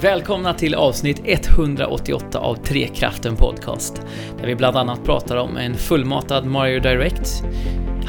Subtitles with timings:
[0.00, 4.02] Välkomna till avsnitt 188 av Trekraften Podcast.
[4.38, 7.44] Där vi bland annat pratar om en fullmatad Mario Direct,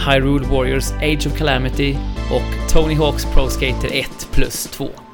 [0.07, 1.96] Hyrule Warriors Age of Calamity
[2.31, 5.09] och Tony Hawks Pro Skater 1 plus 2.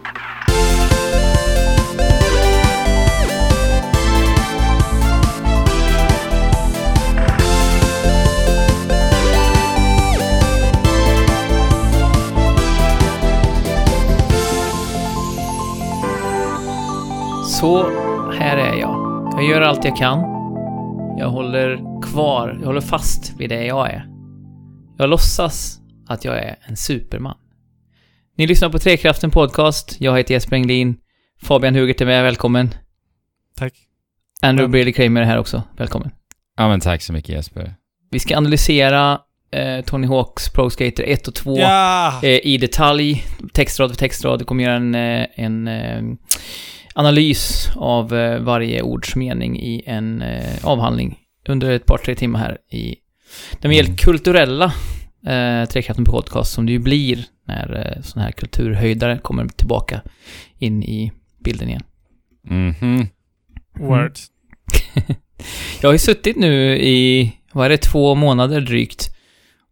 [17.66, 19.30] Så här är jag.
[19.34, 20.20] Jag gör allt jag kan.
[21.20, 24.06] Jag håller kvar, jag håller fast vid det jag är.
[24.98, 27.38] Jag låtsas att jag är en superman.
[28.38, 29.96] Ni lyssnar på Trekraften Podcast.
[30.00, 30.98] Jag heter Jesper Englin.
[31.42, 32.70] Fabian Hugert är med, välkommen.
[33.58, 33.74] Tack.
[34.42, 36.12] Andrew Men- Brady Kramer är här också, välkommen.
[36.58, 37.76] Ja men tack så mycket Jesper.
[38.12, 39.20] Vi ska analysera
[39.52, 42.20] eh, Tony Hawks Pro Skater 1 och 2 Ja!
[42.24, 43.24] eh, i detalj,
[43.54, 44.40] textrad för textrad.
[44.40, 46.02] Vi kommer göra en, eh, en eh,
[46.96, 52.40] analys av eh, varje ords mening i en eh, avhandling under ett par, tre timmar
[52.40, 52.96] här i
[53.62, 53.96] den mer Mm.
[53.96, 54.66] kulturella
[55.28, 60.02] eh, Trekraften podcast som det ju blir när eh, sådana här kulturhöjdare kommer tillbaka
[60.60, 61.12] in i
[61.44, 61.84] bilden igen.
[62.50, 63.08] Mhm.
[63.80, 64.12] Word.
[65.82, 69.15] Jag har ju suttit nu i, vad är det, två månader drygt.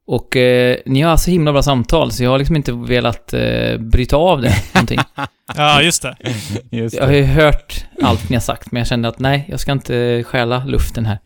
[0.05, 3.77] Och eh, ni har så himla bra samtal, så jag har liksom inte velat eh,
[3.77, 4.99] bryta av det någonting.
[5.55, 6.15] Ja, just det.
[6.71, 9.59] Just Jag har ju hört allt ni har sagt, men jag kände att nej, jag
[9.59, 11.19] ska inte stjäla luften här.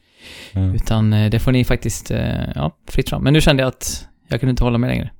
[0.53, 0.75] Mm.
[0.75, 3.23] Utan eh, det får ni faktiskt, eh, ja, fritt fram.
[3.23, 5.11] Men nu kände jag att jag kunde inte hålla mig längre.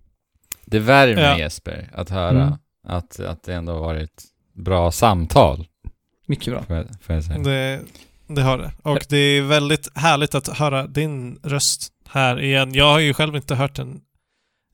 [0.66, 1.38] Det värmer Ja.
[1.38, 2.54] Jesper att höra Mm.
[2.88, 5.68] att, att det ändå har varit bra samtal,
[6.26, 6.64] Mycket bra.
[6.64, 7.40] får jag, får jag säga.
[7.40, 7.80] det.
[8.30, 8.72] Det har det.
[8.82, 12.74] Och det är väldigt härligt att höra din röst här igen.
[12.74, 14.02] Jag har ju själv inte hört den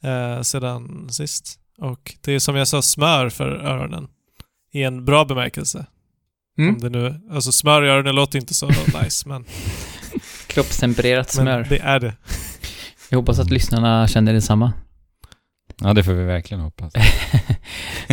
[0.03, 1.59] eh, sedan sist.
[1.77, 4.07] Och det är som jag sa, smör för öronen.
[4.71, 5.85] I en bra bemärkelse.
[6.57, 6.75] Mm.
[6.75, 8.67] Om det nu, alltså smör i öronen låter inte så
[9.03, 9.45] nice, men,
[10.47, 11.67] Kroppstempererat men smör.
[11.69, 12.15] det är det.
[13.09, 14.73] Jag hoppas att lyssnarna känner detsamma.
[15.81, 16.93] Ja, det får vi verkligen hoppas.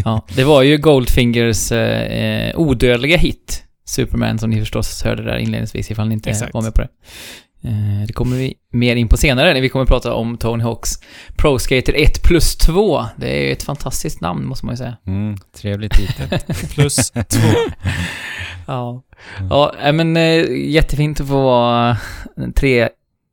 [0.04, 5.36] ja, det var ju Goldfingers eh, eh, odödliga hit, Superman, som ni förstås hörde där
[5.38, 6.54] inledningsvis ifall ni inte Exakt.
[6.54, 6.88] var med på det.
[7.64, 10.90] Eh, det kommer vi mer in på senare när vi kommer prata om Tony Hawks
[11.36, 13.04] Pro Skater 1 plus 2.
[13.16, 14.96] Det är ju ett fantastiskt namn, måste man ju säga.
[15.06, 16.38] Mm, trevlig titel.
[16.74, 17.48] Plus två.
[18.66, 19.02] Ja,
[19.50, 21.96] ja äh, men eh, jättefint att få vara
[22.54, 22.88] tre,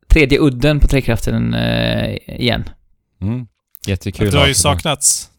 [0.08, 2.64] tredje udden på Trekraften eh, igen.
[3.22, 3.46] Mm.
[3.86, 4.30] Jättekul.
[4.30, 5.30] Du har ju saknats.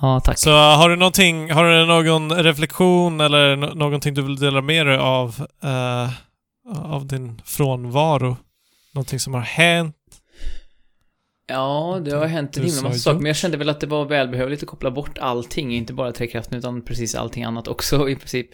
[0.00, 0.38] Ja, tack.
[0.38, 4.96] Så har du någonting, har du någon reflektion eller någonting du vill dela med dig
[4.96, 6.10] av, eh,
[6.74, 8.36] av din frånvaro?
[8.94, 9.96] Någonting som har hänt?
[11.48, 13.86] Ja, det har hänt en himla sa massa saker, men jag kände väl att det
[13.86, 18.16] var välbehövligt att koppla bort allting, inte bara Trekraften utan precis allting annat också i
[18.16, 18.46] princip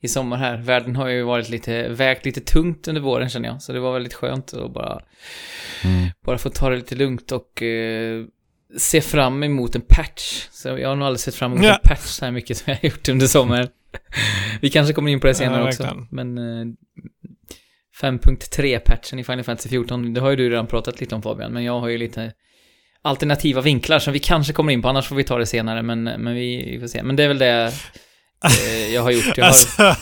[0.00, 0.56] i sommar här.
[0.56, 3.92] Världen har ju varit lite, vägt lite tungt under våren känner jag, så det var
[3.92, 5.00] väldigt skönt att bara,
[5.84, 6.08] Mm.
[6.24, 8.24] bara få ta det lite lugnt och eh,
[8.78, 10.48] se fram emot en patch.
[10.50, 11.74] Så jag har nog aldrig sett fram emot Ja.
[11.74, 13.68] en patch så här mycket som jag har gjort under sommaren.
[14.60, 16.66] Vi kanske kommer in på det senare Ja, också, men eh,
[18.00, 21.64] 5.3-patchen i Final Fantasy 14, det har ju du redan pratat lite om Fabian, men
[21.64, 22.32] jag har ju lite
[23.02, 26.04] alternativa vinklar som vi kanske kommer in på, annars får vi ta det senare, men,
[26.04, 27.02] men vi, vi får se.
[27.02, 27.72] Men det är väl det
[28.44, 29.36] eh, jag har gjort.
[29.36, 29.96] Jag har, Alltså,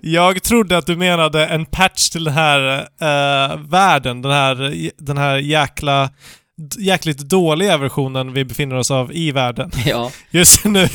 [0.00, 5.18] jag trodde att du menade en patch till den här eh, världen, den här, den
[5.18, 6.10] här jäkla,
[6.78, 10.88] jäkligt dåliga versionen vi befinner oss av i världen ja, just nu.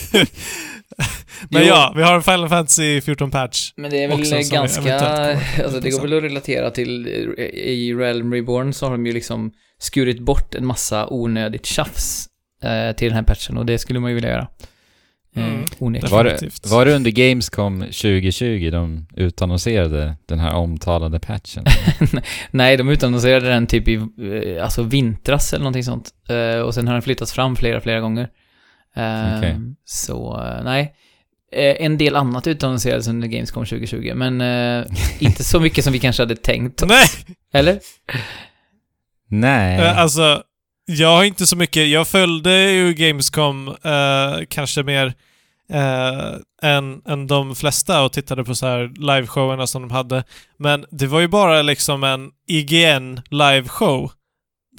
[1.49, 1.67] Men Jo.
[1.67, 3.71] ja, vi har en Final Fantasy 14 patch.
[3.75, 4.59] men det är väl Också ganska,
[5.63, 9.13] alltså det går väl att relatera till, eh, i Realm Reborn så har de ju
[9.13, 12.27] liksom skurit bort en massa onödigt tjafs
[12.63, 14.41] eh, till den här patchen och det skulle man ju vilja göra.
[15.35, 16.15] Eh, Mm, onekligen.
[16.15, 21.63] Var, det, var det under Gamescom 2020 de utannonserade den här omtalade patchen?
[22.51, 26.09] Nej, de utannonserade den typ i, eh, alltså vintras eller någonting sånt.
[26.29, 28.29] Eh, och sen har den flyttats fram flera, flera gånger.
[28.95, 29.55] Eh, Okej.
[29.85, 30.95] Så, nej.
[31.51, 34.85] Eh, en del annat utannonserades under Gamescom 2020, men eh,
[35.19, 36.83] inte så mycket som vi kanske hade tänkt.
[36.87, 37.05] Nej!
[37.53, 37.79] Eller?
[39.29, 39.79] Nej.
[39.79, 40.43] Eh, Alltså,
[40.85, 41.87] jag har inte så mycket.
[41.89, 45.13] Jag följde ju Gamescom eh, kanske mer
[45.69, 50.23] eh, än, än de flesta och tittade på så här liveshowerna som de hade.
[50.59, 54.11] Men det var ju bara liksom en IGN liveshow.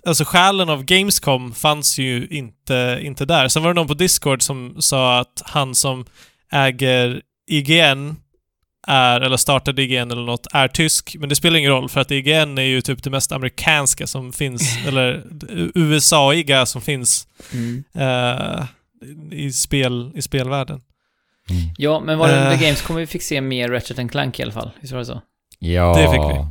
[0.06, 3.48] Alltså själen av Gamescom fanns ju inte, inte där.
[3.48, 6.04] Sen var det någon på Discord som sa att han som
[6.52, 7.20] äger
[7.50, 8.16] IGN
[8.86, 11.16] är, eller startade IGN eller något, är tysk.
[11.18, 14.32] Men det spelar ingen roll för att IGN är ju typ det mest amerikanska som
[14.32, 15.22] finns, eller
[15.74, 17.84] USA-iga som finns Mm.
[17.94, 18.64] eh,
[19.30, 20.80] i, spel, i spelvärlden.
[21.50, 21.62] Mm.
[21.78, 22.60] Ja, men var det under Eh.
[22.60, 24.70] Gamescom vi fick se mer Ratchet and Clank i alla fall?
[24.80, 25.20] Visst var det så?
[25.58, 26.46] Ja, Det fick vi.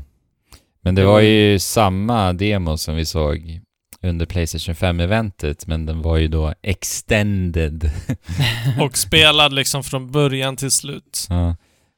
[0.83, 3.59] Men det var ju samma demo som vi såg
[4.01, 7.91] under Playstation 5-eventet, men den var ju då extended.
[8.81, 11.27] Och spelad liksom från början till slut.
[11.30, 11.56] Ja.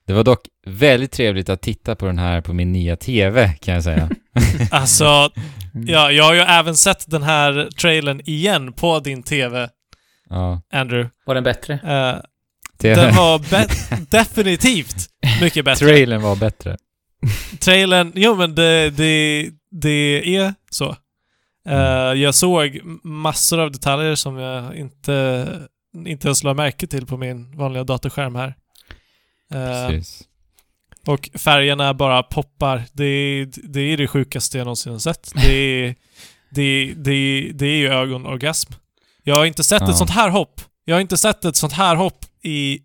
[0.08, 3.74] Det var dock väldigt trevligt att titta på den här på min nya TV, kan
[3.74, 4.10] jag säga.
[4.72, 5.30] Alltså,
[5.76, 5.88] Mm.
[5.88, 9.70] ja, jag har ju även sett den här trailern igen på din TV,
[10.30, 10.62] Ja.
[10.74, 11.10] Andrew.
[11.26, 11.80] Var den bättre?
[12.78, 12.96] TV.
[13.02, 14.96] den var be- definitivt
[15.42, 15.86] mycket bättre.
[15.86, 16.78] Trailern var bättre.
[17.60, 20.95] Trailern, jo men det, det, det är så.
[21.68, 25.48] Eh, jag såg massor av detaljer som jag inte,
[26.07, 28.56] inte ens la märke till på min vanliga datorskärm här.
[29.54, 30.24] Eh, Precis.
[31.07, 32.83] och färgerna bara poppar.
[32.94, 35.31] Det, det är det sjukaste jag någonsin har sett.
[35.36, 35.95] Det är,
[36.51, 38.74] det, det, det är ju ögonorgasm.
[39.24, 39.89] Jag har inte sett Ja.
[39.89, 40.62] ett sånt här hopp.
[40.86, 42.80] Jag har inte sett ett sånt här hopp i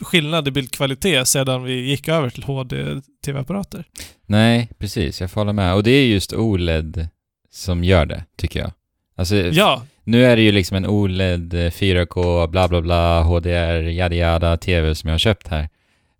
[0.00, 3.84] skillnad i bildkvalitet sedan vi gick över till HD-TV-apparater.
[4.26, 5.20] Nej, precis.
[5.20, 5.74] Jag hålla med.
[5.74, 7.08] Och det är just OLED
[7.50, 8.72] som gör det, tycker jag.
[9.16, 13.82] Alltså, Ja, nu är det ju liksom en OLED eh, 4K, bla bla bla, HDR,
[13.88, 15.68] yada yada, TV som jag har köpt här.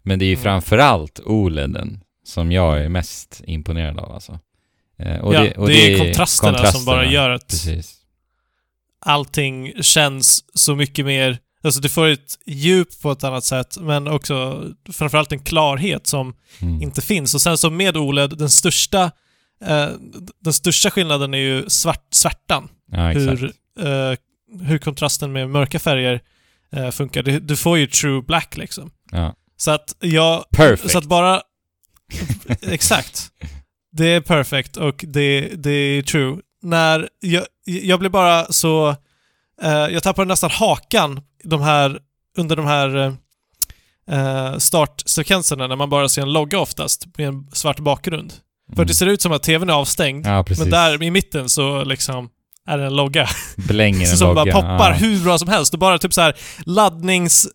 [0.02, 0.43] Men det är ju Mm.
[0.43, 4.38] framförallt OLEDen som jag är mest imponerad av alltså.
[4.99, 7.97] Eh, och ja, det, och det, är kontrasterna, som bara gör att Precis.
[9.00, 11.38] allting känns så mycket mer...
[11.65, 16.35] Alltså du får ett djup på ett annat sätt, men också framförallt en klarhet som
[16.61, 16.83] Mm.
[16.83, 17.35] inte finns.
[17.35, 19.11] Och sen så med OLED, den största,
[19.65, 19.89] eh,
[20.41, 22.69] den största skillnaden är ju svart, svärtan.
[22.93, 23.09] Ja.
[23.09, 23.45] Hur,
[23.81, 24.15] eh,
[24.62, 26.21] hur kontrasten med mörka färger
[26.73, 27.23] eh, funkar.
[27.23, 28.91] Du, du får ju true black liksom.
[29.11, 29.35] Ja.
[29.57, 30.45] Så att jag...
[30.51, 30.91] Perfect.
[30.93, 31.43] Så att bara...
[32.62, 33.31] exakt.
[33.93, 36.39] Det är perfect och det, det är true.
[36.62, 38.89] När jag, jag blir bara så...
[39.62, 41.99] Eh, jag tappar nästan hakan de här,
[42.39, 43.17] under de här
[44.11, 48.33] eh, startsekvenserna när man bara ser en logga oftast med en svart bakgrund.
[48.77, 50.37] För det ser ut som att tvn är avstängd, Mm.
[50.49, 52.29] Ja, men där i mitten så liksom
[52.67, 53.29] är det en logga.
[53.57, 54.53] Blänger en som bara logga.
[54.53, 54.97] poppar ja.
[54.97, 55.73] hur bra som helst.
[55.75, 57.49] Och bara typ så här laddnings...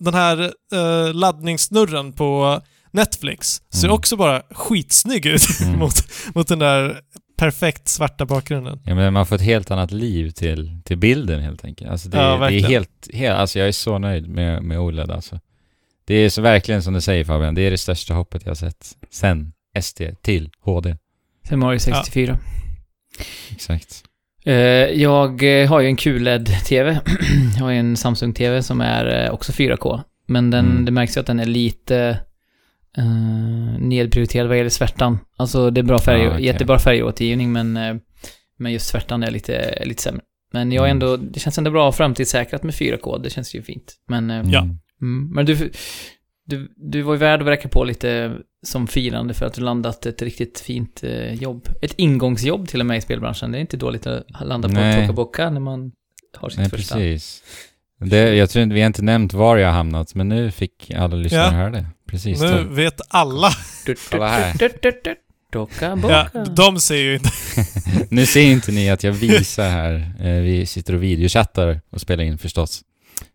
[0.00, 0.38] Den här
[0.74, 3.94] uh, laddningssnurren på Netflix ser Mm.
[3.94, 5.78] också bara skitsnygg ut Mm.
[5.78, 5.94] mot,
[6.34, 7.00] mot den där
[7.42, 8.80] perfekt svarta bakgrunden.
[8.84, 11.90] Ja, men man får ett helt annat liv till, till bilden helt enkelt.
[11.90, 15.10] Alltså det, Ja, det är helt, helt, alltså jag är så nöjd med, med OLED
[15.10, 15.40] alltså.
[16.04, 18.54] Det är så verkligen som du säger Fabian, det är det största hoppet jag har
[18.54, 20.96] sett sen SD till HD.
[21.48, 22.38] Sen Mario 64.
[23.50, 24.04] Exakt.
[24.44, 24.54] Eh,
[25.02, 26.98] jag eh, har ju en QLED-TV.
[27.58, 30.00] jag har ju en Samsung-TV som är eh, också 4K.
[30.26, 30.84] Men den, Mm.
[30.84, 32.18] det märks ju att den är lite
[32.98, 35.18] uh, nedprioriterad vad gäller svärtan.
[35.36, 36.44] Alltså det är bra färg, Ah, okej.
[36.44, 37.94] jättebra färgåtergivning men, eh,
[38.58, 40.22] men just svärtan är lite, lite sämre.
[40.52, 41.02] Men jag är Mm.
[41.02, 43.94] ändå, det känns ändå bra framtidssäkrat med 4K, det känns ju fint.
[44.08, 44.60] Men, eh, Ja.
[45.02, 45.30] Mm.
[45.34, 45.70] men du,
[46.46, 48.32] du, du var ju värd att räcka på lite
[48.66, 51.68] som firande för att du landat ett riktigt fint eh, jobb.
[51.82, 53.52] Ett ingångsjobb till och med i spelbranschen.
[53.52, 55.00] Det är inte dåligt att landa på Nej.
[55.00, 55.92] Toka Boca när man
[56.36, 56.94] har sitt Nej, första.
[56.94, 57.42] precis.
[57.98, 60.90] Det, jag tror inte, vi har inte nämnt var jag har hamnat, men nu fick
[60.90, 61.50] alla lyssnare Ja.
[61.50, 61.86] höra det.
[62.12, 62.40] Precis.
[62.40, 63.50] Nu de- vet alla.
[64.10, 64.54] Kolla här.
[66.34, 67.30] Ja, de ser ju inte.
[68.08, 70.12] nu ser inte ni att jag visar här.
[70.20, 72.82] Eh, vi sitter och videochattar och spelar in förstås.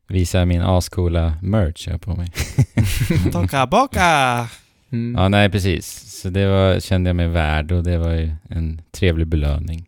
[0.08, 2.32] Visar min ascoola merch jag har på mig.
[3.32, 4.48] Toka boka.
[4.92, 5.22] Mm.
[5.22, 5.88] Ja, nej precis.
[6.22, 9.86] Så det var, kände jag mig värd och det var ju en trevlig belöning.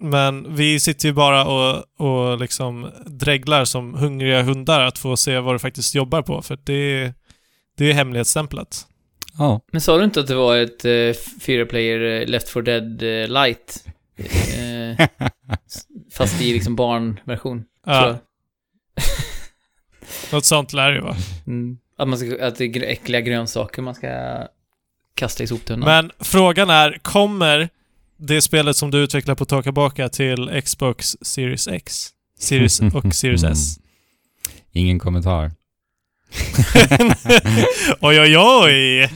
[0.00, 5.38] Men vi sitter ju bara och, och liksom dreglar som hungriga hundar att få se
[5.38, 6.42] vad du faktiskt jobbar på.
[6.42, 7.12] För det,
[7.76, 8.86] det är hemlighetsstämplat.
[9.38, 9.60] Ja.
[9.72, 13.02] Men sa du inte att det var ett uh, fyra player eh, Left 4 Dead
[13.02, 13.84] eh, light?
[14.58, 15.06] Eh,
[16.12, 17.64] fast i liksom barnversion.
[17.86, 18.18] Ja,
[20.32, 21.16] något sånt lär det vara.
[21.46, 21.78] Mm.
[21.98, 24.38] Att, man ska, att det är äckliga grönsaker man ska
[25.14, 25.86] kasta i soptunnan.
[25.86, 27.68] Men frågan är, kommer
[28.16, 32.08] det spelet som du utvecklar på Toka Boka till Xbox Series X?
[32.38, 33.78] Series och Series S?
[34.72, 35.50] Ingen kommentar.
[38.00, 39.10] oj, oj, oj!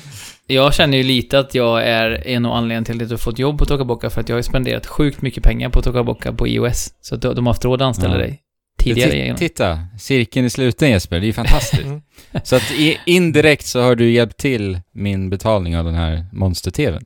[0.47, 3.39] Jag känner ju lite att jag är en av anledningarna till att jag har fått
[3.39, 6.33] jobb på Toka Boca för att jag har spenderat sjukt mycket pengar på Toka Boca
[6.33, 6.95] på iOS.
[7.01, 8.19] Så att de har haft råd att anställa Ja.
[8.19, 8.43] dig
[8.79, 9.37] tidigare.
[9.37, 11.83] Titta, cirkeln är sluten Jesper, det är ju fantastiskt.
[11.85, 12.01] Mm.
[12.45, 12.73] så att
[13.07, 17.05] indirekt så har du hjälpt till min betalning av den här monster-tvn.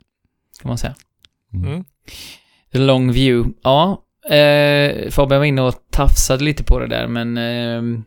[0.63, 0.95] Kan man säga.
[1.55, 1.85] Mm.
[2.73, 3.51] The long view.
[3.63, 8.01] Ja, eh, Fabian var inne och tafsade lite på det där, men eh,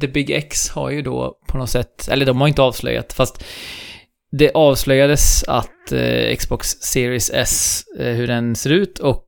[0.00, 3.44] The Big X har ju då på något sätt, eller de har inte avslöjat, fast
[4.32, 9.24] det avslöjades att eh, Xbox Series S, eh, hur den ser ut och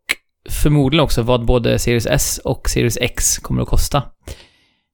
[0.50, 4.02] förmodligen också vad både Series S och Series X kommer att kosta.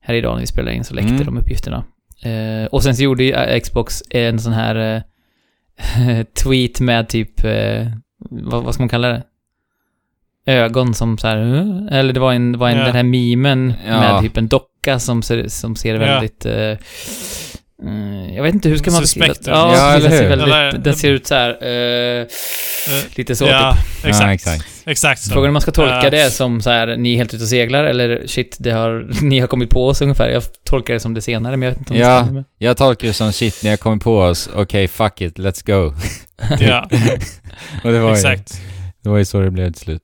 [0.02, 1.26] här idag när vi spelade in så läckte Mm.
[1.26, 1.84] de uppgifterna.
[2.22, 4.76] Eh, och sen så gjorde ju eh, Xbox en sån här
[5.86, 7.86] eh, tweet med typ, eh,
[8.30, 9.22] vad, vad ska man kalla det?
[10.46, 11.36] Ögon som så här,
[11.90, 12.84] eller det var en, det var en Ja.
[12.84, 14.00] den här memen Ja.
[14.00, 14.48] med typ en
[14.84, 16.00] docka som ser, som ser Ja.
[16.00, 16.76] väldigt, eh,
[17.88, 19.34] mm, jag vet inte, hur ska man beskriva det?
[19.46, 19.52] ja.
[19.52, 20.28] Ja, Ja, eller den ser hur?
[20.28, 22.26] väldigt, Eller- den ser ut så här, eh,
[22.88, 24.06] Eh, lite så ja, typ.
[24.06, 24.24] exakt.
[24.26, 24.64] Ja, exakt.
[24.86, 25.30] Exakt så.
[25.30, 26.10] Frågan är om man ska tolka Ja.
[26.10, 29.38] det som så här, ni är helt ute och seglar, eller shit, det har, ni
[29.40, 30.28] har kommit på oss ungefär.
[30.30, 32.24] Jag tolkar det som det senare, men jag vet inte om det Ja.
[32.24, 32.44] stämmer.
[32.58, 35.94] Jag tolkar det som shit, när jag kommer på oss, okej fuck it, let's go.
[36.60, 36.88] Ja,
[37.84, 38.60] Och det var, ju, exakt.
[39.02, 40.02] det var ju så det blev till slut.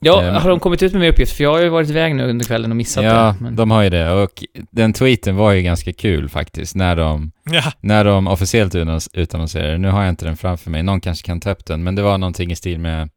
[0.00, 1.36] Ja, Eh, har de kommit ut med mer uppgifter?
[1.36, 3.44] För jag har ju varit iväg nu under kvällen och missat Ja, det.
[3.44, 3.56] Men...
[3.56, 4.10] de har ju det.
[4.12, 9.10] Och den tweeten var ju ganska kul faktiskt, när de, Ja, när de officiellt utannons-
[9.12, 9.78] utannonserade.
[9.78, 12.02] Nu har jag inte den framför mig, någon kanske kan ta upp den, men det
[12.02, 13.08] var någonting i stil med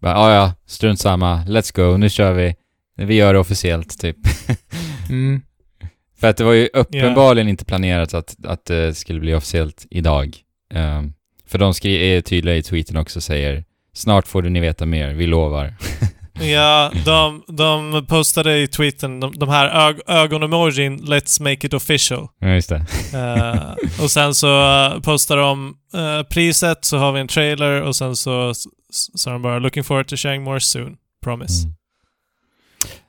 [0.00, 2.54] bara, "Ah, ja, strunt samma, let's go, nu kör vi.
[2.96, 4.16] Vi gör det officiellt, typ.
[5.10, 5.42] Mm.
[6.20, 10.36] För att det var ju uppenbarligen inte planerat att, att det skulle bli officiellt idag.
[10.74, 11.12] Ehm,
[11.46, 13.64] för de är tydliga i tweeten också, säger
[13.96, 15.74] Snart får du ni veta mer, vi lovar.
[16.40, 22.26] ja de, de postade i tweeten de, de här ög, ögon-emojin “Let's make it official”.
[22.38, 22.84] Ja, just det.
[23.14, 27.96] Eh, och sen så uh, postar de eh, priset, så har vi en trailer och
[27.96, 28.52] sen så
[29.14, 30.96] så är de bara “Looking forward to sharing more soon.
[31.24, 31.62] Promise”.
[31.64, 31.76] Mm.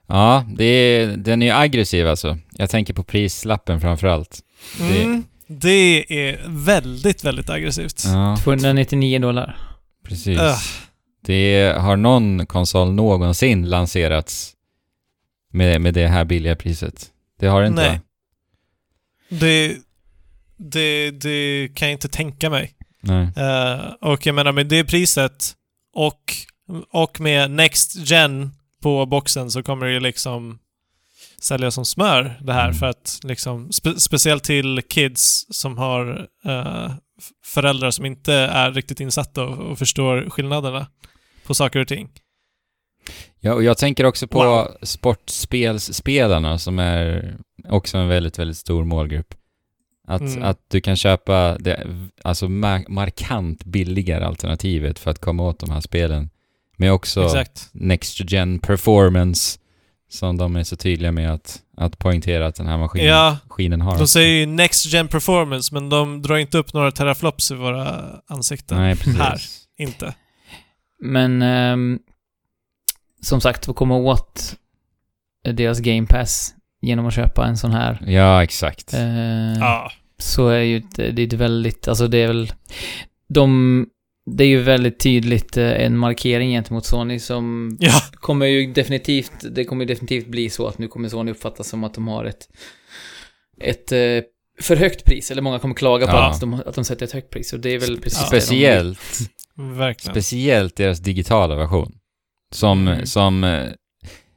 [0.07, 2.37] Ja, det är, den är ju aggressiv alltså.
[2.51, 4.39] Jag tänker på prislappen framförallt.
[4.77, 5.23] Det- Mm.
[5.49, 8.03] Det är väldigt, väldigt aggressivt.
[8.05, 9.57] Ja, 299 dollar.
[10.07, 10.39] Precis.
[10.39, 10.57] Ugh.
[11.21, 14.53] Det har någon konsol någonsin lanserats
[15.53, 17.11] med, med det här billiga priset?
[17.39, 17.91] Det har det inte Nej.
[17.91, 17.99] va?
[19.29, 19.77] Det,
[20.57, 22.73] det, det kan jag inte tänka mig.
[23.01, 23.29] Nej.
[23.37, 25.53] Eh, och jag menar med det priset
[25.93, 26.33] och,
[26.91, 30.59] och med Next Gen på boxen så kommer det ju liksom
[31.41, 32.75] sälja som smör det här Mm.
[32.75, 36.91] för att liksom spe, speciellt till kids som har f-
[37.45, 40.87] föräldrar som inte är riktigt insatta och, och förstår skillnaderna
[41.45, 42.09] på saker och ting.
[43.39, 44.67] Ja, och jag tänker också på Wow.
[44.81, 47.35] sportspelsspelarna som är
[47.69, 49.33] också en väldigt, väldigt stor målgrupp.
[50.07, 50.43] Att, Mm.
[50.43, 51.87] att du kan köpa det
[52.23, 56.29] alltså mar- markant billigare alternativet för att komma åt de här spelen.
[56.77, 57.69] Med också Exakt.
[57.71, 59.59] Next Gen Performance
[60.09, 63.81] som de är så tydliga med att, att poängtera att den här maskinen, Ja, maskinen
[63.81, 63.97] har.
[63.97, 68.03] de säger ju Next Gen Performance men de drar inte upp några teraflops i våra
[68.27, 68.77] ansikten.
[68.77, 69.17] Nej, precis.
[69.19, 69.41] Här.
[69.77, 70.13] Inte.
[71.01, 71.99] Men ehm,
[73.21, 74.55] som sagt, att komma åt
[75.53, 78.03] deras Game Pass genom att köpa en sån här.
[78.07, 78.93] Ja, exakt.
[78.93, 79.91] eh, Ja.
[80.19, 82.53] Så är ju det, det är väldigt, alltså det är väl,
[83.29, 83.85] de,
[84.27, 88.01] det är ju väldigt tydligt eh, en markering gentemot Sony som Ja.
[88.13, 91.83] kommer ju definitivt, det kommer ju definitivt bli så att nu kommer Sony uppfattas som
[91.83, 92.47] att de har ett,
[93.61, 93.97] ett eh,
[94.61, 96.29] för högt pris, eller många kommer klaga på Ja.
[96.31, 98.41] att, de, att de sätter ett högt pris, och det är väl precis det de-
[98.41, 98.99] Speciellt
[99.77, 100.13] Verkligen.
[100.13, 101.93] Speciellt deras digitala version.
[102.53, 103.05] Som, Mm.
[103.05, 103.63] som eh,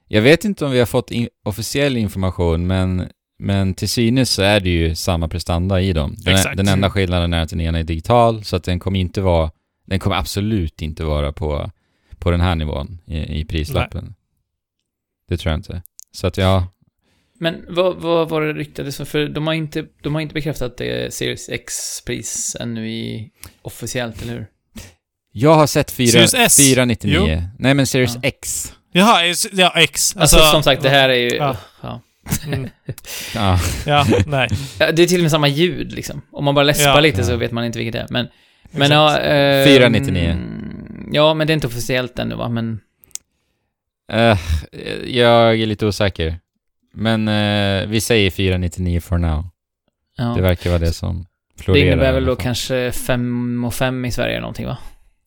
[0.09, 4.43] jag vet inte om vi har fått in, officiell information, men, men till synes så
[4.43, 6.15] är det ju samma prestanda i dem.
[6.19, 9.21] Den, den enda skillnaden är att den ena är digital, så att den kommer inte
[9.21, 9.51] vara,
[9.91, 11.71] den kommer absolut inte vara på,
[12.19, 14.15] på den här nivån i, i prislappen.
[15.29, 15.83] Det tror jag inte.
[16.13, 16.67] Så att ja,
[17.39, 19.07] Men vad, vad var det ryktades om?
[19.07, 23.31] För de har inte, de har inte bekräftat det är Series X-pris ännu i
[23.63, 24.47] officiellt, eller hur?
[25.33, 26.57] jag har sett 4, Series S?
[26.57, 27.49] 499.
[27.59, 28.21] Nej men Series Ja.
[28.23, 28.73] X.
[28.93, 30.17] Jaha, ja, X.
[30.17, 31.37] Alltså, som sagt, det här är ju...
[31.37, 31.57] Ja.
[31.83, 32.01] Ja.
[32.47, 32.69] Mm,
[33.35, 34.49] Ja, ja, nej.
[34.79, 36.23] Det är till och med samma ljud liksom.
[36.33, 37.01] Om man bara läspar Ja.
[37.01, 38.07] lite så vet man inte vilket det är.
[38.11, 38.29] Men,
[38.71, 39.21] men ja...
[39.21, 40.25] Eh, 499.
[40.31, 42.81] mm, Ja, men det är inte officiellt ännu va, men...
[44.13, 44.39] Eh,
[45.07, 46.39] jag är lite osäker.
[46.93, 49.49] Men eh, vi säger 499 for now.
[50.17, 50.25] Ja.
[50.25, 51.87] Det verkar vara det som Det florerar.
[51.87, 54.79] innebär i väl då kanske 5 och 5 i Sverige eller någonting va?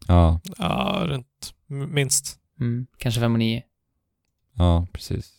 [0.08, 2.38] Ja, Ja, runt minst.
[2.60, 3.64] Mm, kanske 5 och 9.
[4.58, 5.32] ja, precis.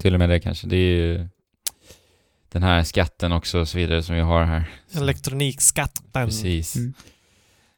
[0.00, 0.66] Till och med det kanske.
[0.66, 1.28] Det är ju
[2.52, 4.64] den här skatten också och så vidare som vi har här.
[4.96, 6.26] Elektronikskatten.
[6.26, 6.76] Precis.
[6.76, 6.94] Mm.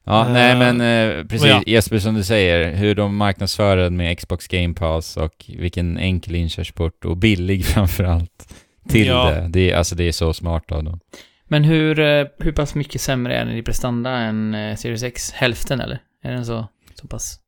[0.04, 1.46] Ja, Eh, nej men eh, precis.
[1.48, 1.62] ja.
[1.66, 6.34] Jesper som du säger, hur de marknadsför den med Xbox Game Pass och vilken enkel
[6.34, 8.54] inkörsport och billig framförallt
[8.88, 9.30] till Ja.
[9.30, 9.48] det.
[9.48, 9.70] det.
[9.70, 11.00] är- Alltså det är så smart av dem.
[11.44, 15.30] Men hur, eh, hur pass mycket sämre är den i prestanda än eh, Series X?
[15.32, 15.98] Hälften eller?
[16.22, 17.38] Är den så, så pass?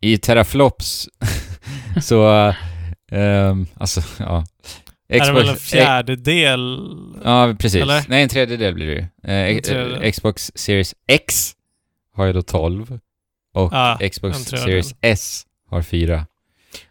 [0.00, 1.08] I teraflops
[2.02, 2.52] så,
[3.12, 4.44] ehm, alltså ja.
[5.10, 6.78] Är det väl en Xbox- fjärdedel?
[7.24, 7.82] Ja, precis.
[7.82, 8.04] Eller?
[8.08, 9.06] Nej, en tredjedel blir det ju.
[9.34, 10.02] Eh, ex- tredjedel.
[10.02, 11.52] eh, Xbox Series X
[12.14, 12.98] har ju då 12
[13.54, 14.38] och Ja, Xbox.
[14.38, 16.26] Series S har 4.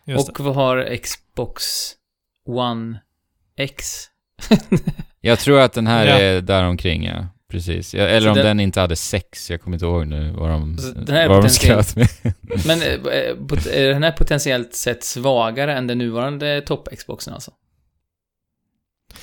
[0.05, 1.63] Just och vad har Xbox
[2.47, 2.99] One
[3.57, 3.85] X.
[5.21, 6.13] Jag tror att den här Ja.
[6.19, 7.27] är däromkring, ja.
[7.51, 7.93] Precis.
[7.95, 10.49] Ja, eller Så om den- den inte hade sex, jag kommer inte ihåg nu vad
[10.49, 12.07] de, Så den här är vad de skröt med.
[12.67, 17.51] Men eh, eh, är den här potentiellt sett svagare än den nuvarande topp-Xboxen alltså?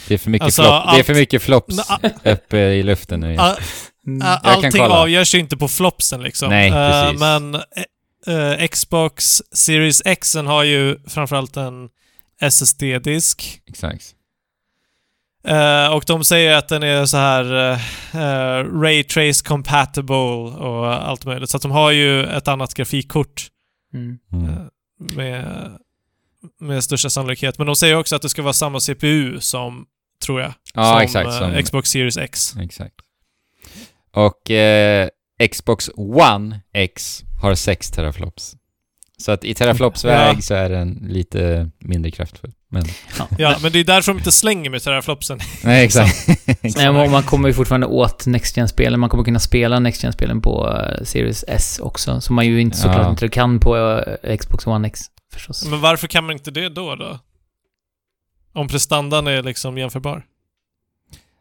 [0.08, 2.82] Det är för mycket, Alltså, flop, det är allt- för mycket flops Men, uppe i
[2.82, 3.36] luften nu.
[3.38, 3.56] a-
[4.06, 4.22] Mm.
[4.42, 4.94] allting kolla.
[4.94, 6.48] avgörs ju inte på flopsen liksom.
[6.50, 6.74] Nej, Eh,
[7.04, 7.20] precis.
[7.20, 11.88] men eh, eh, Xbox Series X har ju framförallt en
[12.40, 13.60] SSD-disk.
[13.68, 14.12] Exakt.
[15.92, 17.44] Och de säger att den är så här
[18.14, 21.50] uh, Ray Trace compatible och allt möjligt.
[21.50, 23.46] Så att de har ju ett annat grafikkort
[23.94, 24.18] Mm.
[24.32, 24.54] Mm.
[24.98, 25.70] med,
[26.60, 27.58] med största sannolikhet.
[27.58, 29.86] Men de säger också att det ska vara samma CPU som,
[30.24, 31.26] tror jag, Ja, som, exakt.
[31.26, 32.54] eh, Som, Xbox Series X.
[32.62, 32.94] exakt.
[34.14, 35.08] Och eh,
[35.50, 38.56] Xbox One X har 6 teraflops.
[39.18, 40.40] Så att i teraflops väg Ja.
[40.42, 42.52] så är den lite mindre kraftfull.
[42.70, 42.84] Men,
[43.38, 45.38] Ja, men det är därför de inte slänger med teraflopsen.
[45.64, 46.28] nej, exakt.
[46.76, 50.02] Nej, men man kommer ju fortfarande åt Next gen spelen Man kommer kunna spela Next
[50.02, 52.20] gen spelen på eh, Series S också.
[52.20, 53.10] Som man ju inte såklart Ja.
[53.10, 53.76] inte kan på
[54.22, 55.00] eh, Xbox One X
[55.36, 55.66] förstås.
[55.70, 57.18] Men varför kan man inte det då då?
[58.52, 60.26] Om prestandan är liksom jämförbar.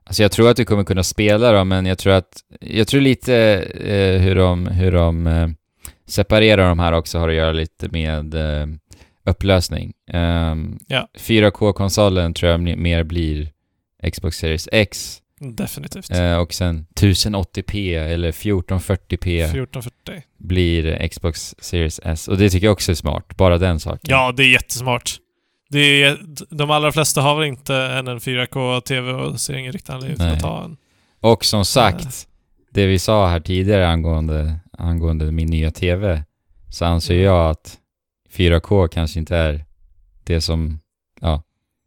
[0.03, 2.43] Alltså jag tror att du kommer kunna spela då, men jag tror att...
[2.59, 3.35] Jag tror lite
[3.85, 5.47] eh, hur de, hur de eh,
[6.07, 8.67] separerar de här också har att göra lite med eh,
[9.25, 9.93] upplösning.
[10.11, 11.07] Ehm, Ja.
[11.19, 13.51] 4K-konsolen tror jag mer blir
[14.11, 16.11] Xbox Series X Definitivt.
[16.11, 20.21] eh, och sen 1080p eller 1440p 1440.
[20.37, 22.27] blir Xbox Series S.
[22.27, 23.99] Och det tycker jag också är smart, bara den saken.
[24.03, 25.15] Ja, det är jättesmart.
[25.69, 29.93] Det är, de allra flesta har väl inte en, en 4K-TV och ser ingen riktig
[29.93, 30.77] anledning att ta en.
[31.19, 32.27] Och som sagt,
[32.71, 36.23] det vi sa här tidigare angående, angående min nya TV,
[36.71, 37.25] så anser Mm.
[37.25, 37.77] jag att
[38.33, 39.65] 4K kanske inte är
[40.23, 40.79] det som,
[41.21, 41.43] ja,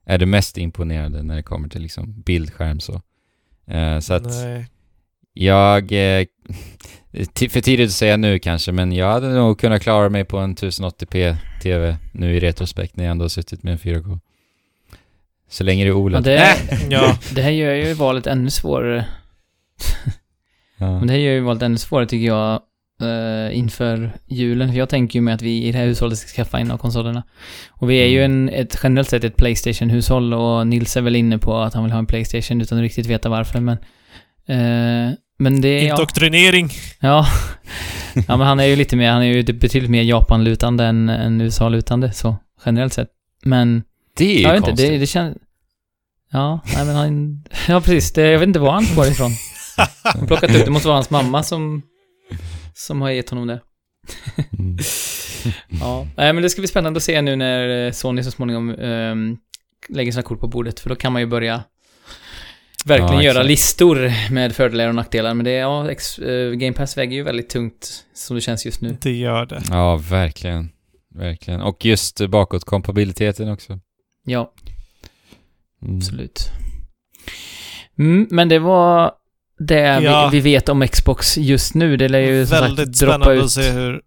[0.07, 3.03] är det mest imponerande när det kommer till liksom bildskärm så.
[3.71, 4.67] Eh, så att Nej.
[5.33, 6.27] jag, eh,
[7.51, 10.57] för tidigt att säga nu kanske, men jag hade nog kunnat klara mig på en
[10.57, 14.21] 1080p TV nu i retrospekt när jag ändå har suttit med en 4K.
[15.51, 16.23] Så länge det är Ja, OLED.
[16.25, 16.57] det, Äh!
[16.91, 17.19] Ja.
[17.35, 19.07] det här gör ju valet ännu svårare.
[20.77, 20.99] Ja.
[20.99, 22.61] Men det här gör ju valet ännu svårare tycker jag
[23.03, 24.69] eh, inför julen.
[24.73, 26.79] För jag tänker ju med att vi i det här hushållet ska skaffa en av
[26.79, 27.23] konsolerna.
[27.71, 28.49] Och vi är ju Mm.
[28.49, 31.93] en, ett, generellt sett ett Playstation-hushåll och Nils är väl inne på att han vill
[31.93, 33.61] ha en Playstation utan att riktigt veta varför.
[33.61, 33.79] Men,
[34.47, 35.91] eh, men det är...
[35.91, 36.71] Indoktrinering.
[37.01, 37.27] ja.
[38.15, 41.41] ja, men han är ju lite mer, han är ju betydligt mer Japan-lutande än, än
[41.41, 43.09] USA-lutande så generellt sett.
[43.45, 43.83] Men
[44.17, 44.81] Det är ju jag vet konstigt.
[44.85, 45.37] inte, det, det känns...
[46.33, 47.45] Ja, nej men han...
[47.69, 48.13] Ja, precis.
[48.13, 49.31] Det, jag vet inte var han får det ifrån.
[50.27, 50.71] Plockat ut det.
[50.71, 51.83] måste vara hans mamma som...
[52.79, 53.61] Som har gett honom det.
[54.59, 54.77] Mm.
[55.81, 56.07] Ja.
[56.17, 59.37] Men det ska bli spännande att se nu när eh, Sony så småningom ehm,
[59.89, 60.81] lägger sina kort på bordet.
[60.81, 61.63] För då kan man ju börja
[62.85, 65.35] verkligen Ja, göra listor med fördelar och nackdelar.
[65.35, 68.67] Men det är, ja, ex, eh, Game Pass väger ju väldigt tungt som det känns
[68.67, 68.97] just nu.
[69.01, 69.63] Det gör det.
[69.71, 70.71] Ja, verkligen.
[71.15, 71.61] Verkligen.
[71.61, 73.79] Och just bakåtkompatibiliteten också.
[74.25, 74.53] Ja,
[75.83, 75.97] Mm.
[75.97, 76.41] absolut.
[77.99, 79.13] Mm, men det var
[79.59, 80.29] det Ja.
[80.33, 81.97] vi, vi vet om Xbox just nu.
[81.97, 83.45] Det lär ju som Väldigt sagt droppa spännande ut.
[83.45, 84.01] att se hur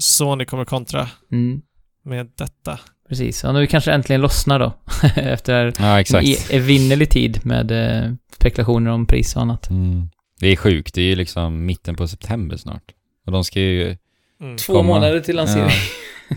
[0.00, 1.60] Sony kommer kontra Mm,
[2.04, 2.78] med detta.
[3.08, 3.42] precis.
[3.44, 4.72] Ja, nu kanske äntligen lossnar då.
[5.16, 6.24] Efter Ja, exakt.
[6.26, 9.70] en e- evinnerlig tid med eh, spekulationer om pris och annat.
[9.70, 10.08] Mm.
[10.40, 10.94] Det är sjukt.
[10.94, 12.82] Det är ju liksom mitten på september snart.
[13.26, 13.96] Och de ska ju...
[14.40, 14.56] Mm.
[14.56, 14.82] Två komma.
[14.94, 15.70] månader till lansering.
[16.30, 16.36] Ja.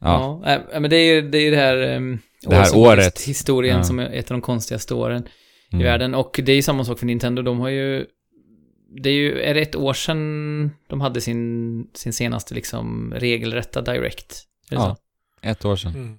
[0.00, 0.40] Ja.
[0.44, 3.20] Ja, äh, men det är ju det, är det här, um, Det här året.
[3.22, 3.84] Historien Ja.
[3.84, 5.24] som är ett av de konstigaste åren
[5.72, 5.80] Mm.
[5.80, 6.14] i världen.
[6.14, 7.42] Och det är ju samma sak för Nintendo.
[7.42, 8.06] De har ju...
[9.02, 13.80] Det är ju, är det ett år sedan de hade sin, sin senaste liksom regelrätta
[13.82, 14.44] Direct?
[14.70, 14.80] Ja.
[14.80, 14.96] så?
[15.48, 15.94] Ett år sedan.
[15.94, 16.18] Mm.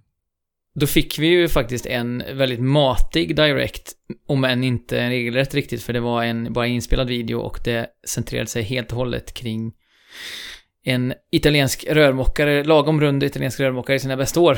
[0.73, 3.93] Då fick vi ju faktiskt en väldigt matig Direct,
[4.27, 7.87] om än inte en regelrätt riktigt, för det var en bara inspelad video och det
[8.07, 9.73] centrerade sig helt och hållet kring
[10.83, 14.57] en italiensk rörmokare, lagom rund italiensk rörmokare i sina bästa år.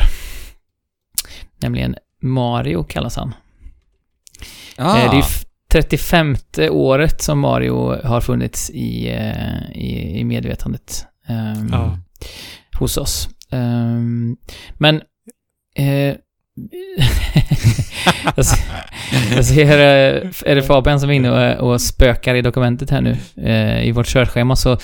[1.57, 3.33] Nämligen Mario kallas han.
[4.81, 6.35] Ah, Eh, Det är f- 35
[6.69, 11.97] året som Mario har funnits i, eh, i, i medvetandet ehm, Ja.
[12.79, 13.29] hos oss.
[13.51, 14.35] Ehm,
[14.77, 15.01] men...
[15.75, 16.15] Eh,
[18.35, 18.59] jag ser,
[19.35, 23.01] jag ser eh, är det Fabian som är inne och, och spökar i dokumentet här
[23.01, 24.77] nu, eh, i vårt körschema, så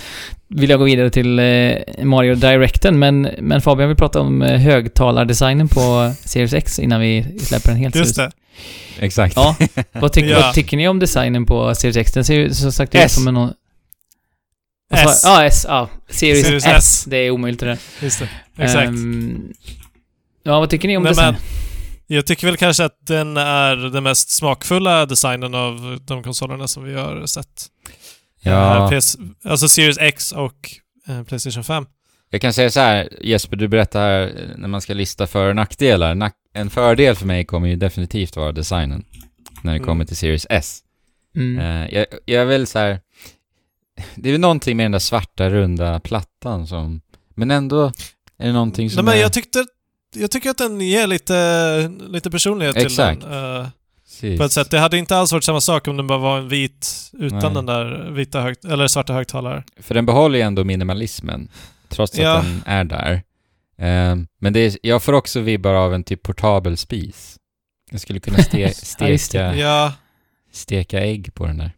[0.50, 5.68] vill jag gå vidare till eh, Mario Directen, men, men Fabian vill prata om högtalardesignen
[5.68, 8.32] på Series X innan vi släpper den helt Just det.
[9.00, 9.36] Exakt.
[9.36, 9.56] Ja,
[9.92, 10.40] vad, tycker- Ja.
[10.42, 12.12] vad tycker ni om designen på Series X?
[12.14, 13.50] Den ser ju som sagt ut som en...
[14.94, 15.22] S.
[15.24, 15.66] Ja, S.
[15.68, 16.72] Ja, Series, Series S.
[16.78, 17.06] S.
[17.08, 17.78] Det är omöjligt det där.
[18.02, 18.30] Just det.
[18.64, 18.88] Exakt.
[18.88, 19.54] Ehm,
[20.44, 21.36] ja, vad tycker ni om Nej, designen?
[22.08, 26.84] Jag tycker väl kanske att den är den mest smakfulla designen av de konsolerna som
[26.84, 27.66] vi har sett.
[28.42, 30.70] Ja, Eh, PS, alltså Series X och
[31.08, 31.86] eh, Playstation 5.
[32.30, 35.50] Jag kan säga så här, Jesper, du berättar här eh, när man ska lista för
[35.50, 36.16] och nackdelar.
[36.16, 39.04] Nack en fördel för mig kommer ju definitivt vara designen.
[39.62, 39.88] När det Mm.
[39.88, 40.80] kommer till Series S.
[41.36, 41.60] Mm.
[41.60, 43.00] Eh, jag, jag är väl så här.
[44.16, 47.02] Det är väl någonting med den där svarta runda plattan som...
[47.36, 47.86] Men ändå
[48.40, 49.18] är det någonting Nej, som men är...
[49.22, 49.66] jag tyckte
[50.16, 53.22] jag tycker att den ger lite, lite personlighet Exakt.
[53.22, 53.62] till den.
[53.62, 53.68] eh,
[54.06, 54.40] Precis.
[54.40, 54.72] på ett sätt.
[54.72, 57.54] Det hade inte alls varit samma sak om den bara var en vit utan Nej.
[57.54, 59.64] den där vita högt, eller svarta högtalare.
[59.80, 61.48] För den behåller ju ändå minimalismen,
[61.90, 62.38] trots Ja.
[62.38, 63.14] att den är där.
[63.78, 67.38] Eh, men det är, jag får också vibbar av en typ portabel spis.
[67.92, 68.74] Jag skulle kunna ste,
[69.18, 69.94] steka, Ja,
[70.52, 71.72] steka ägg på den där.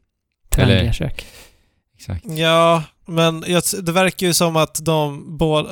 [0.50, 1.26] Trendiga eller- kök.
[1.96, 2.26] Exakt.
[2.26, 5.70] ja, men jag, det verkar ju som att de både,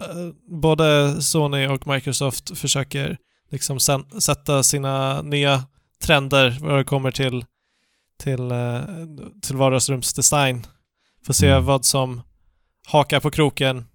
[0.62, 3.18] både Sony och Microsoft försöker
[3.52, 5.64] liksom sen, sätta sina nya
[6.04, 7.46] trender vad det kommer till,
[8.24, 8.80] till, eh,
[9.42, 10.66] till vardagsrumsdesign.
[11.26, 11.66] Får se Mm.
[11.66, 12.22] vad som
[12.88, 13.86] hakar på kroken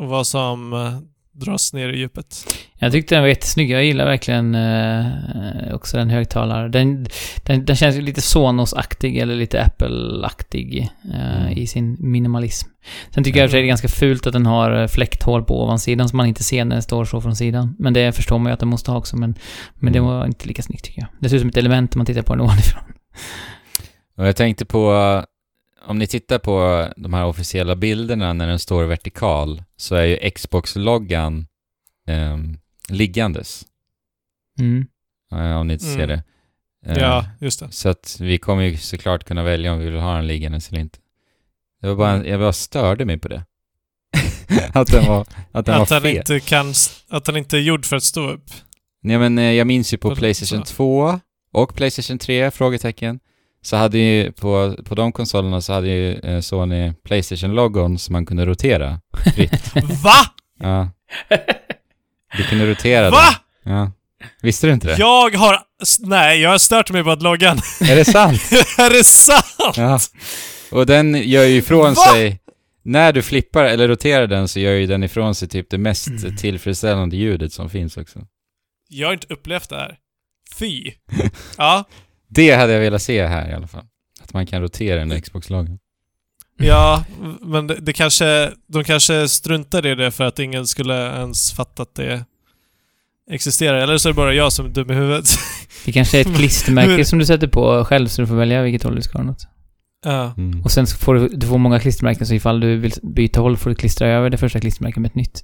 [0.00, 0.98] och vad som eh,
[1.32, 2.54] dras ner i djupet.
[2.78, 3.70] Jag tyckte den var jättesnygg.
[3.70, 6.70] Jag gillar verkligen eh, också den högtalaren.
[6.70, 7.06] Den,
[7.46, 11.58] den, den känns ju lite Sonos-aktig eller lite Apple-aktig eh, Mm.
[11.58, 12.68] i sin minimalism.
[13.14, 15.44] Sen tycker jag och för sig det är ganska fult att den har eh, fläkthål
[15.44, 17.76] på ovansidan som man inte ser när den står så från sidan.
[17.78, 19.34] Men det förstår man ju att den måste ha också, men,
[19.74, 20.10] men det Mm.
[20.10, 21.08] var inte lika snyggt tycker jag.
[21.20, 22.82] Det ser ut som ett element om man tittar på den ovanifrån.
[24.16, 24.92] Och jag tänkte på,
[25.86, 30.30] om ni tittar på de här officiella bilderna när den står vertikal, så är ju
[30.30, 31.46] Xbox-loggan
[32.06, 33.64] ehm, liggandes.
[34.58, 34.86] Mm.
[35.32, 36.08] eh, om ni inte ser Mm.
[36.08, 36.22] det.
[36.92, 37.72] Eh, Ja, just det.
[37.72, 40.80] Så att vi kommer ju såklart kunna välja om vi vill ha den liggandes eller
[40.80, 40.98] inte.
[41.80, 43.44] Det var bara, jag bara störde mig på det.
[44.74, 46.16] att den var, att den Att var fel.
[46.16, 46.72] inte kan,
[47.08, 48.50] att den inte är gjord för att stå upp.
[49.02, 50.74] Nej men eh, jag minns ju på Playstation så?
[50.74, 51.20] 2
[51.52, 53.20] och Playstation 3, frågetecken.
[53.62, 58.26] Så hade ju, på, på de konsolerna så hade ju eh, Sony Playstation-logon som man
[58.26, 59.00] kunde rotera.
[60.04, 60.14] Va?
[60.60, 60.90] Ja.
[62.36, 63.22] Du kunde rotera Va?
[63.64, 63.72] den.
[63.72, 63.92] Ja.
[64.42, 64.96] Visste du inte det?
[64.98, 65.58] Jag har...
[66.00, 67.58] Nej, jag har stört mig på att loggan.
[67.80, 68.40] Är det sant?
[68.78, 69.76] är det sant?
[69.76, 69.98] Ja.
[70.70, 72.12] Och den gör ju ifrån Va?
[72.12, 72.40] sig...
[72.82, 76.08] När du flippar eller roterar den så gör ju den ifrån sig typ det mest
[76.08, 76.36] Mm.
[76.36, 78.20] tillfredsställande ljudet som finns också.
[78.88, 79.96] Jag har inte upplevt det här.
[80.58, 80.92] Fy.
[81.58, 81.84] Ja,
[82.30, 83.84] Det hade jag velat se här i alla fall.
[84.22, 85.78] Att man kan rotera en Xbox-logon.
[86.56, 87.04] ja,
[87.40, 88.52] men det, det kanske...
[88.66, 92.24] De kanske struntade i det för att ingen skulle ens fatta att det
[93.30, 93.78] existerar.
[93.78, 95.28] Eller så är det bara jag som är dum i huvudet.
[95.84, 98.82] Det kanske är ett klistermärke som du sätter på själv så du får välja vilket
[98.82, 99.46] håll du ska ha något.
[100.04, 100.34] ja.
[100.36, 100.62] Mm.
[100.62, 103.70] Och sen får du, du får många klistermärken så ifall du vill byta håll får
[103.70, 105.42] du klistra över det första klistermärket med ett nytt.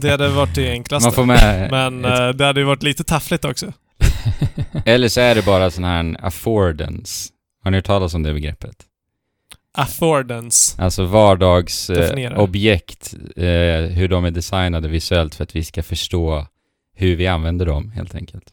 [0.00, 1.06] Det hade varit det enklaste.
[1.06, 1.70] Man får med...
[1.70, 3.72] Men ett, eh, det hade ju varit lite taffligt också.
[4.84, 7.30] Eller så är det bara sån här affordance.
[7.64, 8.76] Har ni hört talas om det begreppet?
[9.76, 10.82] Affordance.
[10.82, 13.44] Alltså vardagsobjekt, eh,
[13.96, 16.46] hur de är designade visuellt för att vi ska förstå
[16.94, 18.44] hur vi använder dem helt enkelt.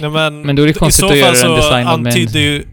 [0.00, 2.00] Nej, men, Men då är det i konstigt så att fall göra den så designad
[2.00, 2.64] med ju...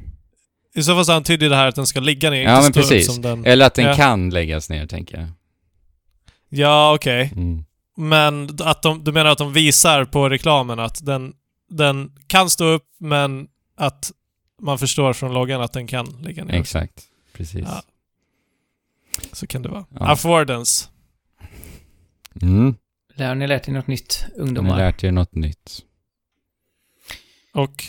[0.76, 2.90] I så fall så antyder det här att den ska ligga ner, Ja, inte men
[2.90, 3.14] precis.
[3.14, 3.46] som den...
[3.46, 3.96] Eller att den Ja.
[3.96, 5.28] kan läggas ner, tänker jag.
[6.50, 7.32] Ja, okej.
[7.36, 7.64] Mm.
[7.98, 11.34] Men att de, du menar att de visar på reklamen att den,
[11.70, 14.12] den kan stå upp, men att
[14.62, 16.54] man förstår från loggan att den kan ligga ner.
[16.54, 17.04] Exakt.
[17.34, 17.62] Precis.
[17.68, 17.84] Ja.
[19.32, 19.86] Så kan det vara.
[19.90, 20.12] Ja.
[20.12, 20.90] Affordance.
[22.42, 22.76] Mm.
[23.16, 24.78] Där har ni lärt er något nytt, Har ni ungdomar.
[24.78, 25.80] lärt er något nytt?
[27.54, 27.84] Och...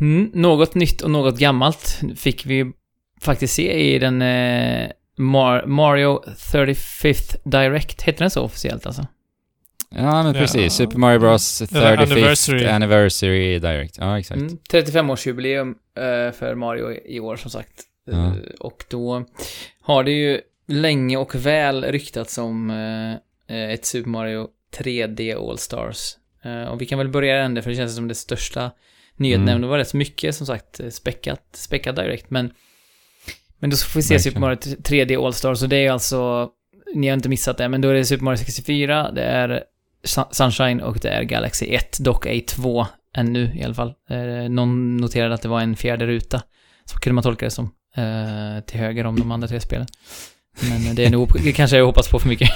[0.00, 2.72] Mm, något nytt och något gammalt fick vi
[3.20, 8.02] faktiskt se i den eh, Mar- Mario 35th Direct.
[8.02, 9.06] Heter den så officiellt alltså?
[9.96, 10.40] Ja, men Ja.
[10.40, 10.72] precis.
[10.72, 11.62] Super Mario Bros.
[11.62, 12.66] 35th Eller anniversary.
[12.66, 13.58] anniversary.
[13.58, 13.96] Direct.
[13.98, 14.40] Ja, exakt.
[14.40, 17.82] Mm, 35-årsjubileum eh, för Mario i år som sagt.
[18.10, 18.26] Ja.
[18.26, 19.24] Eh, och då
[19.80, 26.16] har det ju länge och väl ryktats om eh, ett Super Mario 3D All-Stars.
[26.70, 28.70] Och vi kan väl börja ända för det känns som det största
[29.16, 29.42] nyheten.
[29.42, 29.48] Mm.
[29.48, 32.30] även om Det var rätt så mycket som sagt späckat, späckat direkt.
[32.30, 32.50] Men,
[33.58, 34.32] men då får vi se Verkligen.
[34.32, 36.48] Super Mario 3D All-Stars och det är alltså,
[36.94, 39.64] ni har inte missat det, men då är det Super Mario 64, det är
[40.30, 42.86] Sunshine och det är Galaxy 1, dock ej 2
[43.16, 43.94] ännu i alla fall.
[44.10, 46.42] Eh, någon noterade att det var en fjärde ruta.
[46.84, 47.70] Så kunde man tolka det som.
[47.96, 49.86] Eh, till höger om de andra tre spelen.
[50.60, 52.50] Men eh, det är nog, det kanske jag hoppas på för mycket.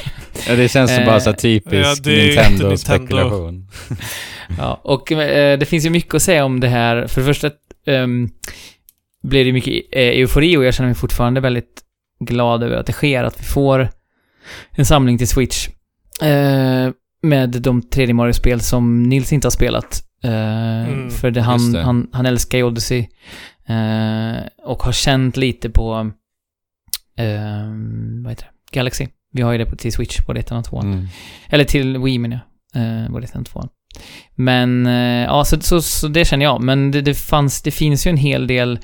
[0.48, 3.68] Ja, det känns som Eh, bara så här typisk ja, Nintendo-spekulation.
[4.58, 7.06] Ja, och eh, det finns ju mycket att säga om det här.
[7.06, 7.50] För det första
[7.86, 8.30] um,
[9.22, 11.82] blir det mycket eh, eufori och jag känner mig fortfarande väldigt
[12.20, 13.88] glad över att det sker, att vi får
[14.70, 15.68] en samling till Switch
[16.22, 16.90] eh,
[17.22, 20.02] med de 3D Mario-spel som Nils inte har spelat.
[20.24, 20.30] Eh,
[20.88, 21.82] Mm, för det, han, det.
[21.82, 22.98] han, han älskar ju Odyssey.
[23.68, 26.10] Eh, och har känt lite på,
[27.18, 27.68] eh,
[28.24, 28.76] vad heter det?
[28.78, 29.06] Galaxy.
[29.32, 30.92] Vi har ju det på, till Switch, både ettan och tvåan.
[30.92, 31.06] Mm.
[31.48, 32.40] Eller till Wii menar
[32.74, 32.82] jag.
[32.82, 33.68] Eh, både ettan och tvåan.
[34.34, 34.86] Men,
[35.26, 36.60] ja, så, så, så det känner jag.
[36.62, 38.78] Men det, det fanns, det finns ju en hel del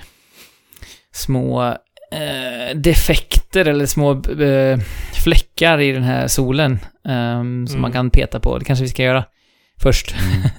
[1.12, 1.76] små
[2.14, 4.78] eh, defekter eller små eh,
[5.24, 6.72] fläckar i den här solen
[7.04, 7.80] eh, som Mm.
[7.80, 8.58] man kan peta på.
[8.58, 9.24] Det kanske vi ska göra
[9.82, 10.14] först.
[10.22, 10.42] Mm.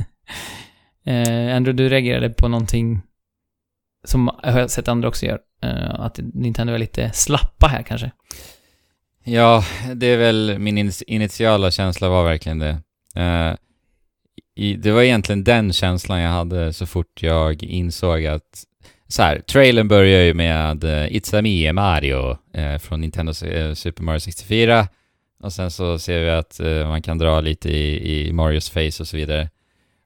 [1.07, 3.01] Eh, Andrew, du reagerade på någonting
[4.05, 5.39] som jag har sett andra också gör.
[5.63, 8.11] Eh, att Nintendo är lite slappa här kanske.
[9.23, 9.63] Ja,
[9.95, 12.77] det är väl min in- initiala känsla var verkligen det.
[14.55, 18.63] I, det var egentligen den känslan jag hade så fort jag insåg att
[19.07, 23.73] så här, trailern börjar ju med uh, It's a me, Mario eh, från Nintendo eh,
[23.73, 24.87] Super Mario 64
[25.39, 28.99] och sen så ser vi att eh, man kan dra lite i, i Marios face
[28.99, 29.49] och så vidare.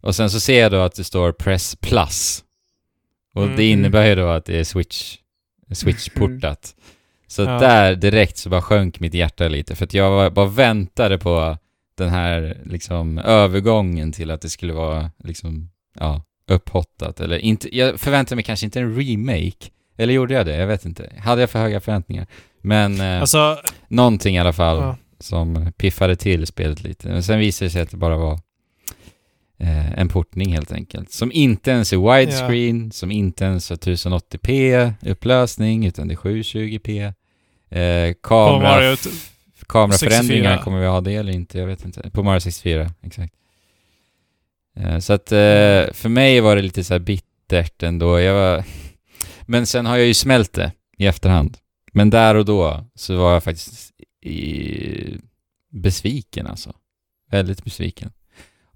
[0.02, 2.44] Och sen så ser jag då att det står Press Plus.
[3.34, 3.56] Och Mm.
[3.56, 5.18] det innebär ju då att det är Switch,
[5.72, 6.76] Switch-portat.
[7.28, 7.60] Så Ja.
[7.60, 11.58] där direkt så bara sjönk mitt hjärta lite för att jag var, bara väntade på
[11.98, 18.00] den här liksom övergången till att det skulle vara liksom, ja, upphottat eller inte, jag
[18.00, 19.70] förväntade mig kanske inte en remake.
[19.98, 20.56] Eller gjorde jag det?
[20.56, 21.14] Jag vet inte.
[21.18, 22.28] Hade jag för höga förväntningar?
[22.62, 23.58] Men eh, Alltså,
[23.88, 24.98] någonting i alla fall ja.
[25.20, 27.08] som piffade till spelet lite.
[27.08, 28.34] Men sen visade det sig att det bara var
[29.60, 31.12] eh, en portning helt enkelt.
[31.12, 37.14] Som inte ens är widescreen, som inte ens har 1080p upplösning, utan det är 720p.
[37.72, 38.96] Eh, kamera,
[39.68, 40.58] kameraförändringar 64.
[40.58, 42.10] kommer vi ha det eller inte, jag vet inte.
[42.10, 43.34] På Mario 64, exakt.
[44.76, 48.20] Eh, så att eh, för mig var det lite så här bittert ändå.
[48.20, 48.64] Jag var...
[49.46, 51.58] Men sen har jag ju smält det i efterhand.
[51.94, 55.18] Men där och då så var jag faktiskt i...
[55.72, 56.74] besviken alltså.
[57.32, 58.12] Väldigt besviken.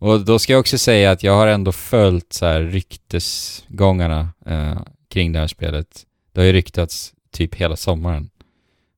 [0.04, 4.82] Och då ska jag också säga att jag har ändå följt så här ryktesgångarna eh,
[5.10, 6.06] kring det här spelet.
[6.32, 8.30] Det har ju ryktats typ hela sommaren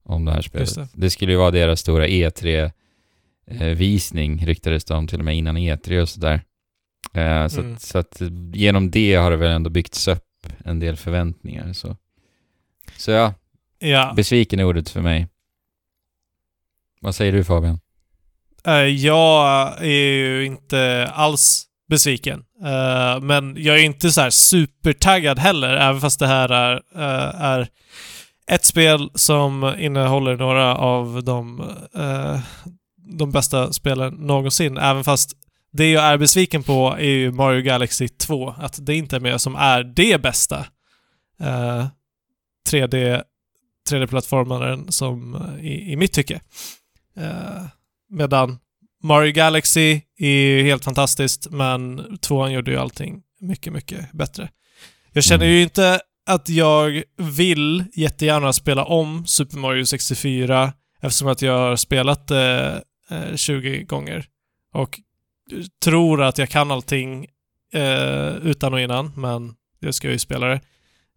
[0.04, 0.76] om det här spelet.
[0.76, 0.88] Det.
[0.94, 1.10] det.
[1.10, 6.10] skulle ju vara deras stora E3-visning, ryktades det om till och med innan E3 och
[6.10, 6.42] sådär.
[7.16, 7.74] Eh, så, Mm.
[7.74, 8.22] att, så att
[8.54, 10.24] genom det har det väl ändå byggts upp
[10.66, 11.74] en del förväntningar.
[11.74, 11.98] Så,
[12.98, 13.34] så ja,
[13.80, 14.14] Ja.
[14.16, 15.28] besviken är ordet för mig.
[17.02, 17.80] Vad säger du Fabian?
[18.66, 22.44] Eh, Jag är ju inte alls besviken.
[22.66, 27.42] Eh, Men jag är inte så här supertaggad heller, även fast det här är, eh,
[27.42, 27.68] är
[28.52, 31.72] ett spel som innehåller några av de,
[33.18, 34.78] de bästa spelen någonsin.
[34.78, 35.34] Även fast
[35.78, 38.50] det jag är besviken på är ju Mario Galaxy 2.
[38.58, 40.66] Att det inte är med som är det bästa
[41.40, 41.88] eh,
[42.70, 43.24] 3D
[43.90, 46.42] 3D-plattformaren som eh, i, i mitt tycke.
[47.18, 47.64] Eh,
[48.10, 48.58] medan
[49.04, 54.50] Mario Galaxy är ju helt fantastiskt, men tvåan gjorde ju allting mycket, mycket bättre.
[55.12, 61.42] Jag känner ju inte att jag vill jättegärna spela om Super Mario 64 eftersom att
[61.42, 64.26] jag har spelat det eh, 20 gånger
[64.74, 65.00] och
[65.84, 67.28] tror att jag kan allting
[67.74, 70.60] eh, utan och innan, men jag ska ju spela det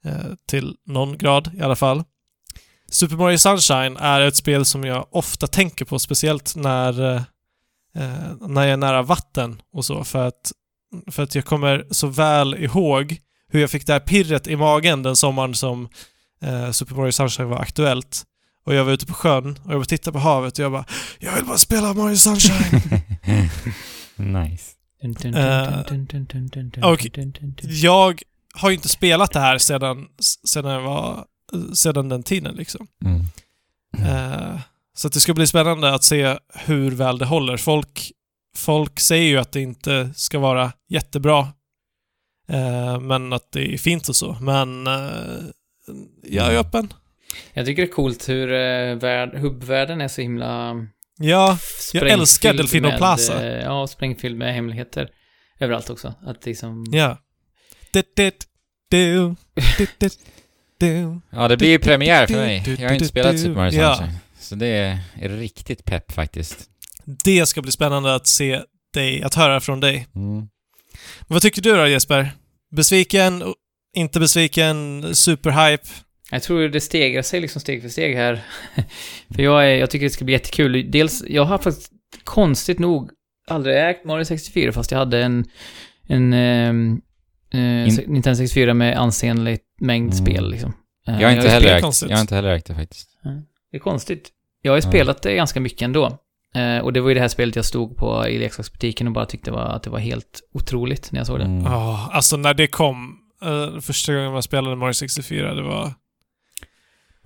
[0.05, 2.05] eh, till någon grad i alla fall.
[2.91, 7.23] Super Mario Sunshine är ett spel som jag ofta tänker på, speciellt när, eh,
[7.95, 10.53] eh, när jag är nära vatten och så, för att,
[11.11, 15.03] för att jag kommer så väl ihåg hur jag fick det här pirret i magen
[15.03, 15.89] den sommaren som
[16.43, 18.25] eh, Super Mario Sunshine var aktuellt.
[18.67, 20.85] Och jag var ute på sjön och jag tittade på havet och jag bara
[21.19, 22.81] Jag vill bara spela Mario Sunshine!
[24.19, 24.73] nice.
[25.37, 25.85] Eh,
[26.85, 27.07] och-
[27.65, 28.23] jag
[28.55, 30.07] har ju inte spelat det här sedan,
[30.45, 31.25] sedan jag var
[31.75, 32.87] sedan den tiden liksom.
[33.05, 33.21] Mm.
[34.09, 34.61] Eh,
[34.97, 37.57] så att det ska bli spännande att se hur väl det håller.
[37.57, 38.13] Folk,
[38.57, 41.49] folk säger ju att det inte ska vara jättebra,
[42.49, 44.37] eh, men att det är fint och så.
[44.41, 44.93] Men eh,
[46.23, 46.61] jag är Mm.
[46.67, 46.93] öppen.
[47.53, 50.75] Jag tycker det är coolt hur uh, värld, hubbvärlden är så himla
[51.19, 51.59] Ja,
[51.93, 53.47] jag älskar Delfino Plaza.
[53.47, 55.09] eh, Ja, sprängfylld med hemligheter.
[55.61, 56.15] Överallt också.
[56.27, 56.85] Att liksom...
[56.93, 57.19] ja.
[61.31, 62.77] Ja, det blir ju premiär för mig.
[62.79, 64.19] Jag har inte spelat Super Mario Sunshine.
[64.41, 66.59] Så det är, är riktigt pepp faktiskt.
[67.25, 68.63] Det ska bli spännande att se
[68.95, 70.07] dig, att höra från dig.
[70.15, 70.49] Mm.
[71.27, 72.31] Vad tycker du då Jesper?
[72.77, 73.55] Besviken?
[73.97, 75.07] Inte besviken?
[75.15, 75.89] Superhype?
[76.31, 78.35] Jag tror det stegrar sig liksom steg för steg här.
[79.35, 80.91] för jag, är, jag tycker det ska bli jättekul.
[80.91, 81.93] Dels, jag har faktiskt
[82.25, 83.11] konstigt nog
[83.49, 85.45] aldrig ägt Mario 64 fast jag hade en,
[86.07, 87.01] en ehm,
[87.53, 90.27] eh, In- Nintendo 64 med ansenlig mängd Mm.
[90.27, 90.73] spel liksom.
[91.09, 92.11] Eh, Jag har inte är heller ägt, konstigt.
[92.11, 93.09] jag har inte heller ägt det faktiskt.
[93.71, 94.29] Det är konstigt.
[94.63, 96.19] Jag har ju spelat det ganska mycket ändå.
[96.55, 99.27] Eh, och det var ju det här spelet jag stod på i leksaksbutiken och bara
[99.27, 101.45] tyckte var, att det var helt otroligt när jag såg det.
[101.45, 101.65] Mm.
[101.65, 105.93] Ja, alltså när det kom, eh, första gången man spelade Mario 64, det var...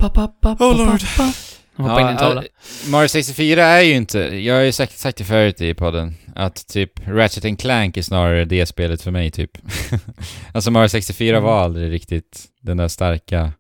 [0.07, 1.01] Oh, Lord.
[1.01, 1.33] pa, pa.
[1.77, 2.43] De hoppar in i en tavla.
[2.43, 6.15] äh, Mario 64 är ju inte, jag har ju sagt, sagt det förut i podden,
[6.35, 9.51] att typ Ratchet and Clank är snarare det spelet för mig typ.
[10.55, 11.43] alltså Mario 64 Mm.
[11.45, 13.53] var aldrig riktigt den där starka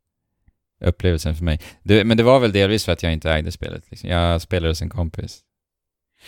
[0.84, 1.60] upplevelsen för mig.
[1.82, 3.84] Det, men det var väl delvis för att jag inte ägde spelet.
[3.90, 4.10] Liksom.
[4.10, 5.38] Jag spelade hos en kompis.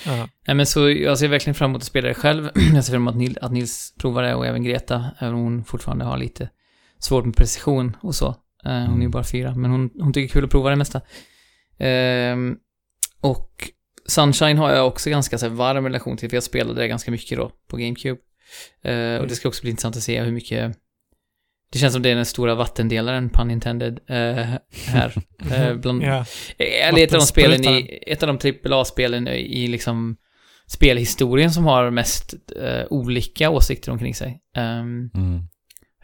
[0.07, 0.29] Ja.
[0.47, 2.51] Nej men så jag ser verkligen fram emot att spela det själv.
[2.75, 5.41] jag ser fram emot att Nils, att Nils provar det och även Greta, även om
[5.41, 6.49] hon fortfarande har lite
[6.99, 8.35] svårt med precision och så.
[8.65, 9.11] Eh, hon är ju Mm.
[9.11, 11.01] bara fyra, men hon, hon tycker kul att prova det mesta.
[11.79, 12.57] Ehm,
[13.21, 13.71] och
[14.07, 17.11] Sunshine har jag också ganska så här, varm relation till, för jag spelade det ganska
[17.11, 18.21] mycket då på GameCube.
[18.83, 20.77] Eh, och det ska också bli intressant att se hur mycket
[21.73, 24.47] det känns som det är den stora vattendelaren, pun intended, eh,
[24.87, 25.15] här.
[25.53, 26.25] Eh, bland, Ja.
[26.59, 30.17] eller ett av de spelen i, ett av de AAA-spelen i liksom
[30.67, 34.41] spelhistorien som har mest eh, olika åsikter omkring sig.
[34.57, 35.43] Um, Mm.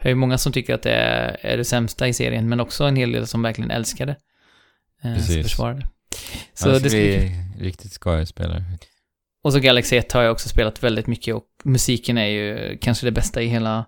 [0.01, 2.59] Det är ju många som tycker att det är, är det sämsta i serien, men
[2.59, 4.15] också en hel del som verkligen älskar det.
[5.03, 5.43] Eh, Precis.
[5.43, 5.85] försvarar det.
[6.53, 7.17] Så Så det ska bli
[7.57, 8.63] blir riktigt skoj att spela.
[9.43, 13.05] Och så Galaxy 1 har jag också spelat väldigt mycket och musiken är ju kanske
[13.07, 13.85] det bästa i hela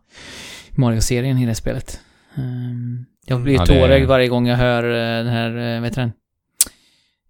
[0.70, 2.00] Mario-serien i det spelet.
[2.38, 5.90] Um, jag blir Ja, det- tårögd varje gång jag hör eh, den här, eh, vad
[5.90, 6.14] heter den?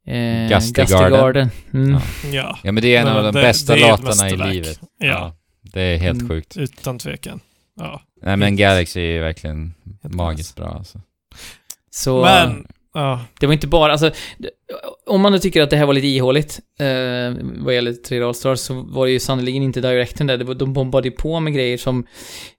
[0.05, 1.11] Eh, Gusty Gusty Garden.
[1.19, 1.49] Garden.
[1.73, 1.91] Mm.
[1.93, 2.01] Ja.
[2.31, 2.59] ja.
[2.63, 4.79] Ja men det är en Men av de det- bästa det är låtarna i livet.
[4.99, 5.35] Ja.
[5.61, 6.29] Det är helt Mm.
[6.29, 6.57] sjukt.
[6.57, 7.39] Utan tvekan.
[7.75, 8.01] Ja.
[8.21, 11.01] Nej men Galaxy är verkligen magiskt bra alltså.
[11.89, 13.25] Så Men, ja.
[13.39, 14.49] det var inte bara, alltså, det-
[15.05, 18.59] om man nu tycker att det här var lite ihåligt eh, vad gäller 3D All-Stars
[18.59, 20.37] så var det ju sannerligen inte directen där.
[20.43, 22.07] Var, de bombade ju på med grejer som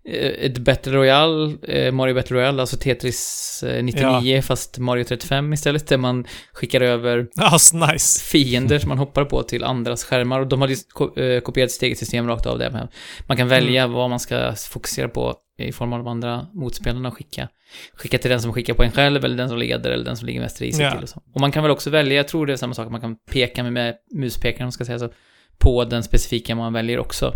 [0.09, 5.53] eh, ett Battle Royale, eh, Mario Battle Royale, alltså Tetris eh, 99 fast Mario 35
[5.53, 7.59] istället, där man skickar över Ja,
[7.92, 8.20] nice.
[8.24, 11.70] fiender som man hoppar på till andras skärmar och de hade ju ko- eh, kopierat
[11.70, 12.70] sitt eget system rakt av det.
[12.70, 12.88] Men
[13.27, 17.14] man kan välja vad man ska fokusera på i form av de andra motspelarna och
[17.14, 17.48] skicka.
[17.94, 20.27] Skicka till den som skickar på en själv eller den som leder eller den som
[20.27, 20.90] ligger mest risigt Ja.
[20.90, 21.22] till och så.
[21.35, 23.62] Och man kan väl också välja, jag tror det är samma sak, man kan peka
[23.62, 25.12] med, med muspekaren, om man ska säga så,
[25.58, 27.32] på den specifika man väljer också.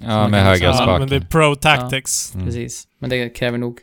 [0.00, 2.34] Ja, med högra Ja, Ja, men det är pro tactics.
[2.34, 2.46] Mm.
[2.46, 2.84] Precis.
[2.98, 3.78] Men det kräver nog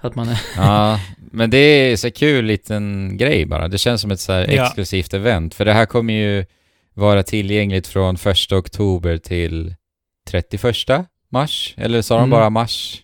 [0.00, 0.40] att man är...
[0.56, 3.68] Ja, men det är så kul liten grej bara.
[3.68, 4.64] Det känns som ett så här Ja.
[4.66, 5.54] exklusivt event.
[5.54, 6.46] För det här kommer ju
[6.94, 9.74] vara tillgängligt från 1 oktober till
[10.28, 11.74] 31 mars.
[11.76, 12.30] Eller sa de Mm.
[12.30, 13.02] bara mars?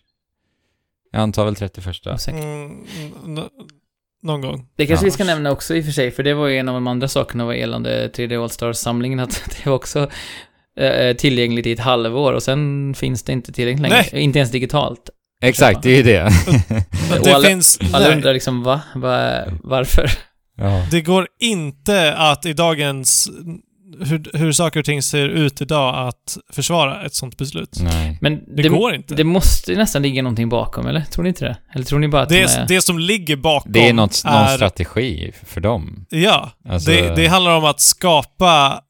[1.13, 2.07] Jag antar väl 31.
[2.15, 2.39] osäker.
[2.39, 2.87] Mm,
[4.27, 4.67] någon gång.
[4.77, 5.07] Det kanske Ja.
[5.07, 6.87] vi ska nämna också i och för sig, för det var ju en av de
[6.87, 10.09] andra sakerna vad gällande 3D All-Stars-samlingen, att det var också
[10.81, 14.21] eh, tillgängligt i ett halvår och sen finns det inte tillgängligt längre.
[14.21, 15.11] Inte ens digitalt.
[15.43, 16.31] Exakt, det är ju det.
[17.25, 17.79] Det alla- finns...
[17.93, 18.81] Alla undrar liksom, va?
[18.95, 19.45] va?
[19.63, 20.11] Varför?
[20.59, 20.87] ja.
[20.91, 23.29] det går inte att i dagens...
[24.01, 27.77] Hur, hur saker och ting ser ut idag att försvara ett sånt beslut.
[27.81, 28.19] Nej.
[28.21, 29.15] Men Det, det, går inte.
[29.15, 31.01] det måste nästan ligga någonting bakom, eller?
[31.01, 31.57] Tror ni inte det?
[31.75, 32.67] Eller tror ni bara att Det, de är...
[32.69, 36.07] det som ligger bakom Det är något, någon är- strategi för dem.
[36.11, 38.81] Ja, Alltså, det, det handlar om att skapa,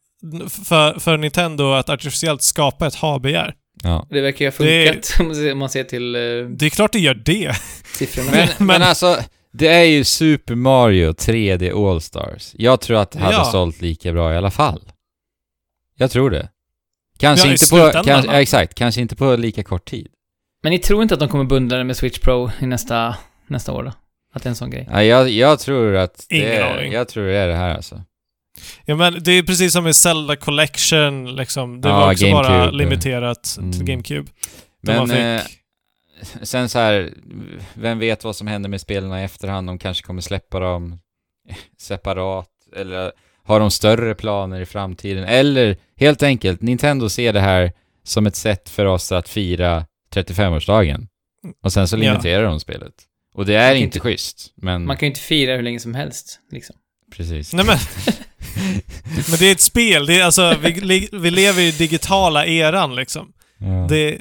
[0.65, 3.55] för, för Nintendo att artificiellt skapa ett ha-begär.
[3.83, 4.07] ja.
[4.11, 5.05] Det verkar ju ha Det- funkat,
[5.37, 7.53] ser- om man ser till uh, Det är klart det gör det.
[7.95, 8.31] siffrorna.
[8.31, 9.17] Men, men, Men- alltså,
[9.59, 12.55] det är ju Super Mario 3D All-Stars.
[12.59, 13.45] Jag tror att det hade Ja.
[13.45, 14.83] sålt lika bra i alla fall.
[15.95, 16.49] Jag tror det.
[17.19, 20.09] Kanske Ja, inte på, kanske, ja, exakt, kanske inte på lika kort tid.
[20.63, 23.17] Men ni tror inte att de kommer bundla det med Switch Pro i nästa,
[23.47, 23.93] nästa år då?
[24.35, 24.89] Att det är en sån grej?
[24.91, 26.93] Ja, jag, jag tror att det Ingen är, aning.
[26.93, 28.03] jag tror det är det här alltså.
[28.85, 31.81] Ja, men det är precis som med Zelda Collection, liksom.
[31.81, 32.77] Det Ja, var också bara GameCube.
[32.77, 33.73] limiterat Mm.
[33.73, 34.31] till GameCube.
[34.83, 35.19] Där Men man fick...
[35.19, 35.41] eh,
[36.43, 37.13] sen så här,
[37.75, 39.67] vem vet vad som händer med spelen i efterhand?
[39.69, 40.99] De kanske kommer släppa dem
[41.79, 43.13] separat, eller
[43.45, 45.25] har de större planer i framtiden?
[45.25, 47.73] Eller helt enkelt, Nintendo ser det här
[48.05, 51.07] som ett sätt för oss att fira 35-årsdagen.
[51.63, 52.01] Och sen så Ja.
[52.01, 52.93] limiterar de spelet.
[53.35, 55.95] Och det är inte inte- schysst, men Man kan ju inte fira hur länge som
[55.95, 56.77] helst, liksom.
[57.17, 57.53] precis.
[57.55, 57.79] Nej men...
[59.31, 60.07] men det är ett spel.
[60.07, 63.33] Det är, alltså, vi, vi lever i digitala eran liksom.
[63.59, 63.87] Ja.
[63.89, 64.19] Det,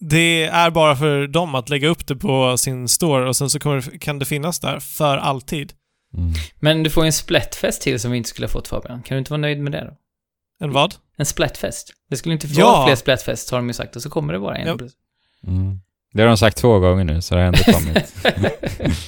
[0.00, 3.58] det är bara för dem att lägga upp det på sin store och sen så
[3.60, 5.72] kommer, kan det finnas där för alltid.
[6.16, 6.32] Mm.
[6.60, 9.02] Men du får ju en Splatfest till som vi inte skulle ha fått Fabian.
[9.02, 9.96] Kan du inte vara nöjd med det då?
[10.64, 10.94] En vad?
[11.16, 11.92] En Splatfest.
[12.10, 12.66] Det skulle inte Ja.
[12.72, 14.66] vara fler Splatfest, har de ju sagt, och så kommer det vara en.
[14.66, 14.78] Ja.
[15.46, 15.80] Mm.
[16.12, 18.14] Det har de sagt två gånger nu, så det har ändå kommit.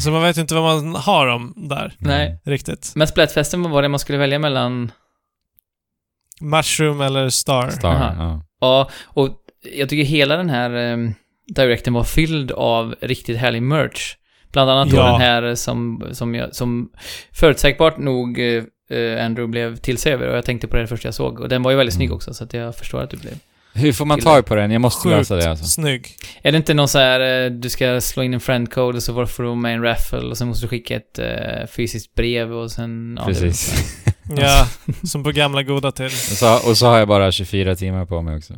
[0.00, 2.40] Så man vet inte vad man har dem där Nej.
[2.44, 2.92] riktigt.
[2.94, 4.92] Men Splatfesten, vad var det man skulle välja mellan?
[6.40, 7.70] Mushroom eller Star.
[7.70, 8.14] Star, Aha.
[8.18, 8.42] ja.
[8.60, 9.28] Ja, och
[9.76, 11.14] jag tycker hela den här um,
[11.54, 14.14] directen var fylld av riktigt härlig merch.
[14.52, 15.06] Bland annat då Ja.
[15.12, 16.90] den här som, som, jag, som
[17.32, 18.62] förutsägbart nog eh,
[18.98, 21.40] eh, Andrew blev till sig över och jag tänkte på det första jag såg.
[21.40, 22.16] Och den var ju väldigt snygg Mm.
[22.16, 23.32] också, så att jag förstår att du blev...
[23.74, 24.70] Hur får man tag på den?
[24.70, 25.64] Jag måste Sjukt läsa det alltså.
[25.64, 26.06] snygg.
[26.42, 29.26] Är det inte någon så här, eh, du ska slå in en friend-code och så
[29.26, 32.70] får du med en raffle och sen måste du skicka ett eh, fysiskt brev och
[32.70, 33.16] sen...
[33.20, 33.74] ja, Precis.
[34.36, 34.66] Ja,
[35.04, 36.04] som på gamla goda till.
[36.06, 38.54] och, så, och så har jag bara 24 timmar på mig också.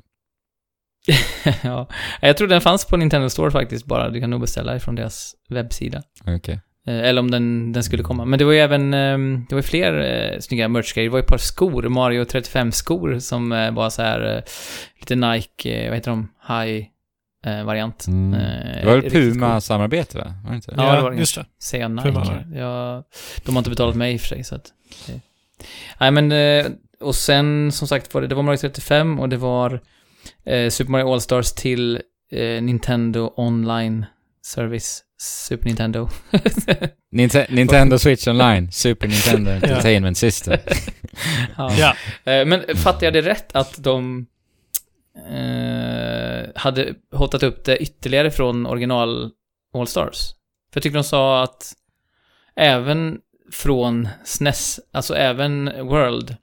[1.63, 1.89] ja.
[2.21, 4.11] Jag tror den fanns på Nintendo Store faktiskt bara.
[4.11, 6.03] Du kan nog beställa ifrån deras webbsida.
[6.27, 6.61] Okej.
[6.87, 8.25] Eh, Eller om den, den skulle komma.
[8.25, 11.09] Men det var ju även, ehm, det var ju fler eh, snygga merch-grejer.
[11.09, 14.45] Det var ju ett par skor, Mario 35-skor, som eh, var så här
[15.01, 18.07] lite Nike, vad heter de, High-variant.
[18.07, 18.35] Mm.
[18.35, 19.11] Eh, Det var väl.
[19.11, 20.35] Puma-samarbete va?
[20.45, 20.75] Var det inte?
[20.77, 21.47] Ja, det var det just det.
[21.63, 22.09] Säger jag Nike?
[22.09, 23.05] Puma Ja,
[23.45, 24.73] de har inte betalat mig i och för sig, så att...
[26.01, 26.33] Nej, men...
[27.01, 29.81] Och sen, som sagt, var det, det var Mario 35 och det var
[30.47, 32.01] eh, Super Mario All-Stars till
[32.33, 34.07] eh, Nintendo Online
[34.43, 35.01] Service.
[35.19, 36.09] Super Nintendo.
[37.13, 40.59] Ninte- Nintendo Switch Online, Super Nintendo Entertainment System.
[41.57, 41.73] ja.
[41.79, 41.95] Ja,
[42.33, 44.27] Eh, Men fattar jag det rätt att de
[45.31, 49.31] eh, hade hotat upp det ytterligare från original
[49.75, 50.19] All-Stars?
[50.73, 51.73] För jag tycker de sa att
[52.57, 53.19] även
[53.53, 56.37] från SNES, alltså även World,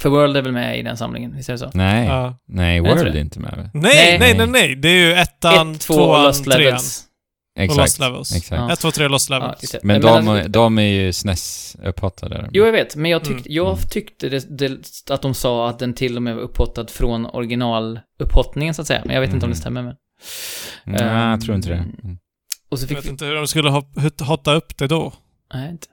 [0.00, 1.70] för World är väl med i den samlingen, visst är det så?
[1.74, 2.38] Nej, ja.
[2.48, 3.68] nej, Jag World är inte med väl?
[3.74, 4.18] Nej, Nej.
[4.18, 4.76] nej, nej, nej.
[4.76, 6.60] Det är ju ettan, Ett, två och tvåan, Lost trean.
[6.60, 7.04] Levels.
[7.56, 7.78] Och Exakt.
[7.80, 8.36] Lost Levels.
[8.36, 8.60] Exakt.
[8.60, 8.72] Ja.
[8.72, 9.60] Ett, två, tre Lost Ja, Levels.
[9.72, 9.78] det.
[9.82, 12.48] Men, Men de, alltså- de är ju SNES-upphottade.
[12.52, 13.42] Jo, jag vet, men jag, tyck, Mm.
[13.46, 14.78] jag tyckte det, det,
[15.10, 19.02] att de sa att den till och med var upphottad från originalupphotningen, så att säga.
[19.04, 19.60] Men jag vet inte om det Mm.
[19.60, 19.94] stämmer, men...
[20.84, 21.74] Nej, jag tror inte det.
[21.74, 22.18] Ehm, Mm.
[22.70, 23.08] Och så Jag fick vet vi...
[23.10, 25.12] inte hur de skulle hot- hot- hotta upp det då.
[25.54, 25.86] Nej, inte.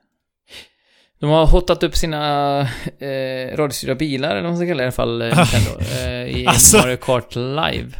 [1.19, 2.59] De har hotat upp sina
[2.99, 6.39] eh, radiostyrda bilar, eller vad man ska kalla det i alla fall, eh, Nintendo, eh,
[6.39, 6.77] i Alltså.
[6.77, 7.91] Mario Kart Live.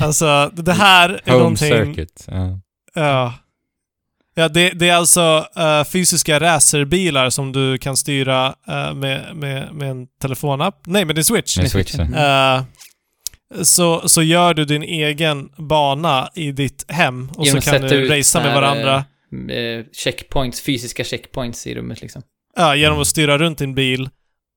[0.00, 1.68] Alltså, det här är Home någonting...
[1.68, 2.24] Circuit.
[2.30, 2.58] Ja.
[2.94, 3.34] Ja.
[4.34, 9.74] Ja, det, det är alltså eh, fysiska racerbilar som du kan styra eh, med, med,
[9.74, 10.82] med en telefonapp.
[10.86, 11.58] Nej, med din Switch.
[11.58, 12.00] Med Switchen.
[12.00, 12.54] Mm.
[12.54, 12.62] Eh,
[13.62, 18.08] så, så gör du din egen bana i ditt hem och Genom så kan du
[18.08, 18.94] racea med här, varandra.
[18.96, 19.02] Eh,
[19.92, 22.22] checkpoints, fysiska checkpoints i rummet liksom.
[22.56, 24.08] Ja, genom att styra runt din bil.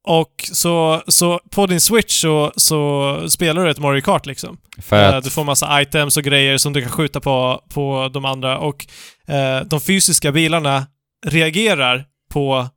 [0.07, 4.57] Och så, så på din Switch så, så spelar du ett Mario Kart liksom.
[4.81, 5.21] För Eh.
[5.21, 8.85] Du får massa items och grejer som du kan skjuta på, på de andra och
[9.27, 10.87] eh, de fysiska bilarna
[11.25, 12.67] reagerar på,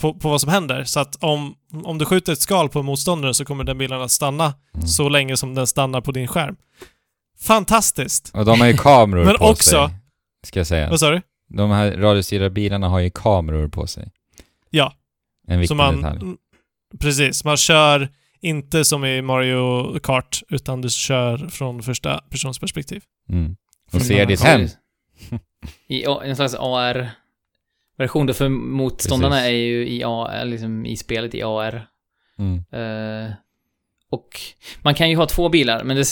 [0.00, 0.84] på, på vad som händer.
[0.84, 4.10] Så att om, om du skjuter ett skal på motståndaren så kommer den bilen att
[4.12, 4.86] stanna Mm.
[4.86, 6.56] så länge som den stannar på din skärm.
[7.42, 8.30] Fantastiskt!
[8.34, 9.96] Och de har ju kameror Men på också- sig.
[10.44, 10.90] Ska jag säga.
[10.90, 11.22] Vad sa du?
[11.48, 14.12] De här radiostyrda bilarna har ju kameror på sig.
[14.70, 14.94] Ja.
[15.46, 16.20] En viktig Så man, detalj.
[17.00, 18.08] precis, man kör
[18.40, 23.02] inte som i Mario Kart utan du kör från första persons perspektiv.
[23.28, 23.56] Mm.
[23.92, 24.68] Och ser ditt hem.
[25.86, 29.48] I en slags AR-version då, för motståndarna Precis.
[29.48, 31.86] är ju i, A, liksom i spelet i AR.
[32.38, 32.64] Mm.
[32.72, 33.32] Eh,
[34.10, 34.40] och
[34.82, 36.04] man kan ju ha två bilar, men det,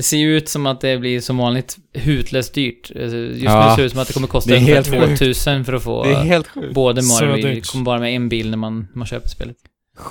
[0.00, 2.90] det ser ju ut som att det blir som vanligt hutlöst dyrt.
[3.00, 3.64] Alltså, Just Ja.
[3.70, 5.72] nu ser det ut som att det kommer kosta Det är ungefär helt 2000 för
[5.72, 6.74] att få Det är helt sjukt.
[6.74, 7.36] både Mario.
[7.42, 7.60] Luigi.
[7.60, 9.56] kommer bara med en bil när man, man köper spelet.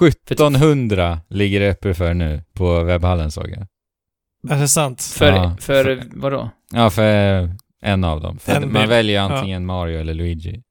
[0.01, 3.67] 1700 ligger det uppe för nu på webbhallen såg jag.
[4.55, 5.01] Är det sant?
[5.03, 6.49] För, Ja, för, för- vadå?
[6.73, 7.49] Ja, för
[7.81, 8.39] en av dem.
[8.39, 8.89] För En man bil.
[8.89, 10.63] väljer antingen Mario eller Luigi.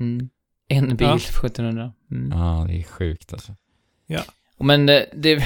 [0.00, 0.28] Mm.
[0.68, 1.18] En bil Ja.
[1.18, 1.92] för 1700.
[2.10, 2.38] Mm.
[2.38, 3.54] Ja, det är sjukt alltså.
[4.60, 5.42] Men det, det...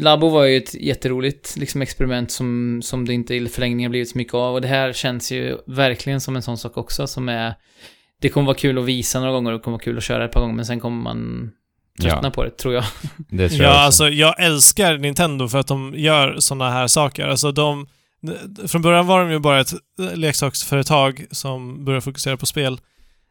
[0.00, 4.18] Labo var ju ett jätteroligt liksom, experiment som, som det inte i förlängningen blivit så
[4.18, 4.54] mycket av.
[4.54, 7.54] Och det här känns ju verkligen som en sån sak också som är...
[8.20, 10.24] Det kommer vara kul att visa några gånger och det kommer vara kul att köra
[10.24, 11.50] ett par gånger, men sen kommer man
[12.00, 12.84] tröttna Ja, på det, tror jag.
[13.28, 17.26] det tror Ja, jag alltså jag älskar Nintendo för att de gör såna här saker.
[17.28, 17.86] Alltså de...
[18.66, 19.72] Från början var de ju bara ett
[20.14, 22.80] leksaksföretag som började fokusera på spel.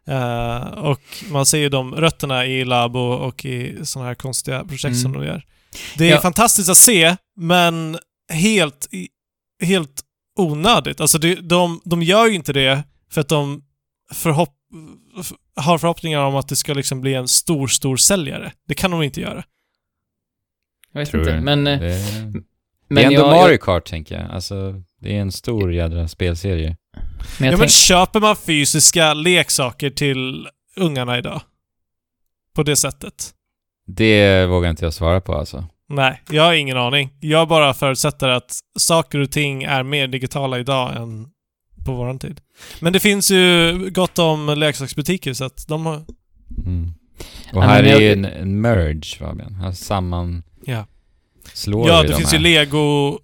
[0.07, 1.01] Eh, och
[1.31, 5.21] man ser ju de rötterna i Labo och i såna här konstiga projekt som Mm.
[5.21, 5.43] de gör.
[5.97, 6.21] Det är Ja.
[6.21, 7.97] fantastiskt att se, men
[8.33, 8.87] helt,
[9.63, 10.01] helt
[10.39, 11.01] onödigt.
[11.01, 13.63] Alltså det, de, de gör ju inte det för att de
[14.13, 14.55] förhopp,
[15.55, 18.51] har förhoppningar om att det ska liksom bli en stor, stor säljare.
[18.67, 19.43] Det kan de inte göra.
[20.93, 21.43] Jag vet Tror inte, jag.
[21.43, 21.67] men...
[21.67, 22.43] eh, det,
[22.87, 24.31] men det är ändå jag, Mario jag, Kart, tänker jag.
[24.31, 26.77] Alltså, det är en stor jädra spelserie.
[27.39, 31.41] men Ja, men köper man fysiska leksaker till ungarna idag?
[32.55, 33.33] På det sättet?
[33.95, 35.65] Det vågar inte jag svara på alltså.
[35.89, 37.09] Nej, jag har ingen aning.
[37.19, 41.27] Jag bara förutsätter att saker och ting är mer digitala idag än
[41.85, 42.41] på våran tid.
[42.79, 45.95] Men det finns ju gott om leksaksbutiker så att de har...
[46.65, 46.91] Mm.
[47.51, 49.53] Ja, Och här är ju en, en merge, Fabian.
[49.55, 50.43] Här samman...
[50.65, 50.85] Ja.
[51.53, 52.37] Slår ja, det de finns här.
[52.39, 53.19] ju Lego...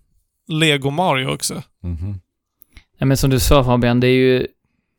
[0.48, 1.64] Lego Mario också.
[1.84, 2.20] Mhm.
[3.00, 4.48] nej, men som du sa Fabian, det är ju...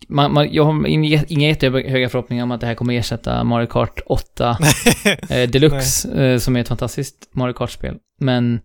[0.09, 4.01] man, man, jag har inga, jättehöga förhoppningar om att det här kommer ersätta Mario Kart
[4.07, 4.59] 8
[5.31, 7.97] eh, Deluxe, eh, som är ett fantastiskt Mario Kart-spel.
[8.21, 8.61] Men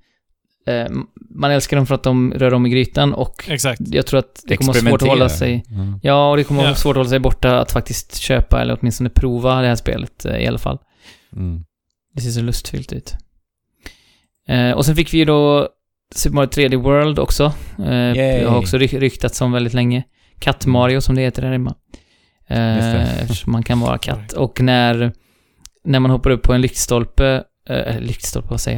[0.68, 0.86] eh,
[1.30, 3.82] man älskar dem för att de rör om i grytan och Exakt.
[3.86, 5.64] jag tror att det kommer vara svårt att hålla sig...
[5.72, 6.00] Mm.
[6.04, 9.10] Ja, och det kommer vara svårt att hålla sig borta att faktiskt köpa eller åtminstone
[9.10, 10.78] prova det här spelet eh, i alla fall.
[11.36, 11.64] Mm.
[12.16, 13.14] Det ser så lustfyllt ut.
[14.48, 15.70] Eh, och sen fick vi ju då
[16.16, 17.44] Super Mario 3D World också.
[17.78, 20.04] Eh, har också ry- ryktats om väldigt länge.
[20.44, 21.76] Katt-Mario som det heter där hemma.
[22.48, 24.34] Eh, eftersom man kan vara katt.
[24.34, 25.12] Och när,
[25.84, 28.78] när man hoppar upp på en lyktstolpe, eh, lyktstolpe, vad säger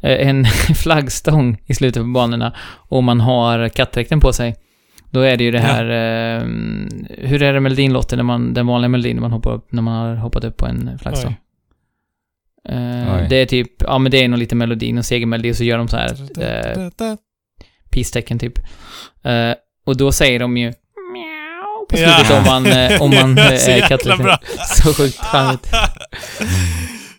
[0.00, 0.10] jag?
[0.20, 0.44] Eh, en
[0.74, 2.54] flaggstång i slutet på banorna
[2.88, 4.56] och man har kattdräkten på sig.
[5.10, 5.64] Då är det ju det Ja.
[5.64, 6.42] här, eh,
[7.28, 9.94] hur är det melodinlåten när man, den vanliga melodin när man hoppar upp, när man
[9.94, 11.36] har hoppat upp på en flaggstång?
[12.68, 13.26] Eh, Oj.
[13.28, 15.78] det är typ, ja men det är nog lite melodin och segermelodi och så gör
[15.78, 16.90] de så här eh,
[17.90, 18.58] peace-tecken typ.
[19.22, 19.54] Eh,
[19.86, 20.72] och då säger de ju
[21.90, 22.14] På Ja.
[22.14, 24.18] slutet om man, eh, om man eh, är katt.
[24.18, 24.38] bra.
[24.82, 25.70] Så sjukt charmigt.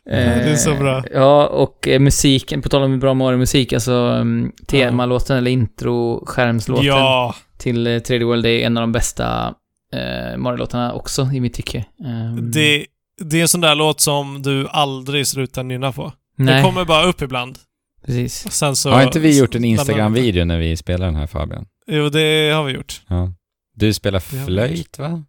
[0.06, 0.12] det
[0.52, 0.98] är så bra.
[0.98, 6.86] Eh, Ja, och eh, musiken, på tal om bra Mario-musik, alltså um, temalåten eller intro-skärmslåten
[6.86, 7.36] Ja.
[7.58, 9.54] till eh, 3D World är en av de bästa
[9.94, 11.86] eh, Mario-låtarna också i mitt tycke.
[12.06, 12.86] Ehm, Det,
[13.22, 16.14] det är en sån där låt som du aldrig slutar nynna på.
[16.38, 17.58] nej, Den kommer bara upp ibland.
[18.06, 18.52] precis.
[18.52, 18.90] Sen så...
[18.92, 19.64] Har inte vi gjort en.
[19.66, 21.66] Instagram-video när vi spelar den här Fabian?
[21.88, 23.02] Jo, det har vi gjort.
[23.08, 23.34] Ja.
[23.76, 25.24] Du spelar flöjt va?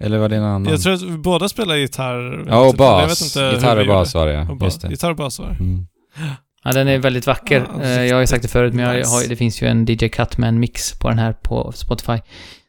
[0.00, 0.64] Eller var det en annan?
[0.72, 2.44] Jag tror att vi båda spelar gitarr.
[2.48, 3.36] Ja, och Jag vet bas.
[3.36, 4.64] Gitarr och bas var det Och ja.
[4.64, 4.88] Just det.
[4.90, 5.54] Gitarr och bas var det.
[5.54, 5.86] Mm.
[6.64, 7.66] Ja, den är väldigt vacker.
[7.74, 9.10] Ja, Eh, jag har ju sagt det förut, men jag nice.
[9.10, 12.18] har, ju- det finns ju en DJ Cutman-mix på den här på Spotify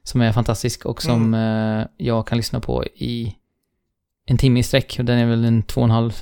[0.04, 1.80] som är fantastisk och som Mm.
[1.80, 3.34] eh, jag kan lyssna på i
[4.28, 4.96] en timme i sträck.
[5.00, 6.14] Och den är väl en två och en halv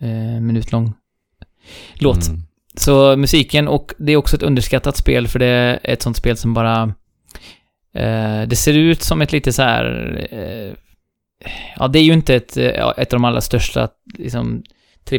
[0.00, 0.92] eh, minut lång
[1.94, 2.28] låt.
[2.28, 2.40] Mm.
[2.74, 6.36] Så musiken, och det är också ett underskattat spel för det är ett sånt spel
[6.36, 6.94] som bara...
[7.94, 10.16] Eh, det ser ut som ett lite så här...
[10.30, 10.74] Eh,
[11.76, 13.88] ja, det är ju inte ett, eh, ett av de allra största
[14.18, 14.62] liksom,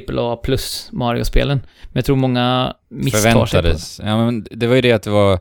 [0.09, 1.57] AAA plus Mario-spelen.
[1.83, 3.77] Men jag tror många misstar sig på det.
[4.09, 5.39] Ja, men det var ju det att det var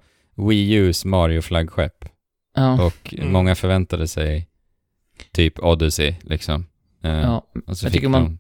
[0.49, 2.05] Wii U's Mario-flaggskepp.
[2.57, 3.33] Ja, Och Mm.
[3.33, 4.47] många förväntade sig
[5.33, 6.67] typ Odyssey, liksom.
[7.05, 7.47] Eh, ja.
[7.67, 8.39] och så jag fick tycker man- de-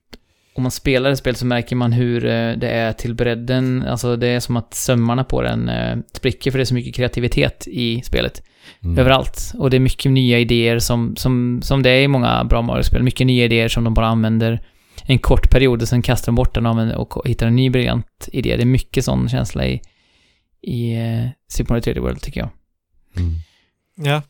[0.54, 2.20] Om man spelar ett spel så märker man hur
[2.56, 3.84] det är till bredden.
[3.88, 5.70] Alltså det är som att sömmarna på den
[6.12, 8.42] spricker för det är så mycket kreativitet i spelet.
[8.84, 8.98] Mm.
[8.98, 9.52] överallt.
[9.58, 13.02] Och det är mycket nya idéer som, som, som det är i många bra Mario-spel.
[13.02, 14.62] Mycket nya idéer som de bara använder
[15.04, 18.56] en kort period och sen kastar de bort den och, hittar en ny briljant idé.
[18.56, 19.80] Det är mycket sån känsla i,
[20.62, 22.50] i uh, Super Mario 3D World, tycker jag.
[23.16, 23.34] Mm.
[23.96, 24.22] Ja.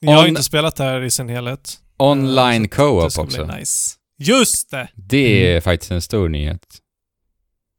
[0.00, 1.74] Jag har On- inte spelat det här i sin helhet.
[1.96, 3.46] Online Det co-op också.
[3.46, 3.96] nice.
[4.18, 4.88] Just det!
[4.94, 5.62] Det är Mm.
[5.62, 6.60] faktiskt en stor nyhet.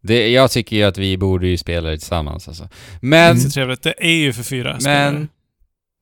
[0.04, 2.70] Det, jag tycker ju att vi borde ju spela det tillsammans alltså.
[3.02, 3.84] Men, Det är så trevligt.
[3.84, 5.28] Det är ju för fyra spelare.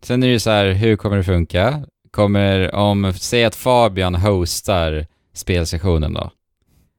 [0.04, 1.86] Sen är det ju så här, hur kommer det funka?
[2.12, 6.32] Kommer, om, säg att Fabian hostar spelsessionen då.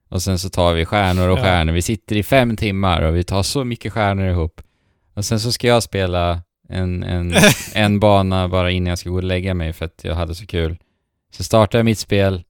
[0.09, 1.73] Och sen så tar vi stjärnor och stjärnor.
[1.73, 4.61] Vi sitter i fem timmar och vi tar så mycket stjärnor ihop.
[5.15, 7.35] Och sen så ska jag spela en, en,
[7.75, 10.47] en bana bara innan jag ska gå och lägga mig för att jag hade så
[10.47, 10.77] kul.
[11.33, 12.43] Så startar jag mitt spel.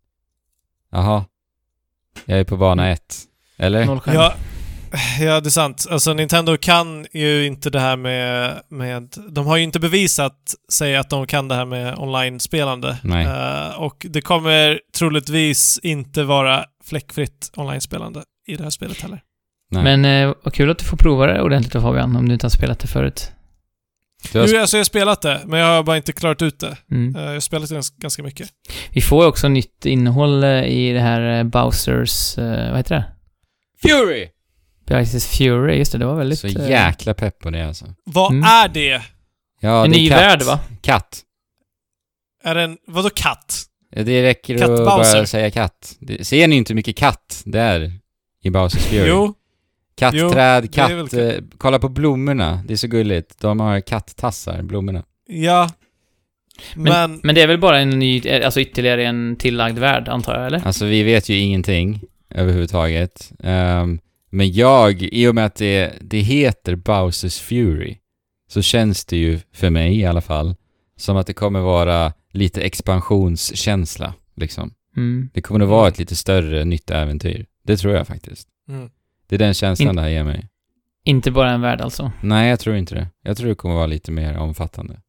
[0.93, 1.25] Jaha.
[2.25, 3.15] Jag är på bana ett.
[3.57, 3.85] Eller?
[3.85, 4.15] Noll skärm.
[4.15, 4.35] Ja,
[5.21, 5.87] ja, det är sant.
[5.91, 9.15] Alltså Nintendo kan ju inte det här med, med...
[9.31, 12.97] De har ju inte bevisat sig att de kan det här med online-spelande.
[13.03, 13.27] Nej.
[13.27, 19.21] Eh, och det kommer troligtvis inte vara fläckfritt online-spelande i det här spelet heller.
[19.71, 19.83] Nej.
[19.83, 22.47] Men eh, vad kul att du får prova det ordentligt då, Fabian, om du inte
[22.47, 23.33] har spelat det förut.
[24.35, 26.77] Har Jo, alltså jag har spelat det, men jag har bara inte klarat ut det.
[26.91, 27.17] Mm.
[27.17, 28.49] Eh, jag har spelat det gans- ganska mycket.
[28.91, 33.05] Vi får också nytt innehåll eh, i det här Bowsers, vad heter det?
[33.89, 34.29] Fury!
[34.91, 36.39] Bowsers Fury, just det, det var väldigt...
[36.39, 37.87] Så jäkla pepp på det alltså.
[38.05, 38.45] Vad Mm.
[38.45, 39.03] är det?
[39.61, 40.19] Ja, en det är ny katt.
[40.19, 40.61] värld, va?
[40.83, 41.21] Katt.
[42.45, 42.79] Är det en...
[42.87, 43.63] Vadå katt?
[43.91, 45.15] Ja, Det räcker Katt att Bowser.
[45.17, 45.97] bara säga katt.
[46.01, 47.93] Det, ser ni inte hur mycket katt det är
[48.43, 49.09] i Bowsers Fury?
[49.09, 49.35] Jo.
[49.97, 51.13] Kattträd, Jo, är väl katt...
[51.13, 52.63] Eh, kolla på blommorna.
[52.67, 53.41] Det är så gulligt.
[53.41, 55.03] De har katttassar, blommorna.
[55.29, 55.71] Ja.
[56.75, 57.21] Men...
[57.23, 60.47] Men det är väl bara en ny, eh, alltså ytterligare en tillagd värld, antar jag,
[60.47, 60.67] eller?
[60.67, 62.01] Alltså vi vet ju ingenting
[62.35, 63.33] överhuvudtaget.
[63.43, 63.99] Ehm,
[64.31, 67.97] men jag, i och med att det, det heter Bowsers Fury,
[68.51, 70.55] så känns det ju, för mig i alla fall,
[70.97, 74.75] som att det kommer vara lite expansionskänsla, liksom.
[74.97, 75.31] Mm.
[75.35, 77.47] Det kommer att vara ett lite större nytt äventyr.
[77.65, 78.49] Det tror jag faktiskt.
[78.69, 78.91] Mm.
[79.29, 80.49] Det är den känslan In- det här ger mig.
[81.05, 82.13] Inte bara en värld, alltså.
[82.23, 83.09] Nej, jag tror inte det.
[83.23, 85.01] Jag tror det kommer vara lite mer omfattande.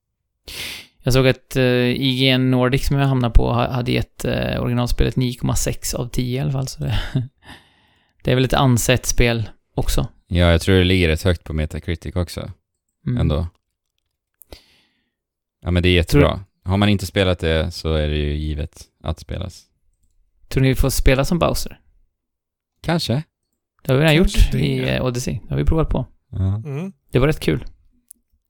[1.04, 5.16] Jag såg att uh, IGN Nordic som jag hamnade på ha- hade gett uh, originalspelet
[5.16, 7.00] 9,6 av 10 i alla fall, så det,
[8.24, 10.08] det är väl ett ansett spel också.
[10.28, 12.52] Ja, jag tror det ligger rätt högt på Metacritic också,
[13.08, 13.22] Mm.
[13.22, 13.48] ändå.
[15.62, 16.40] Ja, men det är jättebra.
[16.64, 19.66] har man inte spelat det så är det ju givet att spelas.
[20.48, 21.80] Tror ni vi får spela som Bowser?
[22.82, 23.24] Kanske.
[23.84, 24.60] Det har vi redan Kanske gjort det.
[24.60, 25.34] i eh, Odyssey.
[25.44, 26.06] Det har vi provat på.
[26.32, 26.94] Ja, Mm.
[27.12, 27.66] Det var rätt kul.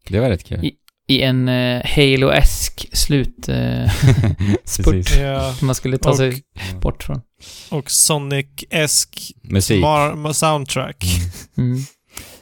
[0.08, 0.66] det var rätt kul.
[0.66, 0.78] I-
[1.12, 3.90] I en uh, Halo-esk slut uh,
[4.66, 5.18] spurt Precis.
[5.18, 5.56] Ja.
[5.62, 6.42] man skulle ta Och- sig
[6.82, 7.22] bort från.
[7.70, 9.34] Och Sonic-esk
[10.34, 11.06] soundtrack.
[11.58, 11.78] Mm.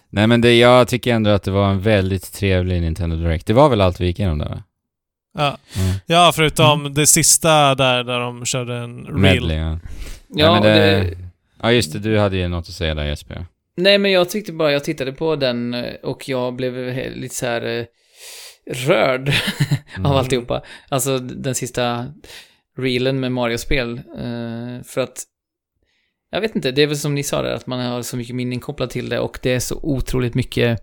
[0.10, 3.46] Nej men det, jag tycker ändå att det var en väldigt trevlig Nintendo Direct.
[3.48, 4.64] Det var väl allt vi gick igenom där va?
[5.38, 5.58] Ja.
[5.82, 5.96] Mm.
[6.06, 9.18] ja, förutom det sista där, där de körde en reel.
[9.18, 9.80] Medley, ja.
[10.36, 11.18] Ja, men och det, det,
[11.62, 12.00] ja, just det.
[12.00, 13.46] Du hade ju något att säga där Jesper.
[13.78, 16.74] nej men jag tyckte bara, jag tittade på den eh, och jag blev
[17.16, 17.86] lite så här eh,
[18.70, 19.34] rörd
[19.96, 20.12] Mm.
[20.12, 20.62] av alltihopa.
[20.90, 22.06] Alltså den sista
[22.78, 23.98] reelen med Mario-spel.
[23.98, 25.24] eh, för att,
[26.32, 28.36] jag vet inte, det är väl som ni sa där, att man har så mycket
[28.36, 30.80] minnen kopplat till det och det är så otroligt mycket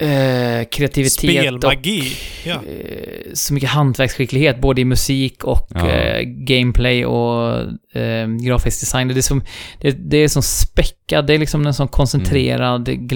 [0.00, 2.12] eh, kreativitet Spelmagi.
[2.44, 2.56] Ja.
[2.58, 6.20] och eh, så mycket hantverksskicklighet, både i musik och Ja.
[6.24, 7.66] gameplay och
[8.44, 9.08] grafisk design.
[9.08, 9.42] Det är, som,
[9.80, 13.06] det, det är som späckat, det är liksom en sån koncentrerad Mm.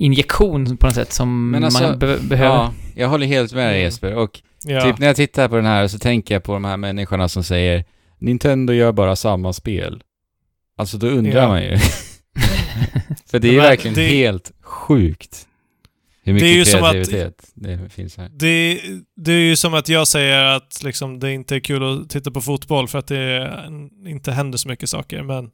[0.00, 2.54] Glädjeinjektion på något sätt som Men alltså, man be behöver.
[2.54, 3.82] Ja, jag håller helt med dig Mm.
[3.84, 4.14] Jesper.
[4.14, 4.80] Och Ja.
[4.82, 7.44] typ när jag tittar på den här så tänker jag på de här människorna som
[7.44, 7.84] säger
[8.18, 10.02] Nintendo gör bara samma spel.
[10.76, 11.48] Alltså då undrar Ja.
[11.48, 11.76] man ju.
[13.30, 15.46] För det är ju Men verkligen det- helt sjukt.
[16.22, 18.28] Hur Det mycket är ju som att- kreativitet det finns här.
[18.32, 18.80] Det,
[19.16, 22.30] det är ju som att jag säger att liksom, det inte är kul att titta
[22.30, 23.52] på fotboll för att det
[24.06, 25.22] inte händer så mycket saker.
[25.22, 25.50] Men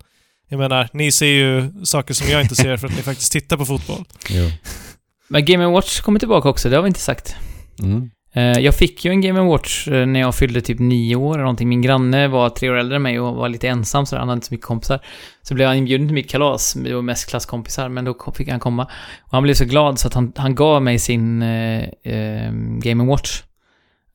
[0.49, 3.57] jag menar, ni ser ju saker som jag inte ser för att ni faktiskt tittar
[3.57, 4.05] på fotboll.
[4.31, 4.51] Jo.
[5.29, 7.37] Men Game Watch kommer tillbaka också, det har vi inte sagt.
[7.83, 8.11] Mm.
[8.35, 11.43] Eh, Jag fick ju en Game Watch eh, när jag fyllde typ nio år eller
[11.43, 11.69] någonting.
[11.69, 14.37] Min granne var tre år äldre än mig och var lite ensam så han hade
[14.37, 15.01] inte så mycket kompisar.
[15.43, 18.61] Så blev han inbjuden till mitt kalas, det var mest klasskompisar, men då fick han
[18.61, 18.85] komma.
[19.23, 23.05] Och han blev så glad så att han, han gav mig sin eh, eh, Game
[23.05, 23.43] Watch.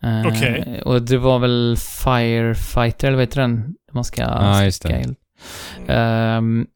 [0.03, 0.81] Eh, Okej.
[0.85, 3.75] Och det var väl Firefighter, eller vad heter den?
[3.93, 4.21] Man ska...
[4.21, 5.15] Ja, just det.
[5.87, 6.67] Ehm,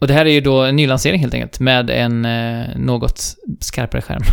[0.00, 4.02] och det här är ju då en nylansering helt enkelt, med en eh, något skarpare
[4.02, 4.22] skärm.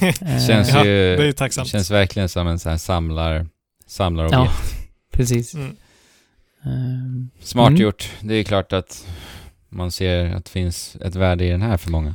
[0.00, 1.16] Eh, Känns Ja, ju...
[1.16, 1.68] det är ju tacksamt.
[1.68, 3.46] Känns verkligen som en sån här samlar...
[3.86, 4.42] Samlarobjekt.
[4.44, 4.50] Ja.
[5.12, 5.54] Precis.
[5.54, 5.76] Mm.
[6.64, 7.80] Ehm, Smart Mm.
[7.80, 8.10] gjort.
[8.20, 9.06] Det är ju klart att
[9.68, 12.14] man ser att det finns ett värde i den här för många.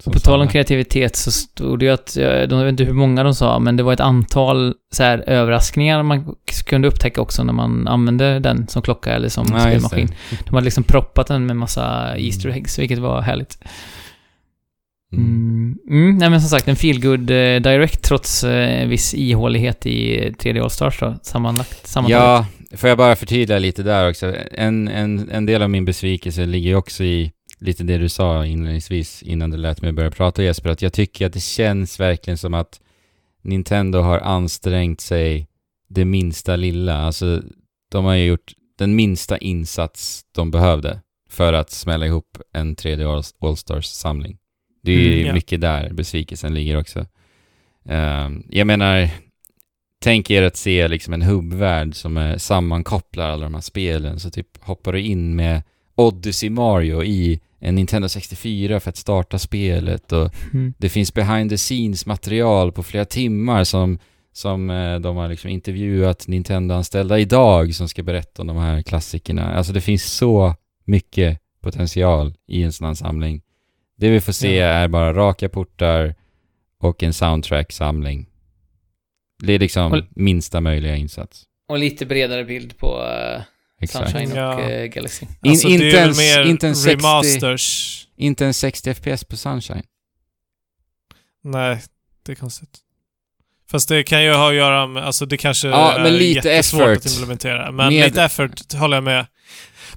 [0.00, 2.84] Som på tal om kreativitet så stod det ju att, jag de- jag vet inte
[2.84, 6.34] hur många de sa, men det var ett antal så här överraskningar man
[6.66, 10.08] kunde upptäcka också när man använde den som klocka eller som Ja, spelmaskin.
[10.44, 13.58] De hade liksom proppat den med massa Easter eggs, vilket var härligt.
[15.12, 15.26] Mm.
[15.26, 15.78] Mm.
[15.90, 20.62] Mm, nej men som sagt, en feelgood eh, direct trots eh, viss ihålighet i 3D
[20.62, 21.86] All-Stars då, sammanlagt.
[21.86, 22.46] sammantaget.
[22.70, 24.34] Ja, får jag bara förtydliga lite där också.
[24.52, 28.46] En, en, en del av min besvikelse ligger ju också i lite det du sa
[28.46, 32.38] inledningsvis innan du lät mig börja prata Jesper, att jag tycker att det känns verkligen
[32.38, 32.80] som att
[33.42, 35.48] Nintendo har ansträngt sig
[35.88, 36.96] det minsta lilla.
[36.96, 37.42] Alltså,
[37.90, 41.00] de har ju gjort den minsta insats de behövde
[41.30, 44.38] för att smälla ihop en 3D All- All-Stars-samling.
[44.82, 45.32] Det är Mm, ja.
[45.34, 47.06] mycket där besvikelsen ligger också.
[47.84, 49.08] Ehm, jag menar,
[50.02, 54.30] tänk er att se liksom en hubbvärld som är sammankopplar alla de här spelen, så
[54.30, 55.62] typ hoppar du in med
[55.94, 60.74] Odyssey Mario i en Nintendo 64 för att starta spelet och Mm.
[60.78, 63.98] det finns behind the scenes material på flera timmar som,
[64.32, 69.54] som eh, de har liksom intervjuat Nintendo-anställda idag som ska berätta om de här klassikerna.
[69.54, 70.54] Alltså det finns så
[70.84, 73.42] mycket potential i en sån här samling.
[73.98, 74.66] Det vi får se Ja.
[74.66, 76.14] är bara raka portar
[76.82, 78.26] och en soundtrack-samling.
[79.42, 81.44] Det är liksom Och- minsta möjliga insats.
[81.68, 83.42] Och lite bredare bild på eh,
[83.80, 84.10] Exakt.
[84.10, 84.60] Sunshine och Ja.
[84.60, 85.26] eh, Galaxy.
[85.42, 88.06] In- Alltså, inte det är ens- mer inte ens 60 remasters.
[88.16, 89.82] Inte en 60 FPS på Sunshine.
[91.44, 91.82] Nej,
[92.26, 92.78] det är konstigt.
[93.70, 96.48] Fast det kan ju ha att göra med, alltså det kanske Ja, är men lite
[96.48, 96.96] jättesvårt effort.
[97.06, 97.72] att implementera.
[97.72, 99.26] Men Med- lite effort håller jag med.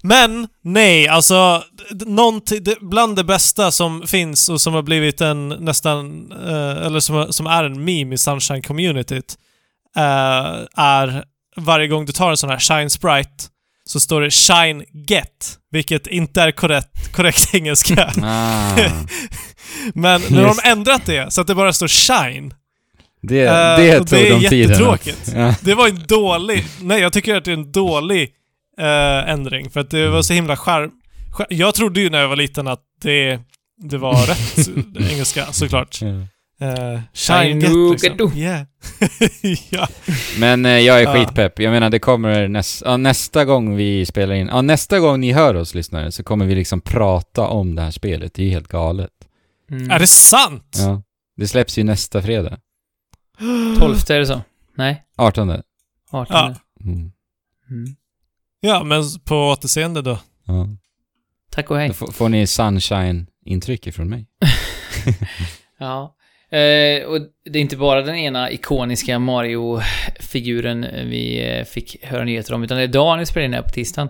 [0.04, 1.64] Men, nej, alltså
[2.06, 7.34] någonting, bland det bästa som finns och som har blivit en nästan, eh, eller som,
[7.34, 9.38] som är en meme i Sunshine-communityt,
[9.96, 11.24] eh, är
[11.56, 13.44] varje gång du tar en sån här Shine Sprite
[13.90, 18.14] så står det Shine Get, vilket inte är korrekt, korrekt engelska.
[18.24, 18.78] Ah,
[19.94, 22.54] Men nu har de ändrat det så att det bara står Shine.
[23.22, 23.44] det,
[23.78, 25.32] det och tog det är de jättetråkigt.
[25.36, 25.56] Ja.
[25.62, 26.66] Det var en dålig...
[26.82, 28.30] Nej, jag tycker att det är en dålig
[28.80, 29.70] eh, ändring.
[29.70, 30.92] För att det var så himla charm...
[31.38, 33.40] skär- Jag trodde ju när jag var liten att det,
[33.90, 34.70] det var rätt
[35.12, 36.02] engelska, såklart.
[36.02, 36.08] Ja.
[36.62, 38.32] Uh, Shine get, liksom.
[38.38, 38.66] Yeah.
[39.70, 39.88] ja.
[40.40, 41.60] Men eh, jag är skitpepp.
[41.60, 45.32] Jag menar, det kommer näs ja, nästa gång vi spelar in, ja, nästa gång ni
[45.32, 48.34] hör oss lyssnare så kommer vi liksom prata om det här spelet.
[48.34, 49.12] Det är ju helt galet.
[49.72, 49.92] Mm.
[49.92, 50.76] Är det sant?
[50.78, 51.02] Ja.
[51.38, 52.58] Det släpps ju nästa fredag.
[53.80, 54.42] 12 är det så?
[54.76, 55.04] Nej?
[55.18, 55.62] 18.
[56.12, 56.36] 18?
[56.36, 56.56] Ja.
[56.82, 57.12] Mm.
[57.70, 57.96] Mm.
[58.60, 60.20] Ja, men på återseende då.
[60.46, 60.68] Ja.
[61.52, 61.88] Tack och hej.
[61.88, 64.28] Då får, får ni sunshine-intryck ifrån mig.
[65.82, 66.16] Ja.
[66.52, 72.54] Eh, och det är inte bara den ena ikoniska Mario-figuren vi eh, fick höra nyheter
[72.54, 74.10] om, utan idag när vi spelade in det här på tisdagen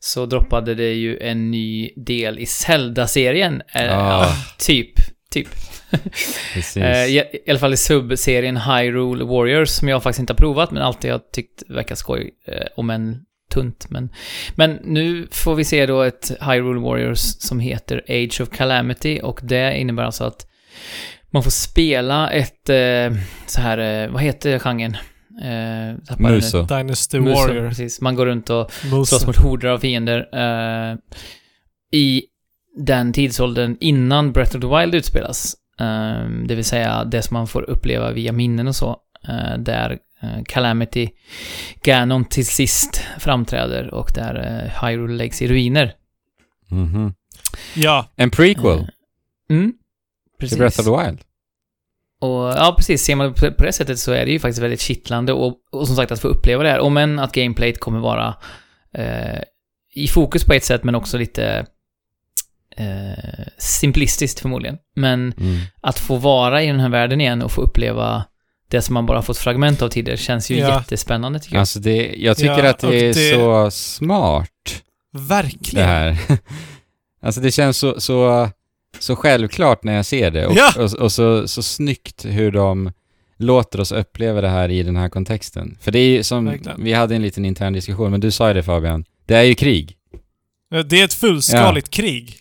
[0.00, 3.62] så droppade det ju en ny del i Zelda-serien.
[3.74, 3.90] Eh, Ja.
[3.90, 4.92] ja, typ.
[5.32, 5.48] Typ.
[6.76, 10.70] Eh, i, I alla fall i sub-serien Hyrule Warriors, som jag faktiskt inte har provat,
[10.70, 13.18] men alltid har tyckt verkar skoj, eh, om en
[13.54, 13.86] tunt.
[13.90, 14.08] Men,
[14.54, 19.40] men nu får vi se då ett Hyrule Warriors som heter Age of Calamity, och
[19.42, 20.46] det innebär alltså att
[21.30, 24.96] man får spela ett, eh, så här, eh, vad heter genren?
[25.42, 26.18] Eh.
[26.18, 26.62] Muso.
[26.62, 27.68] Dynasty Muso, Warrior.
[27.68, 28.00] precis.
[28.00, 29.04] Man går runt och Muso.
[29.04, 30.96] slåss mot horder av fiender eh,
[31.92, 32.22] i
[32.76, 35.54] den tidsåldern innan Breath of the Wild utspelas.
[35.80, 38.96] Eh, det vill säga det som man får uppleva via minnen och så.
[39.28, 41.08] Eh, där eh, Calamity
[41.84, 44.34] Ganon till sist framträder och där
[44.74, 45.92] eh, Hyrule läggs i ruiner.
[46.70, 47.14] Mhm.
[47.74, 48.78] Ja, En prequel
[49.50, 49.56] Eh,
[50.40, 50.58] Till precis.
[50.58, 51.20] Breath of the Wild.
[52.20, 53.02] Och ja, precis.
[53.04, 55.86] Ser man det på det sättet så är det ju faktiskt väldigt kittlande och, och
[55.86, 56.80] som sagt att få uppleva det här.
[56.80, 58.34] Om än att gameplayet kommer vara
[58.94, 59.40] eh,
[59.94, 61.66] i fokus på ett sätt men också lite
[62.76, 64.78] eh, simplistiskt förmodligen.
[64.96, 65.60] Men Mm.
[65.80, 68.24] att få vara i den här världen igen och få uppleva
[68.68, 70.78] det som man bara fått fragment av tidigare känns ju Ja.
[70.78, 71.60] jättespännande tycker jag.
[71.60, 74.48] Alltså det, jag tycker Ja, att det är det- så smart,
[75.12, 75.86] det verkligen.
[75.88, 76.16] här.
[77.22, 78.48] alltså det känns så, så,
[78.98, 80.72] så självklart när jag ser det och, Ja.
[80.76, 82.92] och, och så, så snyggt hur de
[83.36, 85.78] låter oss uppleva det här i den här kontexten.
[85.80, 86.84] För det är ju som, Verkligen.
[86.84, 89.54] vi hade en liten intern diskussion, men du sa ju det Fabian, det är ju
[89.54, 89.96] krig.
[90.86, 92.36] Det är ett fullskaligt krig.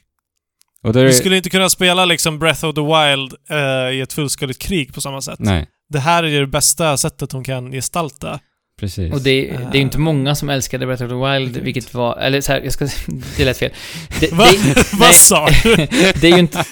[0.83, 4.13] Och är det, skulle inte kunna spela liksom Breath of the Wild eh, i ett
[4.13, 5.39] fullskaligt krig på samma sätt.
[5.39, 8.39] Nej, Det här är det bästa sättet de kan gestalta.
[8.79, 9.13] Precis.
[9.13, 11.65] Och det, det är ju inte många som älskade Breath of the Wild, Exakt.
[11.65, 12.87] vilket var, eller så här, jag ska,
[13.37, 13.71] det lät fel.
[14.19, 14.45] Det, Va?
[14.65, 15.75] det, Vad nej, sa du?
[16.21, 16.63] det är ju inte,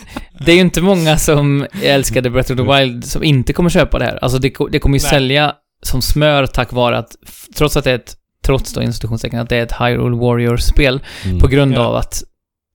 [0.45, 3.99] det är ju inte många som älskade Breath of the Wild som inte kommer köpa
[3.99, 4.19] det här.
[4.23, 5.09] Alltså det, det kommer ju Nej.
[5.11, 5.53] sälja
[5.83, 7.15] som smör tack vare att,
[7.55, 11.39] trots att det är ett, trots då institutionstecken, att det är ett Hyrule Warriors-spel, Mm.
[11.39, 11.79] på grund Ja.
[11.79, 12.23] av att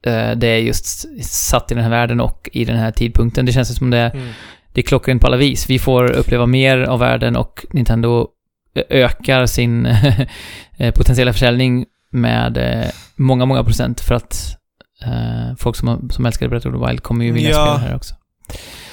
[0.06, 3.46] eh, det är just satt i den här världen och i den här tidpunkten.
[3.46, 4.28] Det känns som det, Mm.
[4.72, 5.70] det är klockrent på alla vis.
[5.70, 8.28] Vi får uppleva mer av världen och Nintendo
[8.74, 9.86] ökar sin
[10.76, 14.56] eh, potentiella försäljning med eh, många, många procent för att
[15.04, 17.56] eh, folk som, som älskar Breath of the Wild kommer ju vilja Ja.
[17.56, 18.14] spela här också.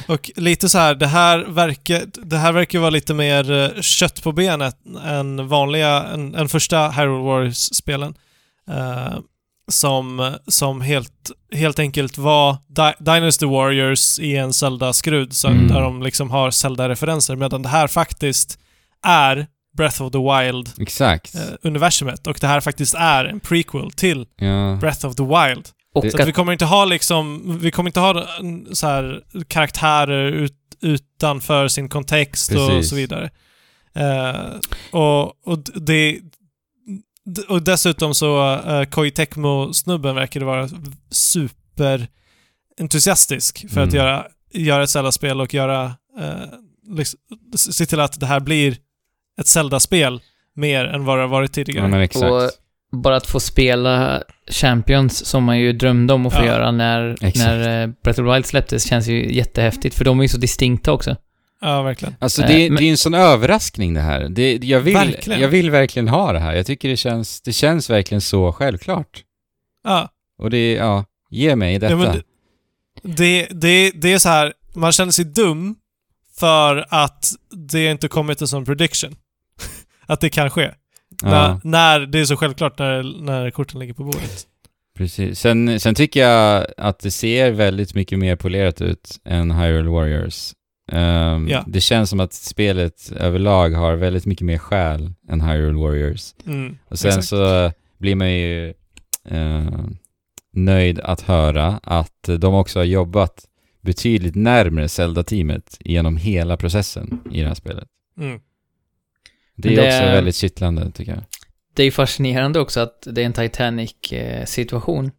[0.07, 4.31] Och lite så här, det här verkar, det här verkar vara lite mer kött på
[4.31, 4.75] benet
[5.05, 8.13] än vanliga, än, än första Hyrule Warriors-spelen.
[8.71, 9.17] Eh,
[9.71, 15.67] som, som helt, helt enkelt var Di Dynasty Warriors i en Zelda-skrud, Mm.
[15.67, 18.59] där de liksom har Zelda-referenser, medan det här faktiskt
[19.07, 19.47] är
[19.79, 20.17] Breath of the.
[20.17, 24.77] Wild-universumet, och det här faktiskt är en prequel till ja.
[24.81, 25.69] Breath of the Wild.
[25.95, 28.87] Och Så att att, vi kommer inte ha liksom, vi kommer inte ha en, så
[28.87, 33.29] här karaktärer ut, utanför sin kontext och så vidare.
[33.95, 34.35] Eh,
[34.91, 36.19] och, och det
[37.47, 40.69] och dessutom så uh, Koei Tecmo-snubben verkar vara
[41.11, 42.07] super
[42.79, 43.95] entusiastisk för att Mm.
[43.95, 45.85] göra, göra ett Zelda-spel och göra,
[46.19, 46.33] eh,
[46.95, 47.19] liksom,
[47.55, 48.77] se till att det här blir
[49.39, 50.21] ett Zelda-spel
[50.55, 51.83] mer än vad det har varit tidigare.
[51.85, 52.31] ja, men exakt.
[52.31, 52.49] Och-
[52.91, 56.45] bara att få spela Champions som man ju drömde om att få Ja.
[56.45, 57.37] göra när, Exakt.
[57.37, 60.37] när eh, Breath of the Wild släpptes känns ju jättehäftigt, för de är ju så
[60.37, 61.15] distinkta också.
[61.61, 62.15] Ja, verkligen.
[62.19, 64.29] Alltså Eh, det, men- det är ju en sån överraskning det här.
[64.29, 65.41] Det, jag, vill, Verkligen.
[65.41, 66.53] jag vill verkligen ha det här.
[66.55, 69.23] Jag tycker det känns, det känns verkligen så självklart.
[69.83, 70.09] Ja.
[70.37, 71.93] Och det, ja, ge mig detta.
[71.93, 72.21] Ja, men det,
[73.03, 75.75] det, det, det är så här, man känner sig dum
[76.39, 77.25] för att
[77.69, 79.15] det inte kommit en sån prediction.
[80.09, 80.71] Att det kan ske.
[81.23, 84.47] ja, När, när det är så självklart när, när korten ligger på bordet.
[84.97, 85.39] precis.
[85.39, 90.53] Sen, sen tycker jag att det ser väldigt mycket mer polerat ut än Hyrule Warriors.
[90.91, 91.63] Ehm, Ja.
[91.67, 96.33] Det känns som att spelet överlag har väldigt mycket mer själ än Hyrule Warriors.
[96.47, 97.27] Mm, Och sen exakt.
[97.27, 98.73] så blir man ju
[99.29, 99.69] eh,
[100.53, 103.45] nöjd att höra att de också har jobbat
[103.81, 107.87] betydligt närmare Zelda-teamet genom hela processen i det här spelet.
[108.19, 108.39] Mm.
[109.61, 111.23] Det är det- också väldigt kittlande tycker jag.
[111.75, 115.11] Det är ju fascinerande också att det är en Titanic-situation.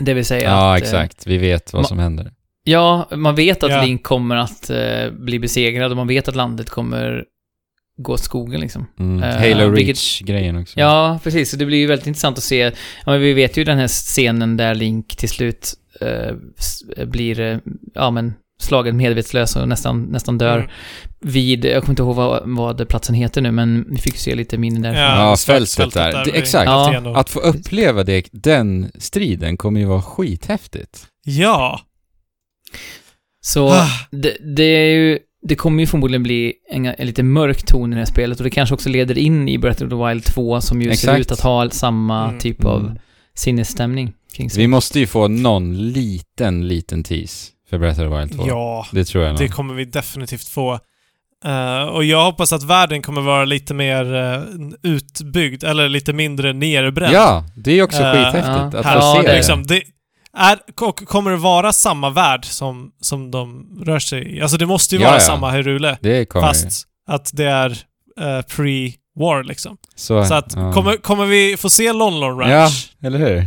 [0.00, 0.82] Det vill säga Ja, att...
[0.82, 1.26] eh, exakt.
[1.26, 2.32] Vi vet vad som händer.
[2.64, 3.82] Ja, man vet att Ja.
[3.84, 7.24] Link kommer att eh, bli besegrad och man vet att landet kommer
[7.96, 8.86] gå åt skogen liksom.
[8.98, 9.22] Mm.
[9.22, 10.80] Eh, Halo Reach-grejen också.
[10.80, 11.50] Ja, precis.
[11.50, 12.56] Så det blir ju väldigt intressant att se.
[12.58, 12.72] Ja,
[13.06, 15.74] men vi vet ju den här scenen där Link till slut
[16.58, 17.60] s- blir,
[17.94, 20.70] ja men, slagen medvetslös och nästan, nästan dör Mm.
[21.20, 24.58] vid, jag kommer inte ihåg vad, vad platsen heter nu, men vi fick se lite
[24.58, 25.02] minnen därifrån.
[25.02, 26.12] Ja, Ja, fältet där.
[26.12, 26.66] Det- vid exakt.
[26.66, 27.16] Ja.
[27.16, 31.06] Att få uppleva det, den striden kommer ju vara skithäftigt.
[31.24, 31.80] Ja.
[33.44, 33.88] Så Ah.
[34.10, 37.94] det, det är ju, det kommer ju förmodligen bli en, en lite mörk ton i
[37.94, 40.60] det här spelet och det kanske också leder in i Breath of the Wild 2
[40.60, 41.20] som ju ser Exakt.
[41.20, 42.40] ut att ha samma Mm.
[42.40, 42.98] typ av Mm.
[43.34, 44.62] sinnesstämning kring sig.
[44.62, 48.44] Vi måste ju få någon liten, liten tease för Breath of the Wild 2.
[48.48, 49.52] Ja, Det tror jag det nog.
[49.52, 50.78] kommer vi definitivt få.
[51.44, 54.42] Eh, och jag hoppas att världen kommer vara lite mer eh,
[54.82, 57.14] utbyggd, eller lite mindre nerbränd.
[57.14, 58.46] Ja, det är ju också Eh, skithäftigt
[58.78, 59.32] att Här, få Ja, se det det.
[59.32, 59.82] är liksom, det
[60.36, 64.40] är, och kommer det vara samma värld som, som de rör sig i?
[64.42, 65.26] Alltså det måste ju Ja, vara ja.
[65.26, 66.48] samma Hyrule, Det kommer ju.
[66.54, 67.70] fast att det är
[68.20, 69.76] eh, pre-war liksom.
[69.96, 72.90] Så, Så att, kommer, kommer vi få se Lon Lon Ranch?
[73.00, 73.46] Ja, eller hur?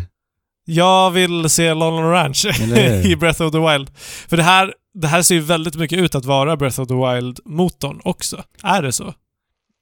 [0.65, 2.45] Jag vill se Lon Lon Ranch
[3.05, 3.89] i Breath of the Wild.
[4.27, 6.93] För det här, det här ser ju väldigt mycket ut att vara Breath of the
[6.93, 8.43] Wild-motorn också.
[8.63, 9.13] Är det så?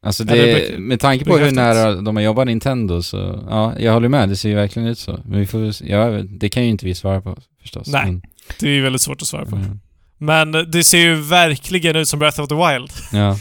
[0.05, 0.79] Alltså det, bekräftat.
[0.79, 4.29] med tanke på hur nära de har jobbat Nintendo så, ja, jag håller med.
[4.29, 5.19] Det ser ju verkligen ut så.
[5.25, 7.87] Men vi får, ja, det kan ju inte vi svara på förstås.
[7.87, 8.21] Nej, Men,
[8.59, 9.55] Det är ju väldigt svårt att svara på.
[9.55, 9.79] mm,
[10.17, 12.91] Men det ser ju verkligen ut som Breath of the Wild.
[13.11, 13.37] ja.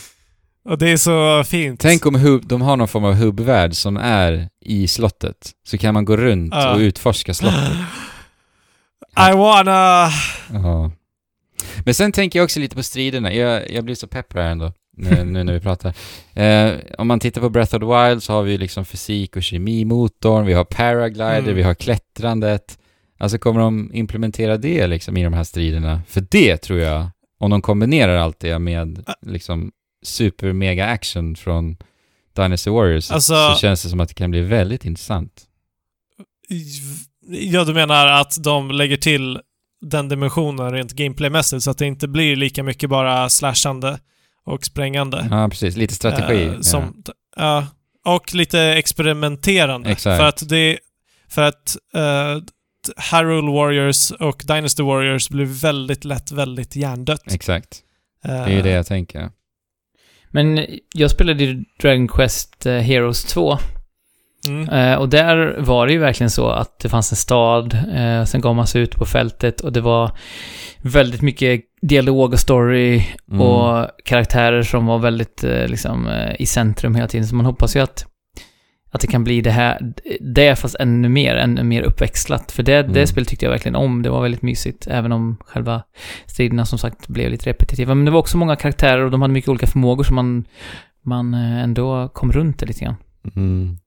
[0.64, 1.80] Och det är så fint.
[1.80, 5.50] Tänk om hub, de har någon form av hubbvärld som är i slottet.
[5.66, 6.74] Så kan man gå runt Ja.
[6.74, 7.72] och utforska slottet.
[9.30, 10.08] I wanna...
[10.52, 10.90] Ja.
[11.84, 13.32] Men sen tänker jag också lite på striderna.
[13.34, 15.94] Jag, jag blir så pepp här ändå, nu, nu när vi pratar.
[16.34, 19.42] Eh, om man tittar på Breath of the Wild så har vi liksom fysik och
[19.42, 21.54] kemimotorn, vi har paraglider, Mm.
[21.54, 22.78] vi har klättrandet.
[23.18, 26.00] Alltså kommer de implementera det liksom i de här striderna?
[26.08, 27.06] För det tror jag,
[27.40, 29.72] om de kombinerar allt det med liksom
[30.02, 31.76] super mega action från
[32.36, 35.42] Dynasty Warriors Alltså- så känns det som att det kan bli väldigt intressant.
[37.28, 39.40] Ja, du menar att de lägger till
[39.80, 43.98] den dimensionen rent gameplaymässigt så att det inte blir lika mycket bara slashande
[44.44, 45.28] och sprängande.
[45.30, 45.76] Ja, precis.
[45.76, 46.44] Lite strategi.
[46.44, 47.02] Eh, som,
[47.36, 47.66] ja.
[48.04, 49.90] och lite experimenterande.
[49.90, 50.18] Exakt.
[50.18, 50.78] För att det...
[51.28, 52.42] För att uh,
[53.12, 57.32] Hyrule Warriors och Dynasty Warriors blir väldigt lätt väldigt hjärndött.
[57.32, 57.80] Exakt.
[58.24, 59.30] Eh, Det är ju det jag tänker.
[60.32, 63.58] Men jag spelade ju Dragon Quest eh, Heroes 2
[64.48, 64.68] Mm.
[64.68, 68.40] eh, och där var det ju verkligen så att det fanns en stad, eh, sen
[68.40, 70.10] gav man sig ut på fältet och det var
[70.82, 73.40] väldigt mycket dialog och story Mm.
[73.40, 76.08] och karaktärer som var väldigt liksom
[76.38, 77.26] i centrum hela tiden.
[77.26, 78.06] Så man hoppas ju att,
[78.94, 82.52] att det kan bli det här, det fast ännu mer, ännu mer uppväxlat.
[82.52, 82.92] För det, Mm.
[82.92, 84.02] det spelet tyckte jag verkligen om.
[84.02, 85.82] Det var väldigt mysigt, även om själva
[86.26, 87.94] striderna som sagt blev lite repetitiva.
[87.94, 90.44] Men det var också många karaktärer och de hade mycket olika förmågor som man,
[91.04, 92.96] man eh, ändå kom runt det lite grann.
[93.36, 93.78] Mm.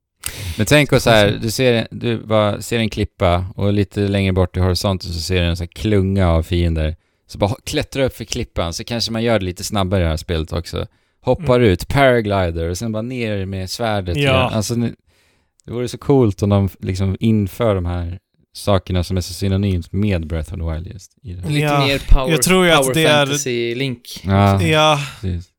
[0.57, 4.33] Men tänk oss så här, du ser, du bara ser en klippa och lite längre
[4.33, 6.95] bort i horisonten så ser du en sån klunga av fiender.
[7.27, 10.09] Så bara klättra upp för klippan så kanske man gör det lite snabbare i det
[10.09, 10.85] här spelet också.
[11.25, 11.69] Hoppar Mm.
[11.71, 14.17] ut, paraglider och sen bara ner med svärdet.
[14.17, 14.21] Ja.
[14.21, 14.35] igen.
[14.35, 18.19] Alltså, det vore så coolt om de liksom inför de här
[18.55, 21.47] sakerna som är så synonymt med Breath of the Wild just i det.
[21.49, 24.21] Lite Ja, mer power, jag tror ju att det är- fantasy-link.
[24.23, 25.49] Ja, Ja, precis.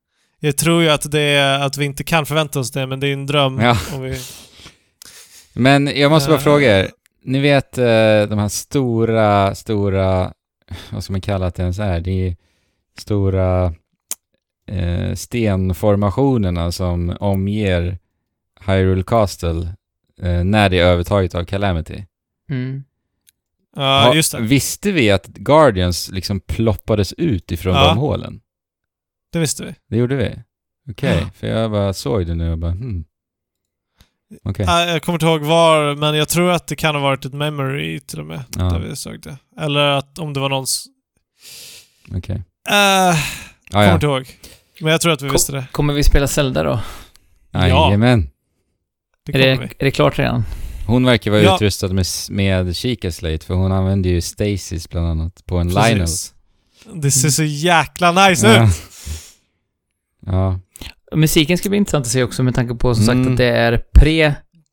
[0.40, 3.08] jag tror ju att det är att vi inte kan förvänta oss det, men det
[3.08, 3.58] är en dröm.
[3.60, 3.76] Ja.
[3.94, 4.18] Om vi,
[5.52, 6.42] Men jag måste bara Eh.
[6.44, 6.90] fråga er.
[7.24, 7.84] Ni vet eh,
[8.28, 10.32] de här stora, stora,
[10.92, 12.00] vad ska man kalla att det ens är?
[12.00, 12.36] Det är
[12.98, 13.74] stora
[14.66, 17.98] eh, stenformationerna som omger
[18.66, 19.68] Hyrule Castle
[20.22, 22.04] eh, när det är övertaget av Calamity.
[22.50, 22.84] Mm.
[23.76, 24.40] ja, Ha- just det.
[24.40, 27.88] Visste vi att Guardians liksom ploppades ut ifrån Ja.
[27.88, 28.40] de hålen?
[29.32, 29.74] Det visste vi.
[29.88, 30.34] Det gjorde vi?
[30.90, 31.30] Okej, Ja.
[31.34, 33.04] för jag bara såg det nu och bara hmm.
[34.44, 34.66] Okej.
[34.68, 37.32] Ja, Jag kommer inte ihåg var, men jag tror att det kan ha varit ett
[37.34, 38.62] memory till och med, Ja.
[38.64, 39.36] där vi såg det.
[39.60, 40.86] Eller att om det var någons...
[42.16, 42.36] Okej.
[42.36, 43.14] Uh, Ah,
[43.70, 43.94] kommer ja.
[43.94, 44.26] inte ihåg.
[44.80, 45.66] Men jag tror att vi Kom- visste det.
[45.72, 46.80] Kommer vi spela Zelda då?
[47.50, 47.68] Ja.
[47.68, 48.30] Jajamän.
[49.26, 49.64] Det Är det, vi.
[49.78, 50.44] är det klart redan?
[50.86, 51.54] Hon verkar vara Ja.
[51.54, 55.98] utrustad med, med kikaslate för hon använder ju Stasis bland annat på en Lionel.
[55.98, 56.34] Precis.
[56.94, 58.64] Det ser så jäkla nice Ja.
[58.68, 58.70] ut!
[60.26, 60.60] ja.
[61.14, 63.24] Musiken ska bli intressant att se också med tanke på som Mm.
[63.24, 63.82] sagt att det är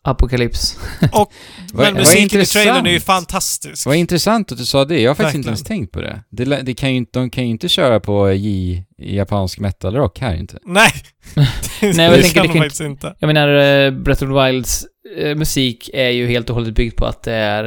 [0.03, 0.77] pre-apokalyps.
[1.11, 1.27] Vad-
[1.73, 3.85] Men musiken i trailern är ju fantastisk.
[3.85, 5.01] Vad intressant att du sa det.
[5.01, 5.49] Jag har faktiskt inte Verkligen.
[5.49, 6.23] ens tänkt på det.
[6.29, 10.35] det, det kan ju, inte- de kan ju inte köra på J, japansk metalrock här
[10.35, 10.57] inte.
[10.65, 10.91] Nej!
[11.35, 11.45] Nej,
[11.81, 13.15] jag tänker det de kan faktiskt inte.
[13.19, 14.85] Jag menar, eh, Breath of the Wilds
[15.17, 17.63] eh, musik är ju helt och hållet byggd på att det är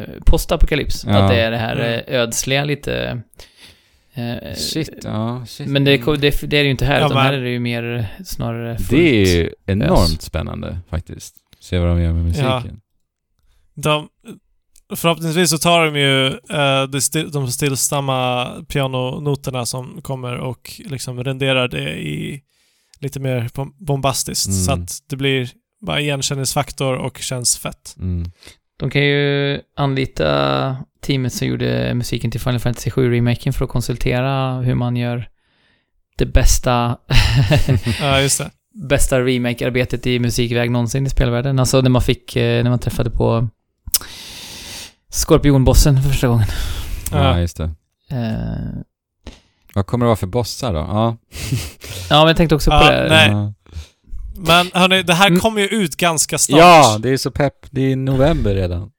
[0.00, 1.04] eh, postapokalyps.
[1.06, 1.16] Ja.
[1.16, 1.92] Att det är det här Mm.
[2.08, 3.22] eh, ödsliga lite...
[4.14, 5.66] eh, Shit, ja, shit.
[5.68, 7.50] Men det, det, det är det ju inte här, Ja, utan men- här är det
[7.50, 8.90] ju mer snarare fullt.
[8.90, 10.22] Det är ju enormt Ös.
[10.22, 11.34] spännande faktiskt.
[11.60, 12.80] Se vad de gör med musiken.
[13.74, 14.08] De,
[14.96, 21.24] förhoppningsvis så tar de ju eh, det sti- de stillsamma pianonoterna som kommer och liksom
[21.24, 22.42] renderar det i
[23.00, 24.48] lite mer bom- bombastiskt.
[24.48, 24.58] Mm.
[24.60, 25.50] Så att det blir
[25.80, 27.94] bara igenkänningsfaktor och känns fett.
[27.98, 28.30] Mm.
[28.76, 34.60] De kan ju anlita teamet som gjorde musiken till Final Fantasy 7-remaken för att konsultera
[34.60, 35.28] hur man gör
[36.16, 36.98] det bästa,
[38.00, 38.50] Ja, just det.
[38.88, 41.58] Bästa remake-arbetet i musikväg någonsin i spelvärlden.
[41.58, 43.48] Alltså när man fick, eh, när man träffade på
[45.10, 46.46] Skorpionbossen för första gången.
[47.12, 47.40] Ja, Ja.
[47.40, 47.70] just det.
[48.10, 48.80] Eh,
[49.74, 50.78] Vad kommer det vara för bossar då?
[50.78, 51.16] Ja.
[52.10, 53.08] ja, men jag tänkte också på Ja, det.
[53.08, 53.30] nej.
[53.30, 53.52] Ja.
[54.36, 55.40] Men hörni, det här Mm.
[55.40, 56.58] kommer ju ut ganska snart.
[56.58, 57.66] ja, det är så pepp.
[57.70, 58.90] Det är november redan.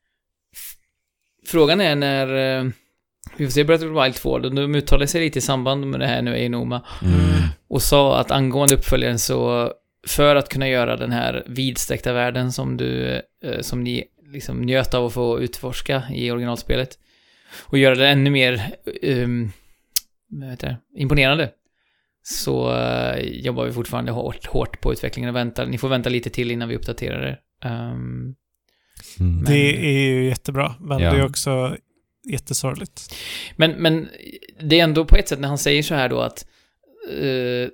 [1.48, 2.28] Frågan är när...
[3.40, 5.88] Vi får se Breath of the Wild 2, de, de uttalade sig lite i samband
[5.88, 7.20] med det här nu i Noma Mm.
[7.70, 9.72] och sa att angående uppföljaren så
[10.08, 14.94] för att kunna göra den här vidsträckta världen som du, eh, som ni liksom njöt
[14.94, 16.90] av att få utforska i originalspelet
[17.66, 18.62] och göra det ännu mer
[19.04, 19.52] um,
[20.30, 21.50] vad heter det, imponerande
[22.24, 25.66] så eh, jobbar vi fortfarande hårt, hårt på utvecklingen och väntar.
[25.66, 27.68] Ni får vänta lite till innan vi uppdaterar det.
[27.70, 28.36] Ehm,
[29.20, 29.44] Mm.
[29.44, 31.12] Det är ju jättebra, men Ja.
[31.14, 31.78] det är också
[32.30, 33.16] jättesorgligt.
[33.56, 34.08] Men, men
[34.62, 36.46] det är ändå på ett sätt när han säger så här då att
[37.12, 37.70] eh,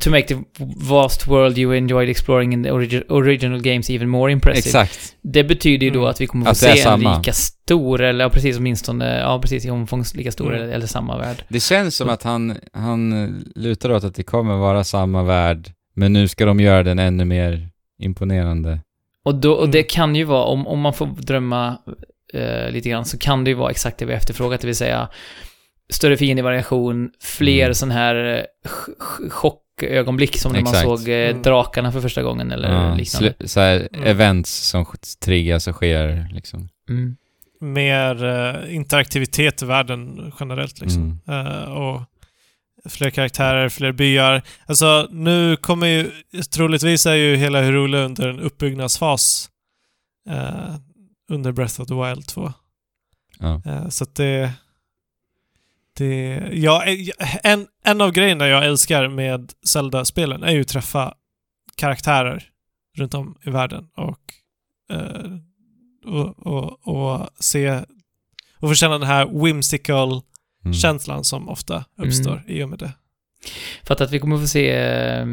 [0.00, 0.36] to make the
[0.76, 4.80] vast world you enjoyed exploring in the origi- original games even more impressive.
[4.82, 5.16] Exakt.
[5.22, 6.10] Det betyder ju då Mm.
[6.10, 9.38] att vi kommer få Att är se en lika stor, eller ja, precis åtminstone, ja
[9.42, 10.62] precis i omfång lika stor Mm.
[10.62, 11.44] eller, eller samma värld.
[11.48, 16.12] Det känns som att han, han lutar åt att det kommer vara samma värld, men
[16.12, 17.68] nu ska de göra den ännu mer
[18.02, 18.80] imponerande.
[19.24, 19.70] Och, då, och Mm.
[19.70, 21.76] det kan ju vara, om, om man får drömma
[22.32, 24.76] eh, lite grann, så kan det ju vara exakt det vi har efterfrågat, det vill
[24.76, 25.08] säga
[25.90, 27.74] större fiendevariation, fler Mm.
[27.74, 30.84] sån här eh, ch- ch- chockögonblick som när man Exakt.
[30.88, 31.42] såg eh, Mm.
[31.42, 33.34] drakarna för första gången eller Ja, liknande.
[33.44, 34.06] så här, Mm.
[34.06, 34.86] events som
[35.24, 36.68] triggas och sker liksom.
[36.88, 37.16] Mm.
[37.60, 41.20] Mer eh, interaktivitet i världen generellt liksom.
[41.28, 41.46] Mm.
[41.46, 42.00] Eh, och
[42.90, 44.42] fler karaktärer, fler byar.
[44.66, 46.10] Alltså nu kommer ju,
[46.54, 49.48] troligtvis är ju hela Hyrule under en uppbyggnadsfas
[50.30, 50.74] eh,
[51.32, 52.52] under Breath of the Wild 2.
[53.38, 53.62] Ja.
[53.66, 54.52] Eh, så att det...
[55.96, 56.84] det ja,
[57.42, 61.14] en, en av grejerna jag älskar med Zelda-spelen är ju att träffa
[61.76, 62.48] karaktärer
[62.96, 64.20] runt om i världen och,
[64.90, 65.38] eh,
[66.04, 67.70] och, och, och se
[68.58, 70.22] och få känna den här whimsical
[70.64, 70.74] Mm.
[70.74, 72.92] känslan som ofta uppstår i och med det.
[73.82, 75.26] För att, vi kommer få se eh,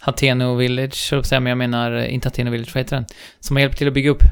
[0.00, 3.06] Hateno Village, höll jag men jag menar eh, inte Hateno Village, vad heter den?
[3.40, 4.22] Som har hjälpt till att bygga upp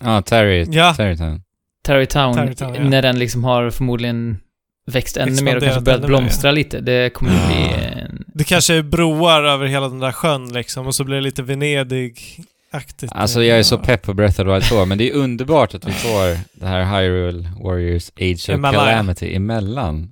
[0.00, 0.94] Ja, Terry, Ja.
[0.94, 1.42] Terrytown.
[1.86, 2.82] Terrytown, Terrytown, ja.
[2.82, 4.38] när den liksom har förmodligen
[4.86, 6.80] växt ännu mer och kanske börjat ännu mer, blomstra lite.
[6.80, 7.76] Det kommer att bli Ja.
[7.98, 8.24] en...
[8.34, 11.42] Det kanske är broar över hela den där sjön liksom och så blir det lite
[11.42, 13.12] Venedig-aktigt.
[13.12, 15.74] Alltså jag är så pepp på Breath of the Wild 2, men det är underbart
[15.74, 18.74] att vi får det här Hyrule Warriors Age of Emellan.
[18.86, 20.10] Calamity emellan.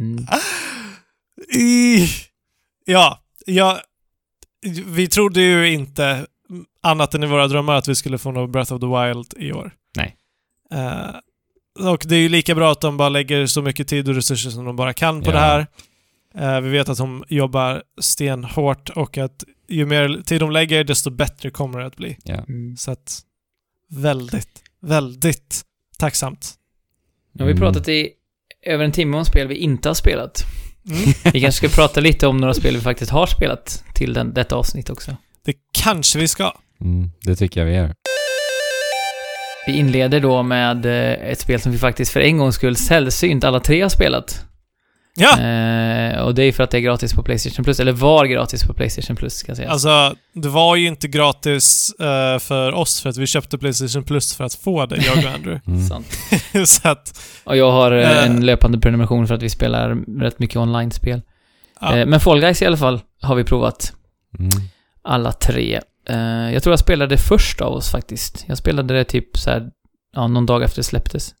[0.00, 0.26] Mm.
[1.60, 2.08] I,
[2.84, 3.80] ja, ja,
[4.86, 6.26] vi trodde ju inte
[6.84, 9.52] annat än i våra drömmar att vi skulle få något Breath of the Wild i
[9.52, 9.72] år.
[9.96, 10.16] Nej.
[10.72, 14.14] Eh, och det är ju lika bra att de bara lägger så mycket tid och
[14.14, 15.34] resurser som de bara kan på Ja.
[15.34, 15.66] det här.
[16.34, 21.10] Eh, vi vet att de jobbar stenhårt och att ju mer tid de lägger, desto
[21.10, 22.16] bättre kommer det att bli.
[22.24, 22.34] Ja.
[22.34, 22.76] Mm.
[22.76, 23.20] Så att
[23.90, 25.62] väldigt, väldigt
[25.98, 26.54] tacksamt.
[27.32, 28.10] Nu har vi pratat i
[28.62, 30.44] över en timme om spel vi inte har spelat.
[30.90, 30.98] Mm.
[31.32, 34.56] Vi kanske ska prata lite om några spel vi faktiskt har spelat till den, detta
[34.56, 35.16] avsnitt också.
[35.44, 36.52] Det kanske vi ska.
[36.80, 37.94] Mm, det tycker jag vi gör.
[39.66, 43.44] Vi inleder då med eh, ett spel som vi faktiskt för en gångs skull sällsynt
[43.44, 44.44] alla tre har spelat.
[45.16, 45.40] Ja!
[45.40, 48.64] Eh, och det är för att det är gratis på Playstation Plus, eller var gratis
[48.64, 49.72] på Playstation Plus ska sägas.
[49.72, 54.34] Alltså, det var ju inte gratis eh, för oss för att vi köpte Playstation Plus
[54.36, 55.60] för att få det, jag och Andrew.
[55.66, 55.86] Mm.
[55.86, 56.06] Sant.
[56.68, 58.26] så att, Och jag har eh, Eh.
[58.26, 61.22] en löpande prenumeration för att vi spelar rätt mycket online-spel.
[61.80, 61.96] ja.
[61.96, 63.92] Eh, men Fall Guys i alla fall har vi provat.
[64.38, 64.50] Mm.
[65.04, 65.80] Alla tre.
[66.06, 68.44] Eh, jag tror jag spelade först av oss faktiskt.
[68.48, 69.70] Jag spelade det typ så här,
[70.14, 71.34] ja, någon dag efter det släpptes.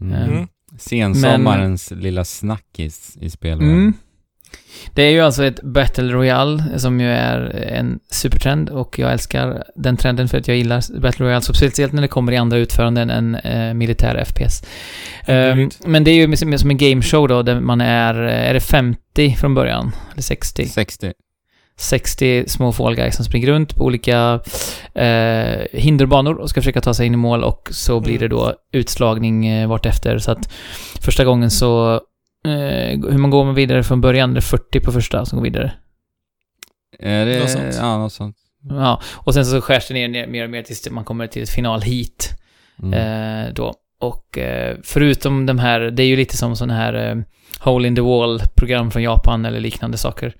[0.00, 0.12] Mm.
[0.12, 0.48] Eh, mm.
[0.78, 3.74] Sensommarens lilla snackis i spelvärlden.
[3.74, 3.94] Mm.
[4.94, 9.64] Det är ju alltså ett Battle Royale som ju är en supertrend och jag älskar
[9.76, 12.58] den trenden för att jag gillar Battle Royale, så speciellt när det kommer i andra
[12.58, 14.62] utföranden än eh, militär FPS.
[15.26, 15.74] Eh, Agreed.
[15.84, 19.36] men det är ju som, som en gameshow då, där man är, är det 50
[19.40, 19.92] från början?
[20.12, 20.66] Eller 60?
[20.66, 21.12] 60.
[21.80, 24.40] 60 små Fall Guys som springer runt på olika
[24.94, 28.38] eh, hinderbanor och ska försöka ta sig in i mål och så blir det Mm.
[28.38, 30.18] då utslagning eh, vartefter.
[30.18, 30.52] Så att
[31.00, 31.94] första gången så,
[32.44, 35.44] eh, hur man går man vidare från början, det är 40 på första som går
[35.44, 35.72] vidare.
[36.98, 37.38] Är det...
[37.40, 37.76] Något sånt.
[37.78, 38.36] Ja, något sånt.
[38.70, 41.42] Ja, och sen så skärs det ner, ner mer och mer tills man kommer till
[41.42, 42.30] ett finalheat.
[42.82, 42.94] Mm.
[43.46, 43.74] Eh, då.
[44.00, 47.16] Och eh, förutom de här, det är ju lite som sådana här eh,
[47.60, 50.34] Hole in the Wall-program från Japan eller liknande saker.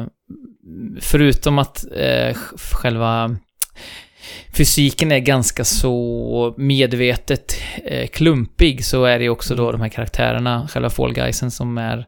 [0.00, 0.06] Eh,
[1.00, 3.36] förutom att eh, sj- själva
[4.56, 7.54] fysiken är ganska så medvetet
[8.12, 12.06] klumpig så är det ju också då de här karaktärerna, själva Fall Guysen som är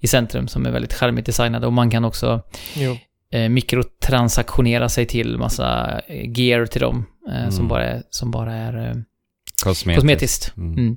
[0.00, 2.42] i centrum, som är väldigt charmigt designade och man kan också
[2.74, 2.96] Jo.
[3.32, 7.50] eh, mikrotransaktionera sig till massa gear till dem eh, Mm.
[7.50, 9.04] som bara är, som bara är
[9.64, 10.00] Kosmetiskt.
[10.00, 10.56] kosmetiskt.
[10.56, 10.78] Mm.
[10.78, 10.96] Mm.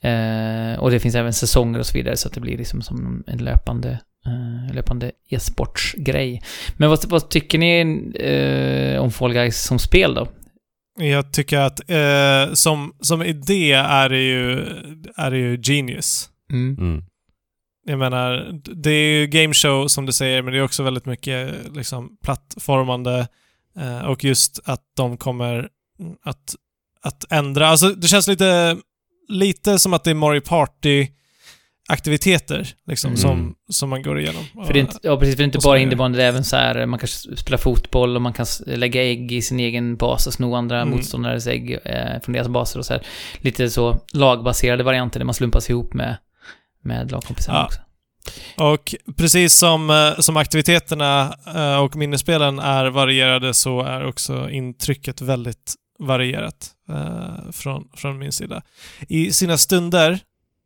[0.00, 3.24] Eh, och det finns även säsonger och så vidare, så att det blir liksom som
[3.26, 6.42] en löpande, eh, löpande e-sportsgrej.
[6.76, 7.80] Men vad, vad tycker ni
[8.14, 10.28] eh, om Fall Guys som spel då?
[10.98, 14.52] Jag tycker att eh, som, som idé är det ju,
[15.16, 16.30] är det ju genius.
[16.52, 16.76] Mm.
[16.78, 17.04] Mm.
[17.86, 21.06] Jag menar, det är ju game show som du säger, men det är också väldigt
[21.06, 23.28] mycket liksom plattformande
[23.78, 25.68] eh, och just att de kommer
[26.24, 26.54] att,
[27.04, 27.68] att ändra.
[27.68, 28.76] Alltså det känns lite,
[29.28, 31.06] lite som att det är Mario Party
[31.88, 33.16] aktiviteter liksom, Mm.
[33.18, 34.44] som, som man går igenom.
[34.66, 36.44] För det är inte, ja, precis, för det är inte bara innebandy, det är även
[36.44, 39.96] så här, man kan s- spela fotboll och man kan lägga ägg i sin egen
[39.96, 40.94] bas och sno andra Mm.
[40.96, 43.06] motståndares ägg eh, från deras baser och så här.
[43.38, 46.16] Lite så lagbaserade varianter där man slumpas ihop med,
[46.82, 47.64] med lagkompisarna Ja.
[47.66, 47.80] också.
[48.56, 55.20] Och precis som, eh, som aktiviteterna eh, och minnespelen är varierade så är också intrycket
[55.20, 58.62] väldigt varierat eh, från, från min sida.
[59.08, 60.18] I sina stunder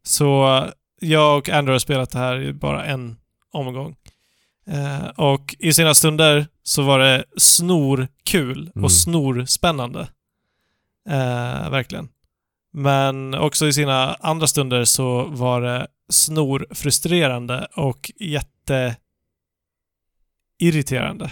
[0.03, 0.65] så
[1.01, 3.17] jag och Andrew har spelat det här i bara en
[3.53, 3.97] omgång.
[4.67, 8.85] Eh, och i sina stunder så var det snorkul Mm.
[8.85, 10.01] och snorspännande.
[11.09, 12.09] Eh, verkligen.
[12.73, 18.11] Men också i sina andra stunder så var det snorfrustrerande och
[20.61, 21.31] jätteirriterande.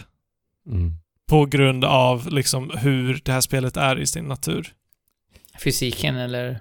[0.67, 0.93] Mm.
[1.29, 4.73] På grund av liksom hur det här spelet är i sin natur.
[5.65, 6.61] Fysiken eller?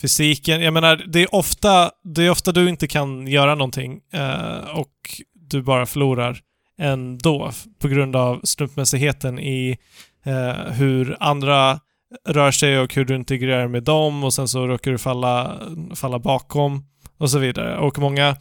[0.00, 4.78] Fysiken, jag menar, det är ofta, det är ofta du inte kan göra någonting eh,
[4.78, 6.40] och du bara förlorar
[6.78, 9.78] ändå på grund av slumpmässigheten i
[10.24, 11.80] eh, hur andra
[12.28, 15.60] rör sig och hur du integrerar med dem och sen så råkar du falla,
[15.94, 16.84] falla bakom
[17.18, 17.78] och så vidare.
[17.78, 18.36] Och många,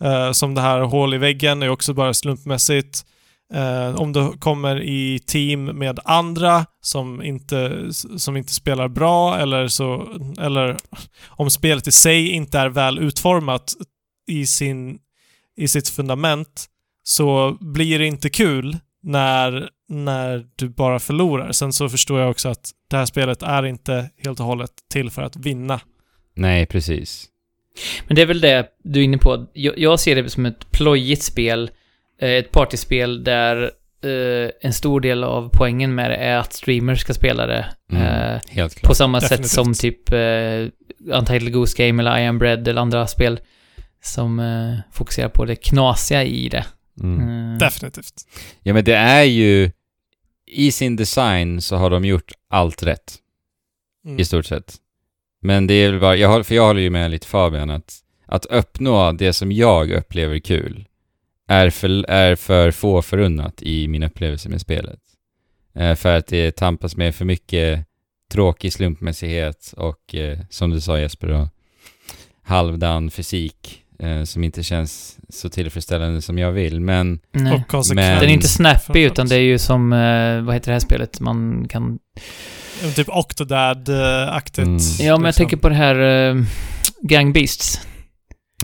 [0.00, 3.06] eh, som det här hål i väggen, är också bara slumpmässigt.
[3.52, 9.68] Eh, om du kommer i team med andra som inte, som inte spelar bra eller
[9.68, 10.08] så,
[10.40, 10.76] eller
[11.26, 13.72] om spelet i sig inte är väl utformat
[14.26, 14.98] i, sin,
[15.56, 16.66] i sitt fundament
[17.02, 21.52] så blir det inte kul när, när du bara förlorar.
[21.52, 25.10] Sen så förstår jag också att det här spelet är inte helt och hållet till
[25.10, 25.80] för att vinna.
[26.34, 27.28] Nej, precis.
[28.06, 29.46] Men det är väl det du är inne på.
[29.52, 31.70] Jag, jag ser det som ett plojigt spel, eh,
[32.18, 33.62] ett partyspel där
[34.04, 37.66] eh, en stor del av poängen med det är att streamers ska spela det.
[37.92, 38.02] Mm.
[38.02, 38.82] Eh, Helt klart.
[38.88, 39.46] på samma Definitivt.
[39.46, 43.40] sätt som typ eh, Untitled Goose Game eller I am Bread eller andra spel
[44.02, 46.64] som eh, fokuserar på det knasiga i det.
[47.02, 47.52] Mm.
[47.52, 48.14] Eh, Definitivt.
[48.62, 49.70] Ja, men det är ju...
[50.46, 53.14] I sin design så har de gjort allt rätt,
[54.06, 54.20] Mm.
[54.20, 54.74] i stort sett.
[55.42, 56.16] Men det är väl bara...
[56.16, 57.94] Jag håller, för jag håller ju med lite Fabian att,
[58.26, 60.84] att uppnå det som jag upplever kul
[61.48, 65.00] är för, är för få förunnat i min upplevelse med spelet.
[65.74, 67.86] Eh, för att det tampas med för mycket
[68.32, 71.48] tråkig slumpmässighet och, eh, som du sa Jesper då,
[72.42, 76.80] halvdan fysik eh, som inte känns så tillfredsställande som jag vill.
[76.80, 77.64] Men nej.
[77.94, 80.80] Men- Den är inte snappy utan det är ju som, eh, vad heter det här
[80.80, 81.20] spelet?
[81.20, 81.98] Man kan...
[82.96, 84.66] Typ Octodad-aktigt.
[84.66, 84.78] Mm.
[84.78, 85.32] Ja, men jag liksom.
[85.32, 86.44] tänker på det här uh,
[87.00, 87.80] Gang Beasts.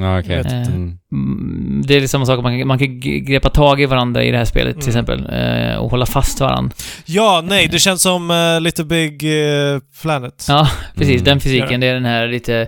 [0.02, 0.56] Ja, vet inte.
[0.56, 0.98] Mm.
[1.12, 4.38] Mm, Det är samma sak, man kan, man kan greppa tag i varandra i det
[4.38, 5.04] här spelet till Mm.
[5.04, 5.26] exempel.
[5.70, 6.76] eh, och hålla fast varandra.
[7.06, 10.44] Ja, nej, det känns som uh, Little Big eh, Planet.
[10.48, 11.14] Ja, precis.
[11.14, 11.24] Mm.
[11.24, 11.86] Den fysiken, det.
[11.86, 12.66] är den här lite,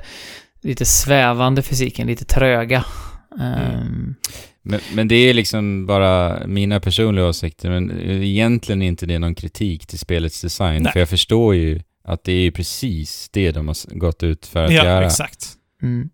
[0.63, 2.85] lite svävande fysiken, lite tröga.
[3.41, 3.53] Mm.
[3.53, 4.15] Ehm,
[4.65, 9.35] Men, men det är liksom bara mina personliga åsikter, men egentligen är inte det någon
[9.35, 10.93] kritik till spelets design, Nej.
[10.93, 14.73] för jag förstår ju att det är precis det de har gått ut för att
[14.73, 15.07] ja, göra.
[15.07, 15.47] exakt.
[15.83, 16.09] mm.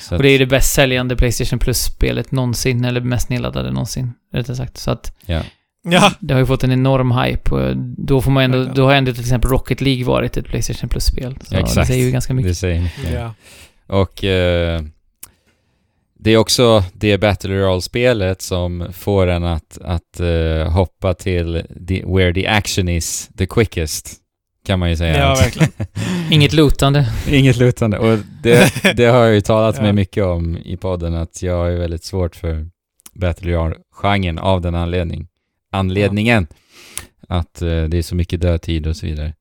[0.00, 4.12] Så Och det är ju det bäst säljande Playstation Plus-spelet någonsin, eller mest nedladdade någonsin,
[4.32, 4.76] rättare sagt.
[4.76, 5.42] Så att ja.
[5.82, 7.54] Ja, det har ju fått en enorm hype.
[7.54, 10.88] Och då får man ändå, då har ändå till exempel Rocket League varit ett Playstation
[10.88, 11.38] Plus-spel.
[11.50, 11.76] Ja, exakt.
[11.76, 12.50] det säger ju ganska mycket.
[12.50, 13.12] det säger mycket.
[13.14, 13.34] ja.
[13.86, 14.82] Och eh,
[16.20, 22.04] det är också det Battle Royale-spelet som får en att, att eh, hoppa till the,
[22.06, 24.16] where the action is the quickest,
[24.68, 25.18] kan man ju säga.
[25.18, 25.70] Ja, verkligen.
[26.30, 27.06] Inget lootande.
[27.30, 27.98] Inget lutande.
[27.98, 29.82] Och det, det har jag ju talat Ja.
[29.82, 32.66] med mycket om i podden, att jag är väldigt svårt för
[33.14, 35.26] Battle Royale-genren av den anledning.
[35.72, 36.46] anledningen.
[37.28, 39.34] Att eh, det är så mycket dödtid och så vidare.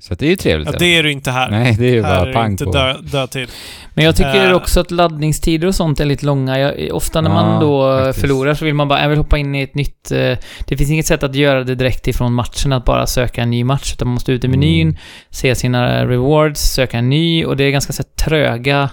[0.00, 0.68] Så det är ju trevligt.
[0.72, 1.50] Ja, det är du inte här.
[1.50, 2.72] Nej, det är ju här bara är pang inte på.
[2.72, 3.48] dö, dödtid.
[3.94, 4.52] Men jag tycker Eh.
[4.56, 6.58] också att laddningstider och sånt är lite långa.
[6.58, 8.20] Jag, ofta när man då faktiskt.
[8.20, 10.10] förlorar så vill man bara, jag vill hoppa in i ett nytt...
[10.10, 13.50] eh, det finns inget sätt att göra det direkt ifrån matchen, att bara söka en
[13.50, 13.92] ny match.
[13.94, 14.96] Utan man måste ut i menyn, Mm.
[15.30, 18.90] se sina rewards, söka en ny och det är ganska så här, tröga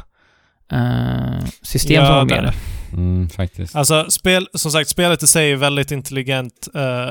[0.71, 2.53] eh, system Ja, som är med det.
[2.97, 3.75] Mm, faktiskt.
[3.75, 6.67] Alltså, spel, som sagt, spelet i sig är väldigt intelligent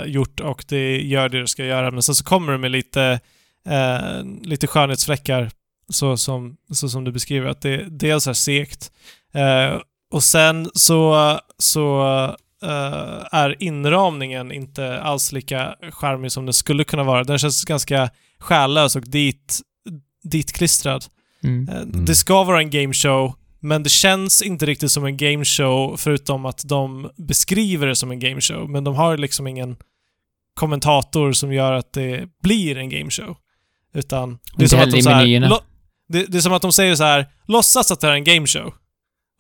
[0.07, 1.91] gjort och det gör det det ska göra.
[1.91, 3.21] Men sen så kommer det med lite,
[3.69, 5.51] eh, lite skönhetsfläckar,
[5.89, 7.49] så som, så som du beskriver.
[7.49, 8.93] Att det dels är segt
[9.35, 9.81] eh,
[10.11, 12.05] och sen så, så
[12.63, 17.25] eh, är inramningen inte alls lika charmig som den skulle kunna vara.
[17.25, 19.61] Den känns ganska själlös och dit,
[20.25, 21.05] ditklistrad.
[21.45, 21.69] Mm.
[21.69, 22.05] Eh, Mm.
[22.05, 26.63] Det ska vara en gameshow, men det känns inte riktigt som en gameshow förutom att
[26.69, 28.71] de beskriver det som en gameshow.
[28.71, 29.77] Men de har liksom ingen
[30.55, 33.37] kommentator som gör att det blir en gameshow.
[33.95, 35.59] Utan det är, som att de så här, lo-
[36.09, 38.25] det, det är som att de säger så här, låtsas att det här är en
[38.25, 38.75] gameshow.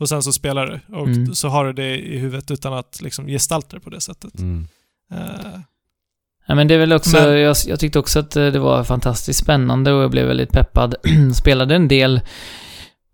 [0.00, 0.94] Och sen så spelar du.
[0.96, 1.34] Och Mm.
[1.34, 4.38] så har du det i huvudet utan att liksom gestalta det på det sättet.
[4.38, 4.66] Mm.
[5.12, 5.60] Eh,
[6.46, 8.84] Ja, men det är väl också, Men- jag, jag tyckte också att eh, det var
[8.84, 10.94] fantastiskt spännande och jag blev väldigt peppad.
[11.34, 12.20] Spelade en del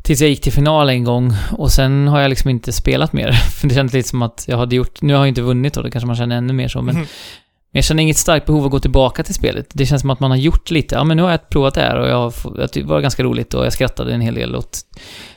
[0.04, 3.32] tills jag gick till final en gång och sen har jag liksom inte spelat mer.
[3.60, 5.82] För det kändes lite som att jag hade gjort, nu har jag inte vunnit då,
[5.82, 7.06] det kanske man känner ännu mer så, men Mhm.
[7.72, 9.66] men jag känner inget starkt behov att gå tillbaka till spelet.
[9.72, 11.80] Det känns som att man har gjort lite, ja men nu har jag provat det
[11.80, 12.32] här och jag
[12.72, 14.78] det var ganska roligt och jag skrattade en hel del åt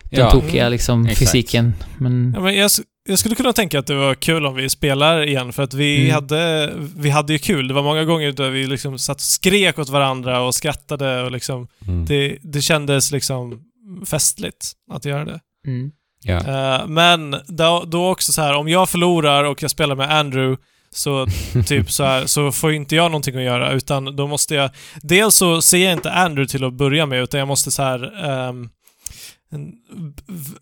[0.04, 1.20] den Ja, tokiga liksom exakt.
[1.20, 1.74] fysiken.
[1.98, 2.72] Men, Ja, men jag,
[3.10, 6.00] jag skulle kunna tänka att det var kul om vi spelar igen för att vi,
[6.02, 6.14] Mm.
[6.14, 7.68] hade, vi hade ju kul.
[7.68, 11.32] Det var många gånger där vi liksom satt och skrek åt varandra och skrattade och
[11.32, 12.06] liksom Mm.
[12.06, 13.60] det, det kändes liksom
[14.06, 15.40] festligt att göra det.
[15.68, 15.92] mm.
[16.26, 16.38] Ja.
[16.38, 20.58] Eh, men då, då också så här, om jag förlorar och jag spelar med Andrew
[20.96, 21.28] så
[21.68, 24.70] typ så här, så får inte jag någonting att göra utan då måste jag...
[25.02, 28.12] Dels så ser jag inte Andrew till att börja med utan jag måste så här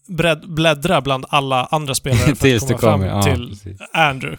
[0.08, 3.82] bred, bläddra bland alla andra spelare för att komma fram Ja, till precis.
[3.94, 4.38] Andrew.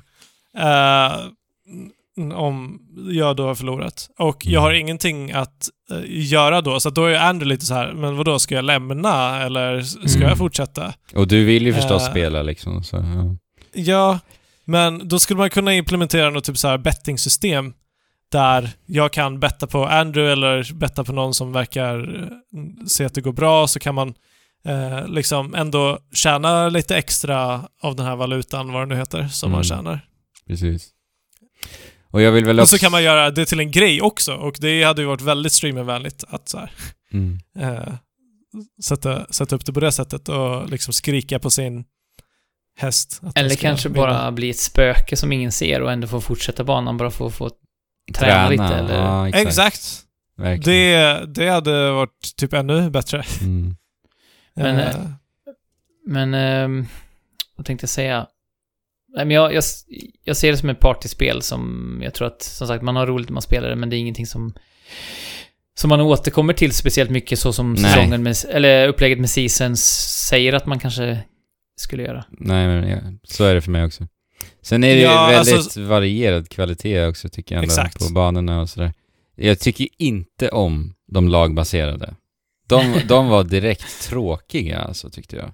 [2.19, 2.79] N- om
[3.11, 4.11] jag då har förlorat.
[4.19, 4.81] Och jag har Mm.
[4.81, 8.39] ingenting att eh, göra då, så då är Andrew lite så här, men vad då
[8.39, 10.29] ska jag lämna eller ska Mm.
[10.29, 10.93] jag fortsätta?
[11.15, 12.11] Och du vill ju förstås Eh.
[12.11, 12.97] spela liksom, så...
[12.97, 13.37] Ja.
[13.83, 14.19] Ja,
[14.65, 17.75] men då skulle man kunna implementera något typ så här bettingsystem
[18.33, 23.15] där jag kan betta på Andrew eller betta på någon som verkar eh, se att
[23.15, 24.15] det går bra så kan man
[24.65, 29.51] eh, liksom ändå tjäna lite extra av den här valutan, vad det nu heter, som
[29.51, 29.65] man Mm.
[29.65, 30.01] tjänar.
[30.47, 30.89] Precis.
[32.11, 34.57] Och jag vill väl Och så kan man göra det till en grej också och
[34.61, 36.71] det hade ju varit väldigt streamervänligt att så här,
[37.13, 37.39] Mm.
[37.59, 37.95] eh,
[38.85, 41.85] sätta, sätta upp det på det sättet och liksom skrika på sin
[42.77, 43.21] häst.
[43.35, 46.97] Eller ska kanske bara bli ett spöke som ingen ser och ändå få fortsätta banan
[46.97, 47.51] bara för att få
[48.15, 48.99] träna, lite eller...
[48.99, 49.55] Ja, exakt.
[49.55, 50.65] Exakt.
[50.65, 53.23] Det, det hade varit typ ännu bättre.
[53.41, 53.77] Mm.
[54.55, 54.97] Men, Eh,
[56.07, 56.87] Men, ehm,
[57.57, 58.27] vad tänkte jag säga?
[59.17, 59.65] Nej, men jag, jag,
[60.25, 63.29] jag ser det som ett partyspel som jag tror att, som sagt, man har roligt
[63.29, 64.55] när man spelar det, men det är ingenting som
[65.75, 69.85] som man återkommer till speciellt mycket så som säsongen med, eller upplägget med seasons
[70.29, 71.19] säger att man kanske
[71.83, 72.25] skulle göra.
[72.31, 74.07] Nej, men ja, så är det för mig också.
[74.63, 77.99] Sen är det ju Ja, väldigt alltså- varierad kvalitet också, tycker jag, Exakt.
[77.99, 78.93] på banorna och sådär.
[79.37, 82.15] Jag tycker inte om de lagbaserade.
[82.69, 85.53] De, de var direkt tråkiga, alltså, tyckte jag.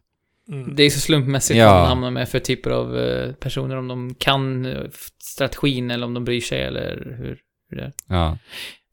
[0.49, 0.77] mm.
[0.77, 1.67] Det är så slumpmässigt Ja.
[1.73, 4.83] vad man hamnar med för typer av eh, personer, om de kan eh,
[5.23, 7.39] strategin eller om de bryr sig eller hur,
[7.71, 7.93] hur det är.
[8.07, 8.39] Ja.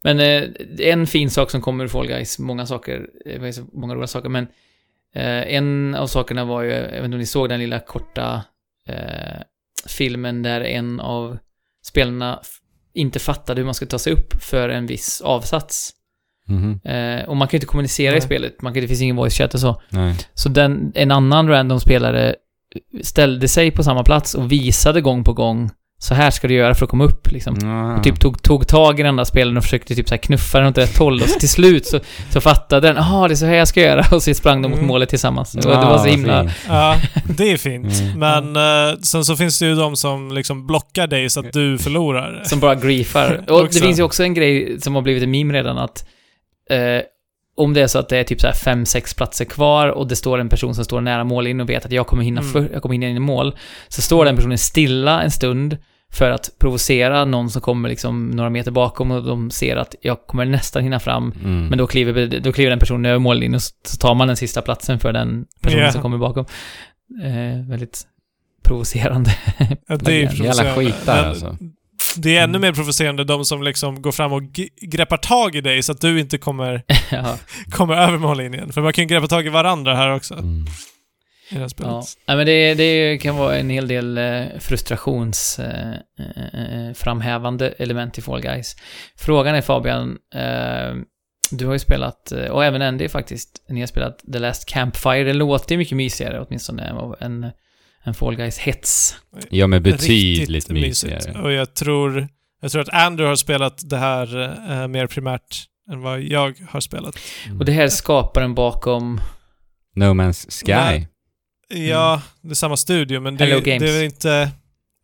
[0.04, 0.50] Men eh,
[0.80, 4.44] en fin sak som kommer ur Fall Guys, många saker, eh, många roliga saker, men
[4.44, 4.50] eh,
[5.22, 8.44] en av sakerna var ju, jag vet inte om ni såg den lilla korta
[8.90, 9.42] eh,
[9.88, 11.38] filmen där en av
[11.86, 12.42] spelarna
[12.94, 15.92] inte fattade hur man skulle ta sig upp för en viss avsats.
[16.48, 16.80] Mhm.
[16.84, 18.22] Eh, och man kan ju inte kommunicera i Nej.
[18.22, 19.82] spelet, man kan, det finns ingen voice chat och så.
[19.90, 20.16] Nej.
[20.34, 22.36] Så den, en annan random spelare
[23.02, 25.72] ställde sig på samma plats och visade gång på gång
[26.06, 27.58] så här ska du göra för att komma upp liksom.
[27.62, 27.98] Ja.
[27.98, 30.60] Och typ tog, tog tag i den där spelaren och försökte typ så här knuffa
[30.60, 32.00] den åt rätt håll och så till slut så,
[32.30, 34.68] så fattade den, jaha det är så här jag ska göra och så sprang de
[34.70, 34.88] mot Mm.
[34.88, 35.56] målet tillsammans.
[35.64, 36.42] Ja, det var så himla...
[36.44, 36.54] fint.
[36.68, 36.98] Ja,
[37.38, 37.94] det är fint.
[38.02, 38.20] Mm.
[38.54, 41.78] Men eh, sen så finns det ju de som liksom blockar dig så att du
[41.78, 42.42] förlorar.
[42.46, 43.44] Som bara griefar.
[43.50, 46.06] Och det finns ju också en grej som har blivit en meme redan att
[46.70, 46.78] eh,
[47.58, 50.08] om det är så att det är typ så här fem, sex platser kvar och
[50.08, 52.54] det står en person som står nära mållinjen och vet att jag kommer hinna, Mm.
[52.54, 53.56] för, jag kommer hinna in i mål,
[53.88, 55.78] så står den personen stilla en stund
[56.18, 60.28] för att provocera någon som kommer liksom några meter bakom och de ser att jag
[60.28, 61.68] kommer nästan hinna fram, Mm.
[61.68, 64.62] men då kliver, då kliver den personen över mållinjen och så tar man den sista
[64.62, 65.92] platsen för den personen Ja.
[65.92, 66.46] som kommer bakom.
[67.24, 68.04] Eh, väldigt
[68.64, 69.32] provocerande.
[69.88, 70.92] Ja, det är ju Jävla provocerande.
[70.92, 71.58] skitar, Men alltså.
[72.18, 72.62] Det är ännu Mm.
[72.62, 74.42] mer provocerande de som liksom går fram och
[74.82, 76.82] greppar tag i dig så att du inte kommer,
[77.12, 77.38] ja.
[77.72, 78.72] kommer över mållinjen.
[78.72, 80.66] För man kan ju greppa tag i varandra här också Mm.
[81.50, 82.18] I det här spelet.
[82.26, 85.94] Ja, men det, det kan vara en hel del eh, frustrations eh,
[87.20, 88.76] eh, element i Fall Guys.
[89.18, 90.18] Frågan är Fabian,
[91.52, 95.24] du har ju spelat, och även Andy faktiskt, ni har spelat The Last Campfire.
[95.24, 97.52] Det låter ju mycket mysigare åtminstone än,
[98.04, 99.16] än, Fall Guys-hets.
[99.50, 101.16] Ja, men betydligt Riktigt mysigare.
[101.16, 101.38] mysigt.
[101.38, 102.28] Och jag tror,
[102.62, 106.80] jag tror att Andrew har spelat det här eh, mer primärt än vad jag har
[106.80, 107.16] spelat.
[107.46, 107.60] Mm.
[107.60, 109.22] Och det här skapar en bakom...
[109.96, 110.72] No Man's Sky.
[110.72, 111.08] Nej.
[111.68, 113.82] Ja, det är samma studio men det, Hello Games.
[113.82, 114.52] det är väl inte...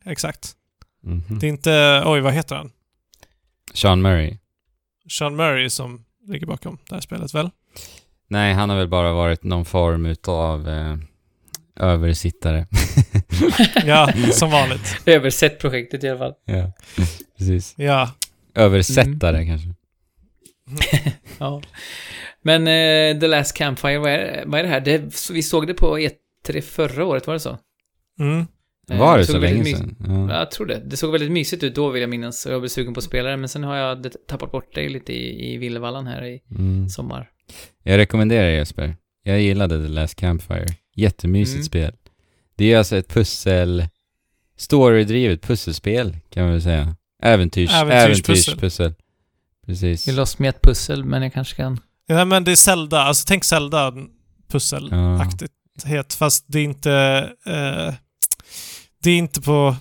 [0.06, 0.52] Exakt.
[1.04, 1.40] Mhm.
[1.40, 2.04] Det är inte...
[2.06, 2.72] Oj, vad heter han?
[3.74, 4.38] Sean Murray.
[5.10, 7.50] Sean Murray som ligger bakom det här spelet väl?
[8.28, 10.98] Nej, han har väl bara varit någon form utav eh,
[11.76, 12.68] översittare.
[13.86, 15.02] Ja, som vanligt.
[15.06, 16.34] Översett projektet i alla fall.
[16.46, 16.72] ja,
[17.38, 17.74] precis.
[17.78, 18.12] Ja.
[18.56, 19.68] Översättare kanske.
[21.38, 21.62] Ja.
[22.42, 24.80] Men eh, The Last Campfire, vad är, vad är det här?
[24.80, 26.12] Det, vi såg det på E3
[26.64, 27.58] förra året, var det så?
[28.20, 28.46] Mm.
[28.90, 29.96] Eh, Var det såg så länge sedan?
[30.00, 30.40] Ja, Ja.
[30.40, 30.82] jag tror det.
[30.86, 33.30] Det såg väldigt mysigt ut då vill jag minnas jag blev sugen på att spela
[33.30, 36.42] det, men sen har jag det- tappat bort det lite i, i Villevallan här i
[36.52, 36.90] Mm.
[36.90, 37.30] sommar.
[37.84, 38.96] Jag rekommenderar Jesper.
[39.24, 40.66] Jag gillade The Last Campfire.
[40.96, 41.64] Jättemysigt Mm.
[41.66, 41.94] spel.
[42.56, 43.88] Det är alltså ett pussel...
[44.58, 46.96] Storydrivet pusselspel, kan man väl säga.
[47.24, 48.54] Äventyrs, Äventyrspussel.
[48.54, 48.94] äventyrspussel.
[49.66, 50.08] Precis.
[50.08, 51.80] Vi loss med ett pussel, men jag kanske kan...
[52.06, 53.00] Ja, men det är Zelda.
[53.02, 53.94] Alltså tänk Zelda
[54.48, 55.54] pusselaktigt.
[56.14, 56.92] Fast det är inte...
[57.46, 57.94] Eh,
[59.04, 59.76] det är inte på...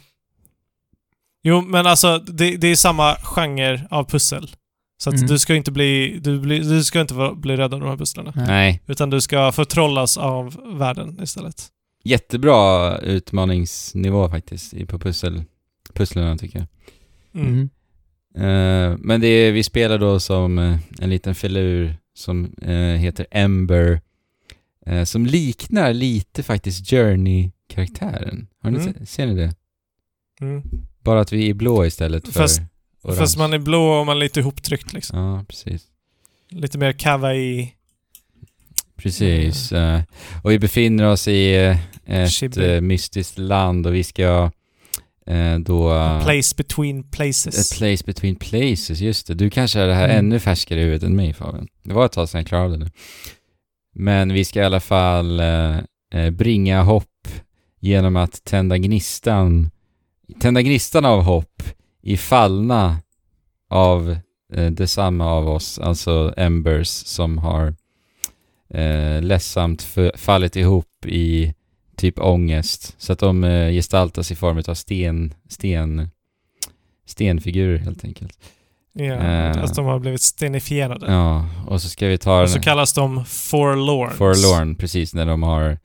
[1.43, 4.51] Jo, men alltså det, det är samma genre av pussel.
[5.03, 5.27] Så att Mm.
[5.27, 6.19] du ska inte bli...
[6.23, 8.33] Du, blir, du ska inte vara- bli rädd av de här pusslarna.
[8.37, 8.83] Nej.
[8.87, 11.69] Utan du ska förtrollas av världen istället.
[12.05, 15.45] Jättebra utmaningsnivå faktiskt i- på pussel,
[15.95, 16.69] pusslen tycker jag.
[17.43, 17.53] Mm.
[17.53, 17.71] Mm.
[18.93, 23.27] Eh, men det är, vi spelar då som eh, en liten filur som eh, heter
[23.31, 24.01] Ember.
[24.91, 28.47] Eh, som liknar lite faktiskt Journey-karaktären.
[28.63, 28.95] Har ni Mm.
[28.95, 29.55] se, ser ni det?
[30.41, 30.63] Mm.
[31.05, 32.61] Bara att vi är blå istället för Fast-
[33.03, 33.19] orange.
[33.21, 35.19] Fast man är blå och man är lite ihoptryckt liksom.
[35.19, 35.83] Ja, precis.
[36.51, 37.75] Lite mer kawaii.
[38.97, 39.73] Precis.
[39.73, 40.01] eh,
[40.43, 41.79] och vi befinner oss i eh,
[42.23, 42.75] ett Chibi.
[42.75, 44.51] eh, mystiskt land och vi ska
[45.61, 45.91] då...
[45.91, 47.73] A place between places.
[47.73, 49.35] A place between places, just det.
[49.35, 50.17] Du kanske är det här Mm.
[50.19, 51.69] ännu färskare i huvudet än mig Fabian.
[51.83, 52.91] Det var ett tag sedan jag klarade det nu.
[53.95, 55.79] Men vi ska i alla fall eh,
[56.15, 57.29] eh, bringa hopp
[57.81, 59.71] genom att tända gnistan,
[60.41, 61.63] tända gnistan av hopp
[62.03, 62.99] i fallna
[63.71, 64.17] av
[64.53, 67.75] eh, detsamma av oss, alltså Embers som har
[68.75, 71.55] eh, ledsamt fallit ihop i
[71.97, 72.95] typ ångest.
[72.99, 76.11] Så att de eh, gestaltas i form av sten, sten,
[77.07, 78.39] stenfigurer helt enkelt.
[78.93, 79.65] Ja, Eh.
[79.65, 81.07] att de har blivit stenifierade.
[81.13, 84.15] Ja, och så ska vi ta Och så kallas de forlorns.
[84.15, 85.79] forlorn, precis när de har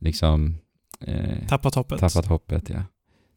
[0.00, 0.58] liksom
[1.06, 2.00] eh, Tappat hoppet.
[2.00, 2.82] tappat hoppet, ja.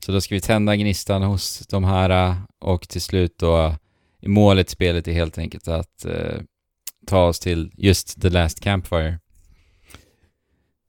[0.05, 3.75] Så då ska vi tända gnistan hos de här eh, och till slut då
[4.25, 6.39] målet i spelet är helt enkelt att eh,
[7.07, 9.19] ta oss till just the last campfire.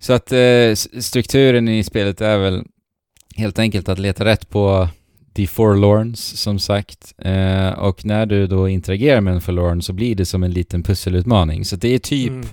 [0.00, 2.64] Så att eh, strukturen i spelet är väl
[3.36, 4.88] helt enkelt att leta rätt på
[5.34, 7.14] the forlorns som sagt.
[7.18, 10.82] Eh, och när du då interagerar med en forlorn så blir det som en liten
[10.82, 11.64] pusselutmaning.
[11.64, 12.46] Så det är typ Mm.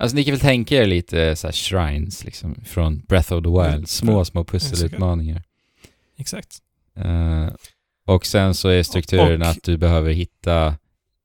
[0.00, 3.48] Alltså ni kan väl tänka er lite så här shrines liksom från Breath of the
[3.50, 3.74] Wild.
[3.74, 3.86] Mm.
[3.86, 5.42] Små, små pusselutmaningar.
[6.18, 6.58] Exakt.
[6.96, 7.48] Eh,
[8.06, 10.66] och sen så är strukturen Och- att du behöver hitta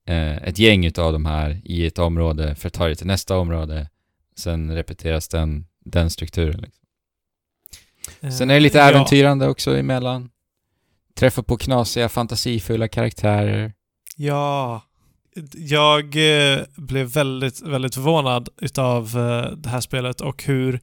[0.08, 3.38] eh, ett gäng utav de här i ett område för att ta dig till nästa
[3.38, 3.90] område.
[4.36, 6.62] Sen repeteras den, den strukturen.
[6.62, 8.32] Liksom.
[8.32, 10.30] Sen är det lite Eh, äventyrande också emellan.
[11.16, 13.74] Träffa på knasiga, fantasifulla karaktärer.
[14.18, 14.82] Ja.
[15.54, 20.80] Jag eh, blev väldigt, väldigt förvånad utav eh, det här spelet och hur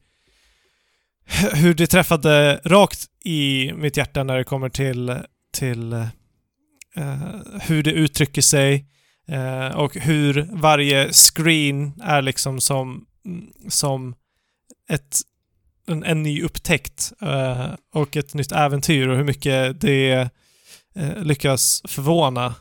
[1.53, 5.15] hur det träffade rakt i mitt hjärta när det kommer till,
[5.53, 7.17] till eh,
[7.61, 8.85] hur det uttrycker sig
[9.27, 14.15] eh, och hur varje screen är liksom som, mm, som
[14.89, 15.17] ett,
[15.87, 20.29] en, en ny upptäckt eh, och ett nytt äventyr och hur mycket det
[20.95, 22.55] eh, lyckas förvåna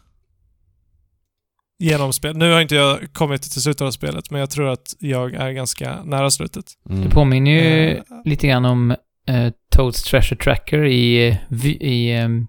[1.78, 2.36] genom spel.
[2.36, 5.50] Nu har inte jag kommit till slutet av spelet, men jag tror att jag är
[5.50, 6.64] ganska nära slutet.
[6.90, 7.04] Mm.
[7.04, 7.60] Det påminner ju
[7.90, 8.90] Eh, lite grann om
[9.28, 12.46] eh, Toads Treasure Tracker i, eh, i um,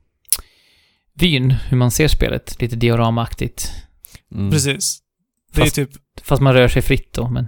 [1.13, 2.61] vyn, hur man ser spelet.
[2.61, 3.71] Lite dioramaktigt.
[4.35, 4.51] Mm.
[4.51, 4.99] Precis.
[5.53, 7.47] Det Fast- är typ, Fast man rör sig fritt då, men...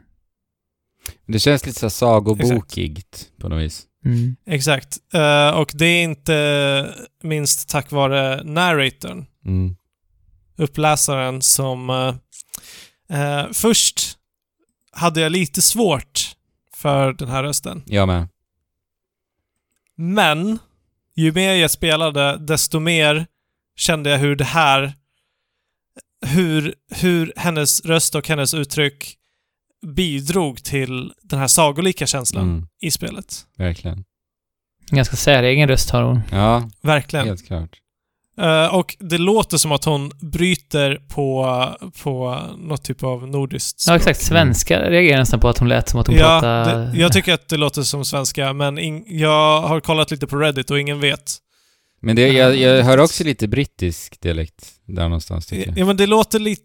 [1.26, 3.88] Det känns lite så sagobokigt på något vis.
[4.06, 4.36] Mm.
[4.46, 4.98] Exakt.
[5.14, 9.76] Eh, och det är inte minst tack vare narratorn, Mm.
[10.58, 11.90] uppläsaren, som...
[13.10, 14.18] eh, eh, först
[14.92, 16.36] hade jag lite svårt
[16.74, 17.84] för den här rösten.
[17.86, 18.28] Jag med.
[19.96, 20.60] Men
[21.16, 23.26] ju mer jag spelade, desto mer
[23.76, 24.94] kände jag hur det här...
[26.26, 29.18] Hur, hur hennes röst och hennes uttryck
[29.84, 32.68] bidrog till den här sagolika känslan Mm.
[32.82, 33.36] i spelet.
[33.58, 34.04] Verkligen.
[34.92, 36.22] Ganska säregen röst har hon.
[36.32, 37.28] Ja, Verkligen.
[37.28, 37.70] helt klart.
[38.42, 41.46] Eh, och det låter som att hon bryter på,
[42.04, 44.22] på något typ av nordiskt Ja, exakt.
[44.22, 46.92] Svenska reagerar nästan på att hon lät som att hon Ja, pratade...
[46.92, 50.38] det, jag tycker att det låter som svenska, men in, jag har kollat lite på
[50.38, 51.38] Reddit och ingen vet.
[52.02, 55.78] Men det, jag, jag hör också lite brittisk dialekt där någonstans tycker jag.
[55.78, 56.64] Ja, men det låter lite,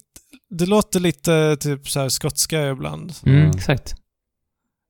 [0.50, 3.12] det låter lite typ så här skotska ibland.
[3.26, 3.54] Mm, Ja.
[3.56, 3.94] exakt.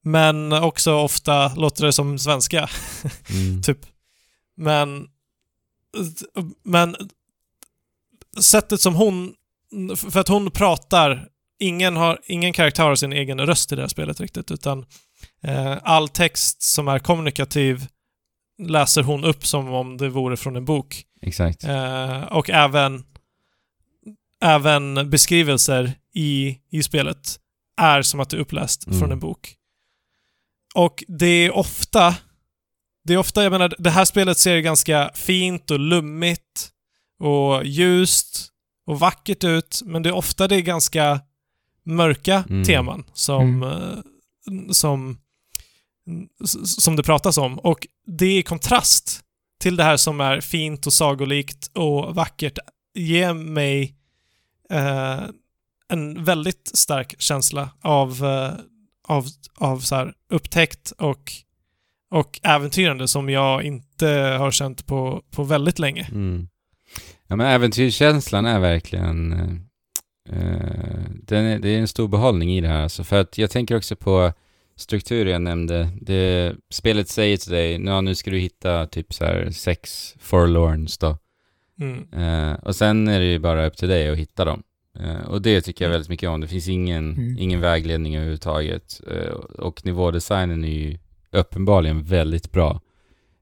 [0.05, 2.69] Men också ofta låter det som svenska,
[3.31, 3.63] Mm.
[3.63, 3.79] typ.
[4.57, 5.07] Men,
[6.65, 6.97] men
[8.41, 9.35] sättet som hon,
[9.97, 11.29] för att hon pratar,
[11.61, 14.87] ingen, har, ingen karaktär har sin egen röst i det här spelet riktigt, utan
[15.43, 17.87] eh, all text som är kommunikativ
[18.63, 21.05] läser hon upp som om det vore från en bok.
[21.23, 21.65] Exakt.
[21.65, 23.05] Eh, och även,
[24.41, 27.39] även beskrivelser i, i spelet
[27.81, 28.99] är som att det är uppläst Mm.
[28.99, 29.55] från en bok.
[30.75, 32.15] Och det är ofta,
[33.05, 36.71] det är ofta, jag menar, det här spelet ser ganska fint och lummigt
[37.21, 38.49] och ljust
[38.87, 41.21] och vackert ut, men det är ofta det är ganska
[41.85, 42.65] mörka Mm.
[42.65, 43.63] teman som, Mm.
[43.63, 43.99] eh,
[44.73, 45.19] som,
[46.65, 47.59] som det pratas om.
[47.59, 49.21] Och det är i kontrast
[49.61, 52.59] till det här som är fint och sagolikt och vackert
[52.95, 53.95] ger mig
[54.73, 55.21] eh,
[55.89, 58.53] en väldigt stark känsla av, eh,
[59.09, 61.33] av, av så här upptäckt och,
[62.11, 64.09] och äventyrande som jag inte
[64.39, 66.09] har känt på, på väldigt länge.
[66.13, 66.49] Mm.
[67.27, 69.33] Ja men äventyrskänslan är verkligen...
[70.29, 73.05] eh, den är, det är en stor behållning i det här alltså.
[73.05, 74.33] För att jag tänker också på
[74.77, 75.89] strukturen jag nämnde.
[76.01, 81.19] Det, spelet säger till dig, nu ska du hitta typ så här sex forlorns då.
[81.81, 82.07] Mm.
[82.13, 84.63] Eh, och sen är det ju bara upp till dig att hitta dem.
[85.01, 86.41] Eh, och det tycker jag väldigt mycket om.
[86.41, 87.37] Det finns ingen, Mm.
[87.39, 89.01] ingen vägledning överhuvudtaget.
[89.11, 90.99] Eh, och nivådesignen är ju
[91.33, 92.81] uppenbarligen väldigt bra.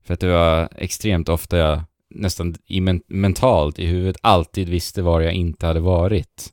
[0.04, 1.80] För att det var extremt ofta jag
[2.10, 6.52] nästan i men- mentalt i huvudet alltid visste var jag inte hade varit.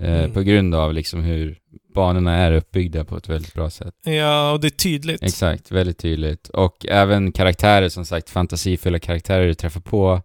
[0.00, 0.32] Eh, Mm.
[0.32, 1.58] På grund av liksom hur
[1.94, 3.94] banorna är uppbyggda på ett väldigt bra sätt.
[4.04, 5.22] Ja, och det är tydligt.
[5.22, 6.48] Exakt, väldigt tydligt.
[6.48, 10.22] Och även karaktärer, som sagt, fantasifulla karaktärer du träffar på.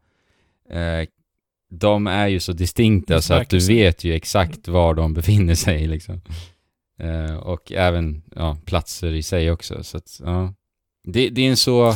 [0.72, 1.07] Eh,
[1.69, 5.88] de är ju så distinkta så att du vet ju exakt var de befinner sig
[5.88, 6.22] liksom.
[6.99, 9.84] Eh, och även ja, platser i sig också.
[9.84, 10.53] Så att, ja.
[11.03, 11.95] det, det är en så...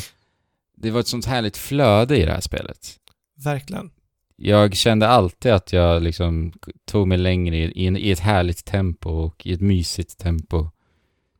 [0.77, 2.95] Det var ett sånt härligt flöde i det här spelet.
[3.43, 3.91] Verkligen.
[4.37, 6.53] Jag kände alltid att jag liksom
[6.85, 10.69] tog mig längre i, i, ett härligt tempo och i ett mysigt tempo.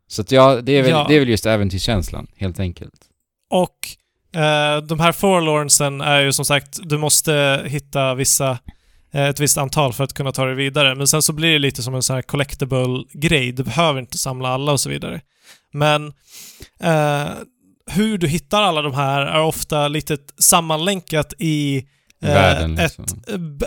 [0.08, 1.06] Så att ja, det är väl, Ja.
[1.10, 3.10] det är väl just äventyrskänslan, helt enkelt.
[3.50, 3.78] Och
[4.82, 8.58] de här forlornsen är ju som sagt, du måste hitta vissa,
[9.14, 10.96] eh, ett visst antal för att kunna ta dig vidare.
[10.96, 13.52] Men sen så blir det lite som en sån här collectible-grej.
[13.52, 15.22] Du behöver inte samla alla och så vidare.
[15.74, 16.08] Men
[16.80, 17.28] eh,
[17.92, 23.22] hur du hittar alla de här är ofta lite sammanlänkat i eh, Världen ett, liksom.
[23.28, 23.66] eh, b-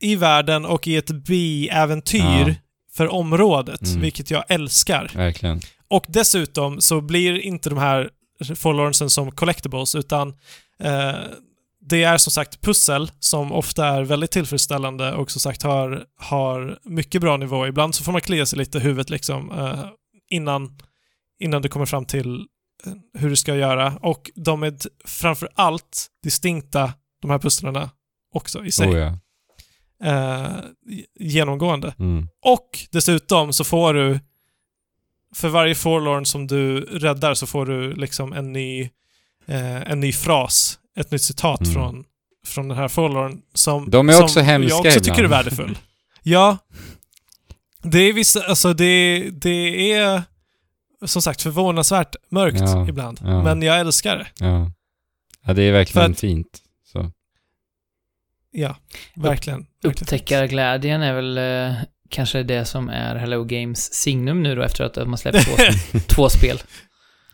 [0.00, 2.54] i världen och i ett bi-äventyr Ja.
[2.96, 4.00] för området, Mm.
[4.00, 5.10] vilket jag älskar.
[5.14, 5.60] Verkligen.
[5.90, 8.08] Och dessutom så blir inte de här
[8.56, 10.28] forlornsen som collectibles, utan
[10.80, 11.14] eh,
[11.86, 16.78] det är som sagt pussel som ofta är väldigt tillfredsställande och som sagt har, har
[16.84, 17.66] mycket bra nivå.
[17.66, 19.84] Ibland så får man klia sig lite i huvudet liksom eh,
[20.30, 20.78] innan,
[21.40, 22.46] innan du kommer fram till
[22.86, 23.98] eh, hur du ska göra.
[24.02, 24.74] Och de är
[25.04, 26.92] framför allt distinkta,
[27.22, 27.90] de här pusslerna
[28.34, 28.88] också i sig.
[28.88, 29.18] Oh ja.
[30.10, 30.56] eh,
[31.20, 31.94] genomgående.
[31.98, 32.28] Mm.
[32.42, 34.20] Och dessutom så får du
[35.34, 38.82] för varje forlorn som du räddar så får du liksom en ny,
[39.46, 41.72] eh, en ny fras, ett nytt citat Mm.
[41.74, 42.04] från,
[42.46, 45.44] från den här forlorn som, De är som också hemska jag också tycker är ibland.
[45.44, 45.78] värdefull.
[46.22, 46.56] Ja.
[47.82, 50.22] Det är vissa, alltså det, det är
[51.04, 53.20] som sagt förvånansvärt mörkt Ja, ibland.
[53.24, 53.42] ja.
[53.42, 54.26] Men jag älskar det.
[54.44, 54.70] Ja.
[55.46, 56.58] ja, det är verkligen att- fint.
[56.92, 57.10] Så.
[58.50, 58.76] Ja,
[59.14, 59.22] verkligen.
[59.30, 59.66] verkligen.
[59.82, 61.74] Upptäckarglädjen är väl eh,
[62.10, 65.52] kanske det som är Hello Games signum nu då efter att de har släppt två,
[66.14, 66.62] två spel.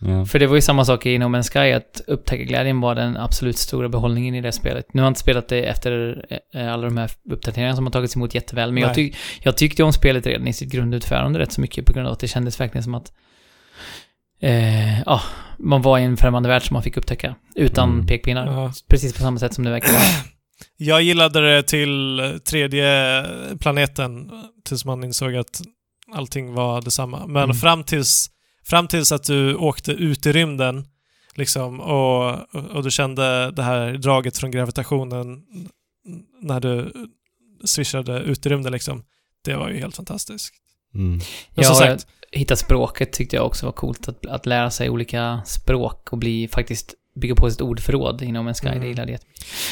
[0.03, 0.25] Ja.
[0.25, 3.59] För det var ju samma sak i No Man's Sky, att upptäckarglädjen var den absolut
[3.59, 4.95] stora behållningen i det spelet.
[4.95, 6.25] Nu har jag inte spelat det efter
[6.55, 9.83] eh, alla de här uppdateringarna som har tagits emot jätteväl, men jag, tyck, jag tyckte
[9.83, 12.61] om spelet redan i sitt grundutförande rätt så mycket på grund av att det kändes
[12.61, 13.13] verkligen som att
[14.43, 15.21] eh, ja,
[15.59, 18.07] man var i en främmande värld som man fick upptäcka utan Mm.
[18.07, 18.47] pekpinnar.
[18.47, 18.73] Ja.
[18.89, 20.03] Precis på samma sätt som det verkar vara.
[20.77, 23.24] Jag gillade det till tredje
[23.61, 24.31] planeten
[24.65, 25.62] tills man insåg att
[26.12, 27.27] allting var detsamma.
[27.27, 27.57] Men Mm.
[27.57, 28.31] fram, tills,
[28.65, 30.85] fram tills att du åkte ut i rymden
[31.35, 35.43] liksom, och, och du kände det här draget från gravitationen
[36.43, 36.93] när du
[37.65, 39.05] swishade ut i rymden liksom.
[39.45, 40.55] Det var ju helt fantastiskt.
[40.95, 41.20] Mm.
[41.55, 44.09] Ja, som sagt, Hitta språket tyckte jag också var coolt.
[44.09, 48.55] Att, att lära sig olika språk och bli faktiskt bygga på sitt ordförråd inom en
[48.55, 48.69] Sky.
[48.69, 48.81] Mm.
[48.81, 49.21] Det gillade jag.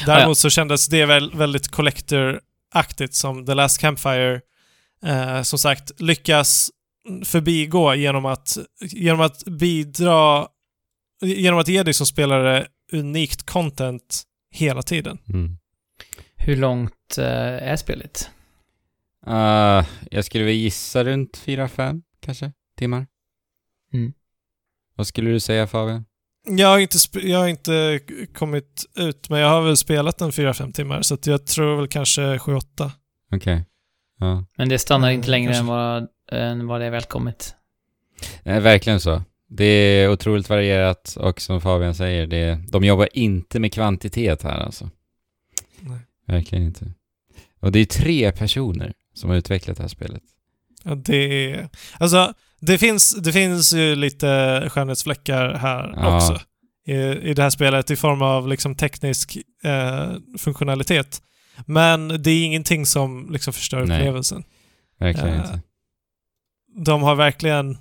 [0.06, 4.40] däremot så kändes det väl, väldigt collector-aktigt som The Last Campfire
[5.04, 6.70] eh, som sagt lyckas
[7.24, 10.48] förbigå genom att, genom att bidra,
[11.22, 15.18] genom att ge dig som spelare unikt content hela tiden.
[15.28, 15.58] Mm.
[16.36, 17.24] Hur långt eh,
[17.70, 18.30] är spelet?
[19.26, 23.06] Uh, jag skulle väl gissa runt 4-5 kanske, timmar.
[23.92, 24.12] Mm.
[24.94, 26.04] Vad skulle du säga Fabian?
[26.50, 26.98] Jag har, inte,
[27.28, 28.00] jag har inte
[28.34, 31.88] kommit ut, men jag har väl spelat en 4-5 timmar, så att jag tror väl
[31.88, 32.90] kanske 7-8.
[33.32, 33.64] Okej.
[34.18, 34.44] Ja.
[34.56, 35.60] Men det stannar Mm, inte längre kanske.
[35.60, 37.54] än vad, än vad det är välkommet.
[38.42, 39.22] Nej, verkligen så.
[39.48, 44.58] Det är otroligt varierat och som Fabian säger, det, de jobbar inte med kvantitet här
[44.60, 44.90] alltså.
[45.80, 45.98] Nej.
[46.26, 46.92] Verkligen inte.
[47.60, 50.22] Och det är tre personer som har utvecklat det här spelet.
[50.82, 51.68] Ja, det är...
[51.98, 56.16] Alltså, det finns, det finns ju lite skönhetsfläckar här Ja.
[56.16, 56.40] också.
[56.86, 56.94] I,
[57.30, 61.22] I det här spelet i form av liksom teknisk eh, funktionalitet.
[61.66, 63.98] Men det är ingenting som liksom förstör Nej.
[64.00, 64.44] upplevelsen.
[65.00, 65.60] Verkligen Eh, inte.
[66.84, 67.76] De har verkligen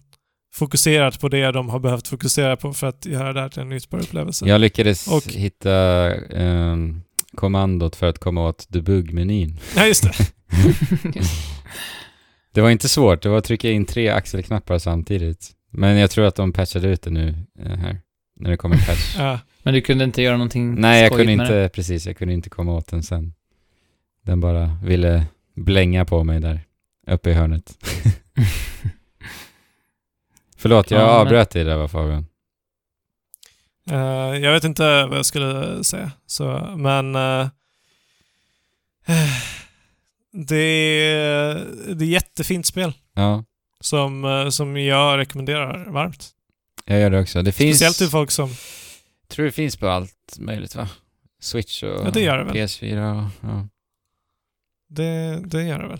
[0.53, 3.69] fokuserat på det de har behövt fokusera på för att göra det här till en
[3.69, 4.45] njutbar upplevelse.
[4.47, 5.73] Jag lyckades Och- hitta
[6.15, 7.01] ehm,
[7.35, 9.59] kommandot för att komma åt debug-menyn.
[9.75, 10.13] Ja, just det.
[12.57, 15.51] Det var inte svårt, det var att trycka in tre axelknappar samtidigt.
[15.71, 18.01] Men jag tror att de patchade ut det nu eh, här,
[18.35, 19.15] när det kommer patch.
[19.17, 19.39] Ja.
[19.63, 21.31] Men du kunde inte göra någonting Nej, jag kunde det?
[21.31, 23.34] inte, precis, jag kunde inte komma åt den sen.
[24.25, 25.25] Den bara ville
[25.55, 26.61] blänga på mig där,
[27.07, 27.77] uppe i hörnet.
[30.57, 32.25] Förlåt, jag avbröt dig där va Fabian?
[33.91, 36.11] Eh, jag vet inte vad jag skulle säga.
[36.27, 37.15] Så, men...
[37.15, 37.47] eh,
[40.33, 41.55] det, är,
[41.95, 43.43] det är jättefint spel Ja,
[43.81, 46.29] som, eh, som jag rekommenderar varmt.
[46.85, 47.41] jag gör det också.
[47.41, 48.49] Det finns, Speciellt till folk som...
[49.27, 50.89] tror det finns på allt möjligt va?
[51.41, 52.55] Switch och Ja, det gör det väl.
[52.55, 53.31] PS4 och...
[53.49, 53.67] Ja.
[54.89, 55.99] Det, det gör det väl.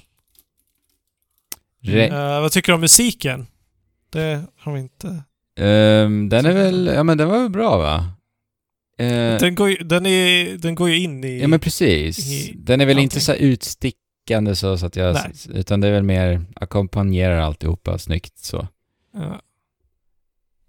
[1.83, 3.47] Re- Eh, vad tycker du om musiken?
[4.09, 5.23] Det har vi inte...
[5.59, 8.11] Ehm, den är väl, ja men den var väl bra va?
[8.99, 11.41] Eh, Den går, ju, den, är, den går ju in i...
[11.41, 12.31] ja men precis.
[12.31, 13.03] i Den är väl allting.
[13.03, 13.39] inte så här
[14.27, 15.13] utstickande så, så att jag...
[15.13, 15.31] Nej.
[15.59, 18.67] Utan det är väl mer ackompanjerar alltihopa snyggt så.
[19.13, 19.41] Ja,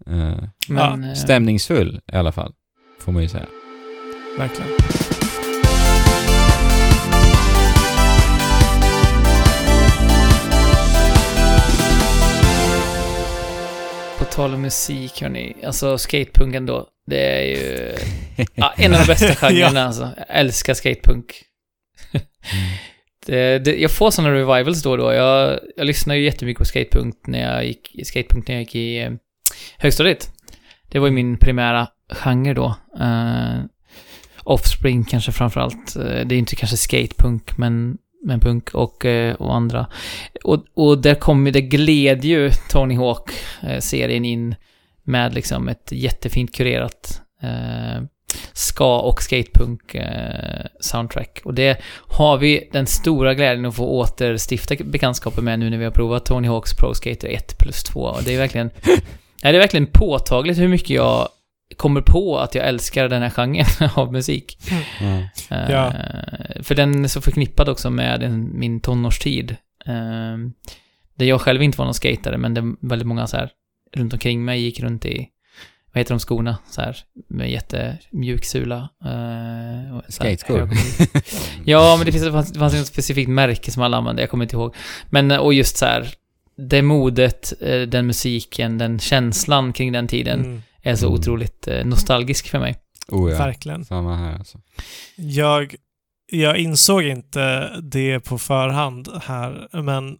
[0.06, 2.52] Men, Eh, Ja, stämningsfull i alla fall,
[2.98, 3.46] får man ju säga.
[4.38, 4.70] verkligen.
[14.18, 16.86] På tal om musik hörni, alltså skatepunken då.
[17.06, 17.94] Det är ju
[18.54, 20.10] ja, en av de bästa genrerna alltså.
[20.16, 21.44] Jag älskar skatepunk
[23.28, 25.12] det, det, jag får sådana revivals då och då.
[25.12, 28.98] Jag, jag lyssnade ju jättemycket på skatepunk när jag gick, skatepunk när jag gick i
[28.98, 29.10] eh,
[29.78, 30.32] högstadiet.
[30.88, 32.74] Det var ju min primära genre då.
[33.00, 33.64] Uh,
[34.44, 35.96] Offspring kanske framförallt.
[35.96, 39.86] Uh, det är inte kanske skatepunk, men, men punk och, uh, och andra.
[40.44, 44.54] Och, och där kom ju, det gled ju Tony Hawk-serien in
[45.04, 47.22] med liksom ett jättefint kurerat
[48.52, 51.40] ska och skatepunk eh, soundtrack.
[51.44, 55.84] Och det har vi den stora glädjen att få återstifta bekantskapen med nu när vi
[55.84, 58.00] har provat Tony Hawks Pro Skater 1 plus 2.
[58.00, 58.70] Och det är verkligen,
[59.42, 61.28] ja, det är verkligen påtagligt hur mycket jag
[61.76, 64.58] kommer på att jag älskar den här genren av musik.
[65.00, 65.56] Ja.
[65.56, 65.92] Eh, Ja.
[66.62, 69.56] För den är så förknippad också med en, min tonårstid.
[69.86, 70.36] Eh,
[71.14, 73.50] där jag själv inte var någon skatare, men det väldigt många så här
[73.96, 75.28] runt omkring mig gick runt i,
[75.92, 76.58] vad heter de skorna?
[76.70, 76.96] Så här,
[77.28, 78.88] med jättemjuk sula.
[79.04, 80.70] Eh, Skateskor.
[81.64, 84.30] Ja, men det finns, det fanns, det fanns ett specifikt märke som alla använde, jag
[84.30, 84.74] kommer inte ihåg.
[85.10, 86.08] Men, eh, och just så här,
[86.68, 91.18] det modet, eh, den musiken, den känslan kring den tiden Mm, är så Mm.
[91.18, 92.76] otroligt eh, nostalgisk för mig.
[93.08, 93.84] oh ja, Verkligen.
[93.84, 94.58] samma här alltså.
[95.16, 95.74] Jag,
[96.32, 100.16] jag insåg inte det på förhand här, men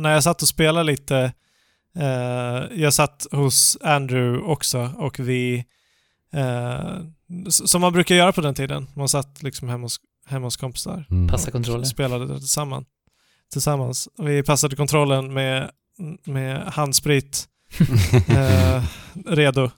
[0.00, 1.32] när jag satt och spelade lite,
[2.72, 5.64] jag satt hos Andrew också och vi,
[6.32, 6.98] eh,
[7.48, 9.96] som man brukar göra på den tiden, man satt liksom hemma hos,
[10.26, 11.28] hemma hos kompisar Mm.
[11.28, 11.84] Passa och kontroller.
[11.84, 12.86] spelade det tillsammans.
[13.52, 14.08] tillsammans.
[14.18, 15.70] Vi passade kontrollen med,
[16.24, 17.48] med handsprit
[18.28, 18.84] eh,
[19.26, 19.70] redo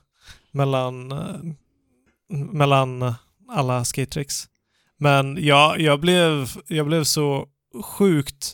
[0.51, 1.35] mellan, eh,
[2.29, 3.13] mellan
[3.49, 4.47] alla skate-tricks.
[4.97, 7.47] Men jag, jag, blev, jag blev så
[7.83, 8.53] sjukt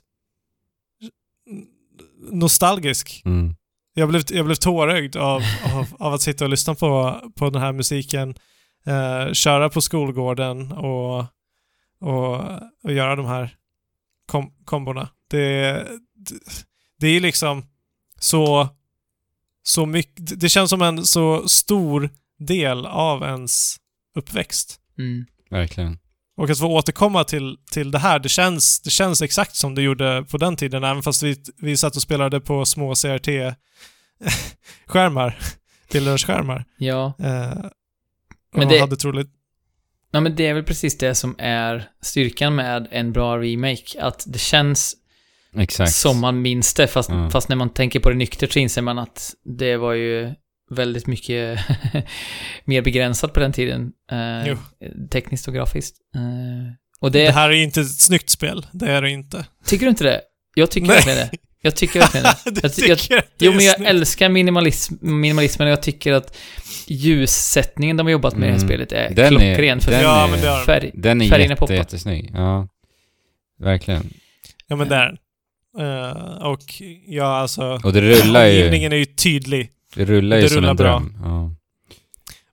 [2.32, 3.22] nostalgisk.
[3.26, 3.56] Mm.
[3.94, 5.42] Jag blev, jag blev tårögd av,
[5.74, 8.36] av, av att sitta och lyssna på, på den här musiken,
[8.86, 11.20] eh, köra på skolgården och,
[12.02, 12.36] och,
[12.84, 13.56] och göra de här
[14.26, 15.10] kom, kombona.
[15.30, 15.72] Det,
[16.16, 16.40] det,
[17.00, 17.66] det är liksom
[18.20, 18.70] så,
[19.64, 23.78] så mycket, det känns som en så stor del av ens
[24.16, 24.80] uppväxt.
[24.98, 25.26] Mm.
[25.50, 26.00] Verkligen.
[26.40, 29.82] Och att få återkomma till, till det här, det känns, det känns exakt som det
[29.82, 35.40] gjorde på den tiden, även fast vi, vi satt och spelade på små CRT-skärmar,
[35.92, 36.66] bildskärmar.
[36.78, 37.14] Ja.
[37.20, 37.54] Eh,
[38.54, 39.30] Men och det- hade troligt...
[40.12, 44.02] ja, men det är väl precis det som är styrkan med en bra remake.
[44.02, 44.96] Att det känns
[45.56, 45.92] Exakt.
[45.96, 47.30] som man minns det, fast, Ja.
[47.30, 50.34] fast när man tänker på det nyktert så inser man att det var ju
[50.70, 51.60] väldigt mycket
[52.66, 53.92] mer begränsat på den tiden.
[54.12, 54.58] Eh,
[55.12, 55.98] tekniskt och grafiskt.
[56.16, 56.22] Eh,
[57.00, 57.24] och Det...
[57.26, 59.46] det, här är ju inte ett snyggt spel, det är det inte.
[59.66, 60.22] tycker du inte det?
[60.56, 61.30] Jag tycker verkligen det.
[61.62, 62.60] Jag tycker verkligen det.
[62.64, 63.90] Jag- tycker jag- det Jo, är men jag snyggt.
[63.90, 66.38] älskar minimalism, minimalismen och jag tycker att
[66.88, 68.68] ljussättningen de har jobbat med i det här Mm.
[68.68, 70.66] spelet är Den är- klockren för den Ja, är- men det de.
[70.66, 70.92] färg.
[70.94, 72.32] Den är Färgerna jätte, jättesnygg.
[72.34, 72.68] Ja.
[73.60, 74.14] Verkligen.
[74.68, 75.18] Ja, men det är den.
[75.80, 76.62] Eh, och
[77.08, 77.80] ja, alltså...
[77.84, 78.62] Och det rullar ju,
[78.94, 79.72] är ju tydlig.
[79.96, 81.00] Det rullar ju det som rullar en bra.
[81.00, 81.18] dröm.
[81.24, 81.52] Ja.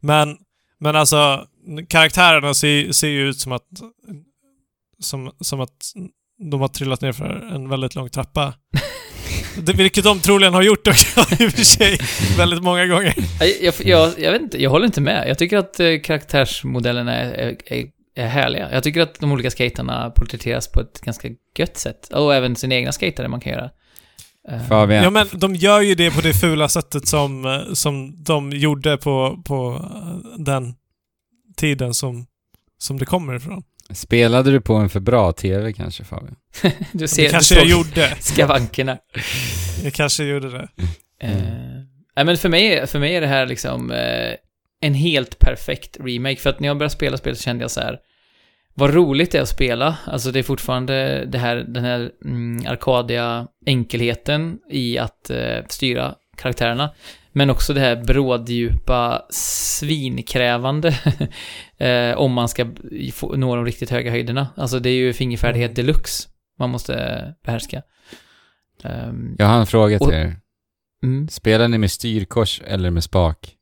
[0.01, 0.37] Men,
[0.79, 1.47] men alltså,
[1.89, 3.67] karaktärerna ser, ser ju ut som att,
[5.01, 5.93] som, som att
[6.39, 8.55] de har trillat ner för en väldigt lång trappa.
[9.63, 11.99] det, vilket de troligen har gjort också i och för sig,
[12.39, 13.15] väldigt många gånger.
[13.61, 15.29] Jag, jag, jag, vet inte, jag håller inte med.
[15.29, 18.69] Jag tycker att eh, karaktärsmodellerna är, är, är, är härliga.
[18.73, 22.09] Jag tycker att de olika skaterna porträtteras på ett ganska gött sätt.
[22.13, 23.71] Och även sina egna skatare man kan göra.
[24.49, 25.05] Eh, Fabian.
[25.05, 28.97] Ja, men de gör ju det på det fula sättet som, eh, som de gjorde
[28.97, 30.75] på, på eh, den
[31.57, 32.27] tiden som,
[32.79, 33.63] som det kommer ifrån.
[33.91, 36.37] Spelade du på en för bra TV kanske Fabian?
[36.93, 38.17] du ser, Det kanske du jag gjorde.
[38.21, 38.99] skavankerna.
[39.85, 40.69] Jag kanske gjorde det.
[41.21, 41.31] Eh,
[42.17, 44.33] nej, men för mig, för mig är det här liksom eh,
[44.81, 46.37] en helt perfekt remake.
[46.37, 47.99] För att när jag började spela spelet så kände jag så här.
[48.79, 49.99] Vad roligt det är att spela.
[50.07, 56.15] Alltså det är fortfarande det här, den här mm, arkadiga enkelheten i att eh, styra
[56.37, 56.91] karaktärerna.
[57.33, 60.89] Men också det här bråddjupa, svinkrävande
[61.77, 62.67] eh, om man ska
[63.13, 64.49] få, nå de riktigt höga höjderna.
[64.57, 65.75] Alltså det är ju fingerfärdighet Mm.
[65.87, 66.29] deluxe
[66.59, 67.83] man måste behärska.
[68.85, 70.37] Ehm, Jag har en fråga till Och- er.
[71.03, 71.29] mm.
[71.29, 73.53] Spelar ni med styrkors eller med spak?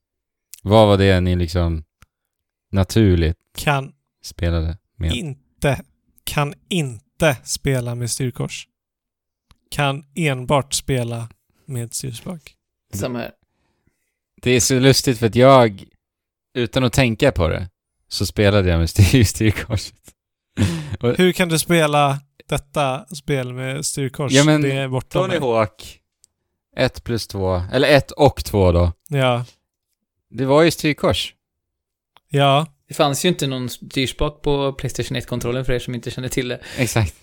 [0.62, 1.84] Vad var det ni liksom
[2.72, 3.92] naturligt Kan
[4.24, 5.12] spelade med?
[5.12, 5.82] inte,
[6.24, 8.68] kan inte spela med styrkors.
[9.70, 11.28] Kan enbart spela
[11.66, 12.54] med styrspak.
[12.94, 13.32] Samma här.
[14.42, 15.84] Det är så lustigt för att jag,
[16.54, 17.68] utan att tänka på det,
[18.08, 20.14] så spelade jag med styr, styrkorset.
[21.00, 24.32] Och Hur kan du spela detta spel med styrkors?
[24.32, 25.38] Ja, men det är bortom Tony.
[25.38, 26.00] Hawk,
[26.76, 28.92] 1 plus 2, eller 1 och 2 då.
[29.08, 29.44] Ja.
[30.30, 31.34] Det var ju styrkors.
[32.28, 32.66] Ja.
[32.89, 36.48] Det fanns ju inte någon styrspak på Playstation 1-kontrollen för er som inte känner till
[36.48, 36.61] det.
[36.78, 37.15] Exakt.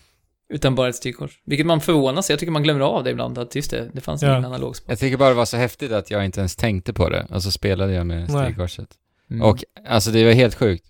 [0.49, 1.39] Utan bara ett styrkors.
[1.45, 3.37] Vilket man förvånas Jag tycker man glömmer av det ibland.
[3.37, 4.31] Att just det, det fanns Ja.
[4.31, 4.91] ingen analogspak.
[4.91, 7.27] Jag tycker bara det var så häftigt att jag inte ens tänkte på det.
[7.29, 8.89] Och så spelade jag med styrkorset.
[9.29, 9.41] Mm.
[9.41, 10.85] Och alltså det var helt sjukt.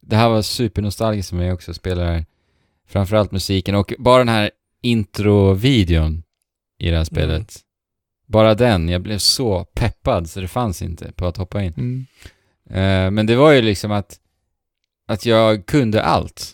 [0.00, 2.24] Det här var supernostalgiskt för mig också, att spela det här.
[2.88, 4.50] Framförallt musiken och bara den här
[4.82, 6.22] introvideon
[6.78, 7.30] i det här spelet.
[7.30, 7.46] Mm.
[8.26, 11.72] Bara den, jag blev så peppad så det fanns inte på att hoppa in.
[11.76, 12.06] Mm.
[12.72, 14.16] Eh, men det var ju liksom att,
[15.08, 16.52] att jag kunde allt.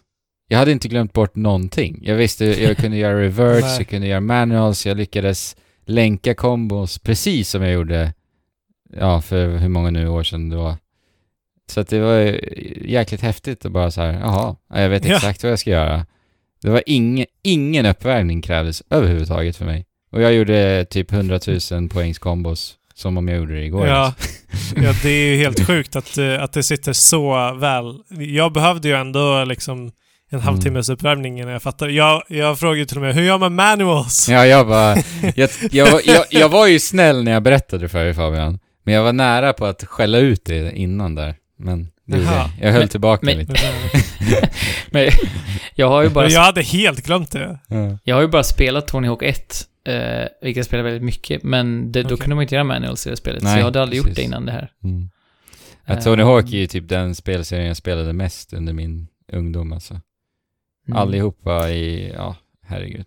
[0.49, 2.01] Jag hade inte glömt bort någonting.
[2.03, 7.51] Jag visste, jag kunde göra reverts, jag kunde göra manuals, jag lyckades länka kombos precis
[7.51, 8.15] som jag gjorde,
[8.97, 10.77] ja, för hur många nu år sedan det var.
[11.71, 12.41] Så att det var
[12.87, 15.15] jäkligt häftigt att bara så här, jaha, ja, jag vet Ja.
[15.17, 16.07] exakt vad jag ska göra.
[16.63, 19.87] Det var ingen, ingen uppvärmning krävdes överhuvudtaget för mig.
[20.11, 21.41] Och jag gjorde typ 100
[21.71, 23.87] 000 poängs kombos, som om jag gjorde det igår.
[23.87, 24.15] Ja.
[24.77, 27.95] ja, det är ju helt sjukt att, eh, att det sitter så väl.
[28.35, 29.79] Jag behövde ju ändå liksom
[30.31, 30.45] en Mm.
[30.45, 31.93] halvtimmes uppvärmning innan jag fattade.
[31.93, 34.29] Jag, jag frågade till och med, hur gör man manuals?
[34.29, 34.97] Ja, jag bara...
[35.37, 38.59] Jag, jag, var- jag, jag var ju snäll när jag berättade det för dig Fabian.
[38.85, 41.35] Men jag var nära på att skälla ut det innan där.
[41.59, 42.17] Men det
[42.61, 42.71] jag.
[42.71, 43.55] Höll Men- tillbaka men- lite.
[44.91, 45.11] Men
[45.75, 47.59] jag har ju bara, jag hade helt glömt det.
[47.69, 47.99] Ja.
[48.05, 49.65] jag har ju bara spelat Tony Hawk 1.
[49.89, 51.43] Eh, vilket jag spelar väldigt mycket.
[51.43, 52.19] Men det, då Okej.
[52.19, 53.43] kunde man inte göra manuals i det spelet.
[53.43, 54.17] så Nej, jag hade aldrig gjort precis.
[54.17, 54.73] det innan det här.
[54.85, 55.11] Mm.
[55.87, 59.73] Ja, Tony Eh, Hawk är ju typ den spelserien jag spelade mest under min ungdom
[59.73, 59.95] alltså.
[60.89, 60.99] mm.
[60.99, 62.37] Allihopa i, ja,
[62.67, 63.07] herregud.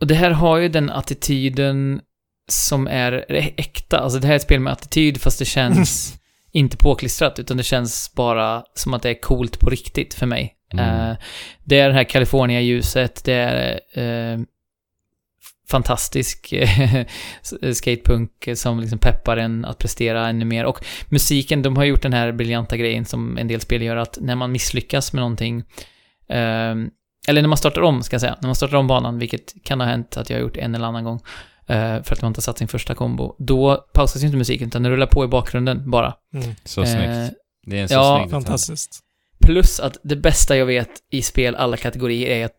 [0.00, 2.00] Och det här har ju den attityden
[2.48, 3.24] som är
[3.56, 3.98] äkta.
[3.98, 6.18] Alltså det här är ett spel med attityd fast det känns
[6.52, 10.54] inte påklistrat utan det känns bara som att det är coolt på riktigt för mig.
[10.72, 11.10] Mm.
[11.10, 11.16] Eh,
[11.64, 14.38] det är det här California-ljuset, det är eh,
[15.68, 17.06] fantastisk eh,
[17.72, 20.64] skatepunk som liksom peppar en att prestera ännu mer.
[20.64, 24.18] Och musiken, de har gjort den här briljanta grejen som en del spel gör att
[24.20, 25.64] när man misslyckas med någonting
[26.28, 26.74] eh,
[27.28, 28.36] eller när man startar om, ska jag säga.
[28.40, 30.86] När man startar om banan, vilket kan ha hänt att jag har gjort en eller
[30.86, 31.20] annan gång.
[31.66, 33.36] eh, för att man inte har satt sin första kombo.
[33.38, 36.14] Då pausas ju inte musiken, utan den rullar på i bakgrunden bara.
[36.34, 36.54] Mm.
[36.64, 37.34] Så Eh, snyggt.
[37.66, 38.30] Det är en så ja, snygg.
[38.30, 39.00] Fantastiskt.
[39.40, 42.58] Plus att det bästa jag vet i spel alla kategorier är att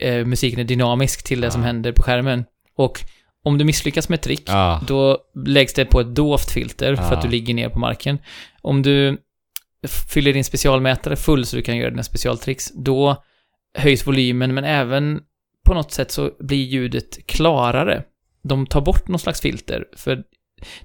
[0.00, 1.66] eh, musiken är dynamisk till det som Ja.
[1.66, 2.44] händer på skärmen.
[2.76, 3.04] Och
[3.44, 7.14] om du misslyckas med ett trick, Ja, då läggs det på ett dovt filter för
[7.14, 8.18] att du ligger ner på marken.
[8.62, 9.18] Om du
[10.08, 13.24] fyller din specialmätare full så du kan göra dina specialtricks, då
[13.78, 15.20] höjs volymen, men även
[15.64, 18.02] på något sätt så blir ljudet klarare.
[18.42, 20.22] De tar bort någon slags filter, för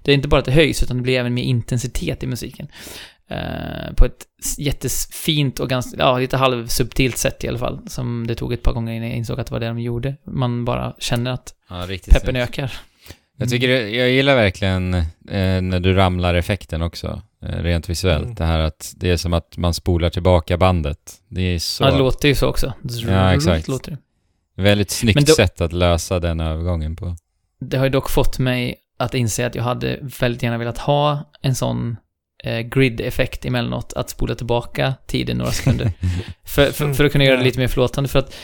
[0.04, 2.68] det är inte bara att det höjs, utan det blir även mer intensitet i musiken.
[3.30, 4.26] Eh, på ett
[4.58, 8.74] jättefint och ganska, ja, lite halvsubtilt sätt i alla fall, som det tog ett par
[8.74, 10.16] gånger innan jag insåg att det var det de gjorde.
[10.26, 12.74] Man bara känner att ja peppen ökar.
[13.38, 18.24] Jag tycker det, jag gillar verkligen eh, när du ramlar effekten också, eh, rent visuellt.
[18.24, 18.36] Mm.
[18.36, 21.22] Det här att det är som att man spolar tillbaka bandet.
[21.28, 22.74] Det är så Ja, det låter ju så också.
[23.08, 23.68] Ja, exakt.
[23.68, 23.98] Låter det.
[24.62, 27.16] väldigt snyggt då- sätt att lösa den övergången på.
[27.60, 31.32] det har ju dock fått mig att inse att jag hade väldigt gärna velat ha
[31.42, 31.98] en sån
[32.44, 35.92] eh, grid-effekt emellanåt, att spola tillbaka tiden några sekunder.
[36.46, 38.36] för, för, för att kunna göra det lite mer förlåtande, för att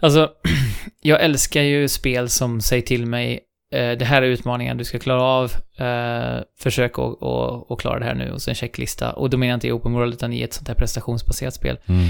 [0.00, 0.30] alltså,
[1.02, 3.40] jag älskar ju spel som säger till mig
[3.74, 7.98] eh, det här är utmaningen du ska klara av, eh, försök att att- att klara
[7.98, 9.12] det här nu, och så en checklista.
[9.12, 11.78] Och då menar jag inte i open world, utan i ett sånt här prestationsbaserat spel.
[11.86, 12.04] Mm.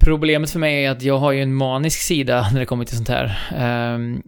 [0.00, 2.96] Problemet för mig är att jag har ju en manisk sida när det kommer till
[2.96, 3.38] sånt här.
[3.56, 4.22] Ehm,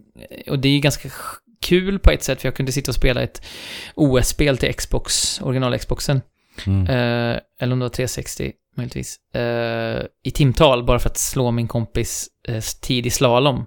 [0.47, 1.09] och det är ju ganska
[1.63, 3.41] kul på ett sätt, för jag kunde sitta och spela ett
[3.95, 6.21] OS-spel till Xbox, original-Xboxen.
[6.67, 6.81] Mm.
[6.81, 9.17] Eh, eller om det var 360, möjligtvis.
[9.35, 13.65] Eh, I timtal, bara för att slå min kompis eh, tid i slalom.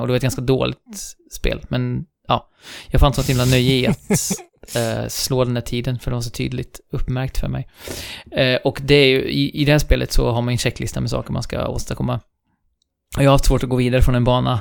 [0.00, 2.50] Och det var ett ganska dåligt spel, men ja.
[2.90, 4.10] Jag fann sånt himla nöje i att
[4.76, 7.68] eh, slå den där tiden, för det var så tydligt uppmärkt för mig.
[8.30, 11.00] Eh, och det är ju, i, i det här spelet så har man en checklista
[11.00, 12.20] med saker man ska åstadkomma.
[13.16, 14.60] Jag har haft svårt att gå vidare från en bana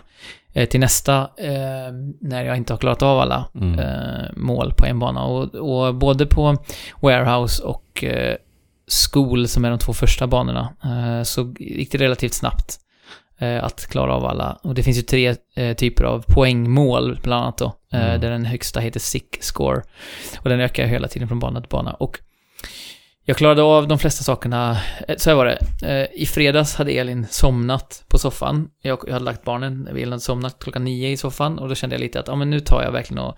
[0.54, 3.80] eh, till nästa eh, när jag inte har klarat av alla Mm.
[3.80, 5.24] eh, mål på en bana.
[5.24, 6.58] Och, och både på
[7.02, 8.04] Warehouse och
[9.14, 10.70] School, som är de två första banorna,
[11.26, 12.80] så gick det relativt snabbt
[13.62, 14.58] att klara av alla.
[14.64, 15.36] Och det finns ju tre
[15.76, 18.22] typer av poängmål, bland annat då, Mm.
[18.22, 19.82] där den högsta heter Sick Score.
[20.40, 21.92] Och den ökar hela tiden från bana till bana.
[21.94, 22.20] Och
[23.26, 24.78] jag klarade av de flesta sakerna,
[25.08, 25.60] eh, så här var det.
[25.82, 28.70] Eh, I fredags hade Elin somnat på soffan.
[28.82, 31.96] Jag, jag hade lagt barnen, Elin hade somnat klockan nio i soffan och då kände
[31.96, 33.38] jag lite att, ja men nu tar jag verkligen och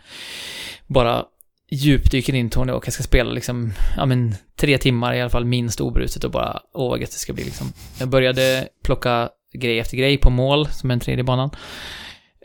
[0.87, 1.23] bara
[1.71, 5.45] djupdyker in Tony och jag ska spela liksom, ja men tre timmar i alla fall
[5.45, 7.73] minst obrutet och bara, åh vad gött det ska bli liksom.
[7.99, 11.49] Jag började plocka grej efter grej på mål, som är den tredje banan.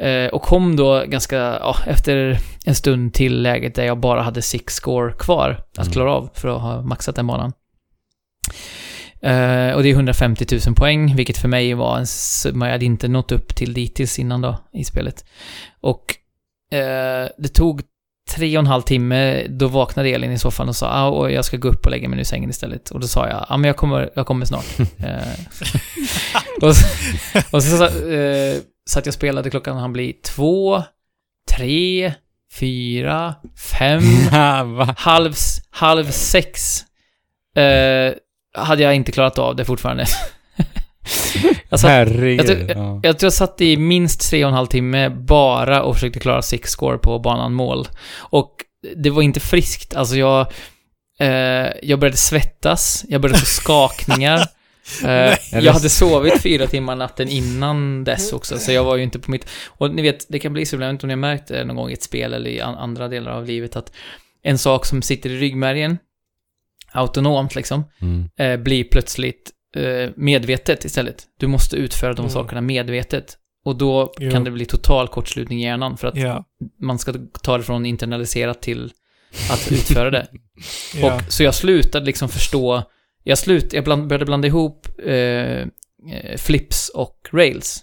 [0.01, 4.43] Eh, och kom då ganska, ja, efter en stund till läget där jag bara hade
[4.43, 5.93] six score kvar att Mm.
[5.93, 7.52] klara av för att ha maxat den banan.
[9.22, 12.85] Eh, och det är 150 000 poäng, vilket för mig var en summa jag hade
[12.85, 15.24] inte nått upp till dittills innan då, i spelet.
[15.81, 16.14] Och
[16.72, 17.82] eh, det tog
[18.36, 21.56] tre och en halv timme, då vaknade Elin i soffan och sa ah, jag ska
[21.56, 22.90] gå upp och lägga mig nu i sängen istället.
[22.90, 24.78] Och då sa jag, ja ah, men jag kommer, jag kommer snart.
[24.78, 25.16] eh,
[26.68, 26.86] och så,
[27.51, 27.89] och så
[28.90, 30.82] eh, satt jag spelade, klockan han bli två,
[31.56, 32.12] tre,
[32.54, 33.34] fyra,
[33.78, 34.02] fem,
[34.96, 35.34] halv,
[35.70, 36.80] halv sex.
[37.56, 38.12] Eh,
[38.54, 40.04] hade jag inte klarat av det fortfarande.
[41.68, 42.40] jag, satt, Herregud.
[42.40, 43.00] jag tror- ja.
[43.02, 46.42] jag tror jag satt i minst tre och en halv timme bara och försökte klara
[46.42, 47.88] six score på banan mål.
[48.18, 48.54] Och
[48.96, 49.94] det var inte friskt.
[49.96, 50.46] Alltså jag...
[51.20, 54.40] Eh, jag började svettas, jag började få skakningar.
[55.05, 55.35] Eh,
[55.65, 59.31] jag hade sovit fyra timmar natten innan dess också, så jag var ju inte på
[59.31, 59.47] mitt...
[59.69, 61.65] Och ni vet, det kan bli så jag vet inte om ni har märkt det
[61.65, 63.93] någon gång i ett spel eller i an- andra delar av livet, att
[64.43, 65.98] en sak som sitter i ryggmärgen,
[66.93, 68.28] autonomt liksom, Mm.
[68.39, 71.24] eh, blir plötsligt eh, medvetet istället.
[71.39, 72.31] Du måste utföra de Mm.
[72.31, 73.36] sakerna medvetet.
[73.65, 74.31] Och då Jo.
[74.31, 76.44] kan det bli total kortslutning i hjärnan, för att Ja.
[76.81, 78.93] man ska ta det från internaliserat till
[79.51, 80.27] att utföra det.
[80.94, 81.15] ja.
[81.15, 82.82] Och, så jag slutade liksom förstå,
[83.24, 85.66] jag, slut, jag bland, började blanda ihop eh, eh,
[86.36, 87.80] flips och rails,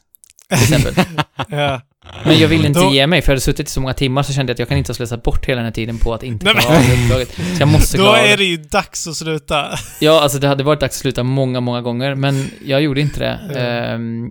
[0.49, 1.05] till exempel.
[1.49, 1.81] ja.
[2.25, 4.23] Men jag ville inte Då- ge mig, för jag hade suttit i så många timmar
[4.23, 6.13] så kände jag att jag kan inte ha slösat bort hela den här tiden på
[6.13, 7.29] att inte klara av uppdraget.
[7.35, 8.43] Så jag måste Då klara av är det.
[8.43, 9.65] ju dags att sluta.
[9.99, 13.19] Ja, alltså det hade varit dags att sluta många, många gånger, men jag gjorde inte
[13.19, 13.39] det.
[13.53, 13.59] Ja.
[13.59, 14.29] Ehm,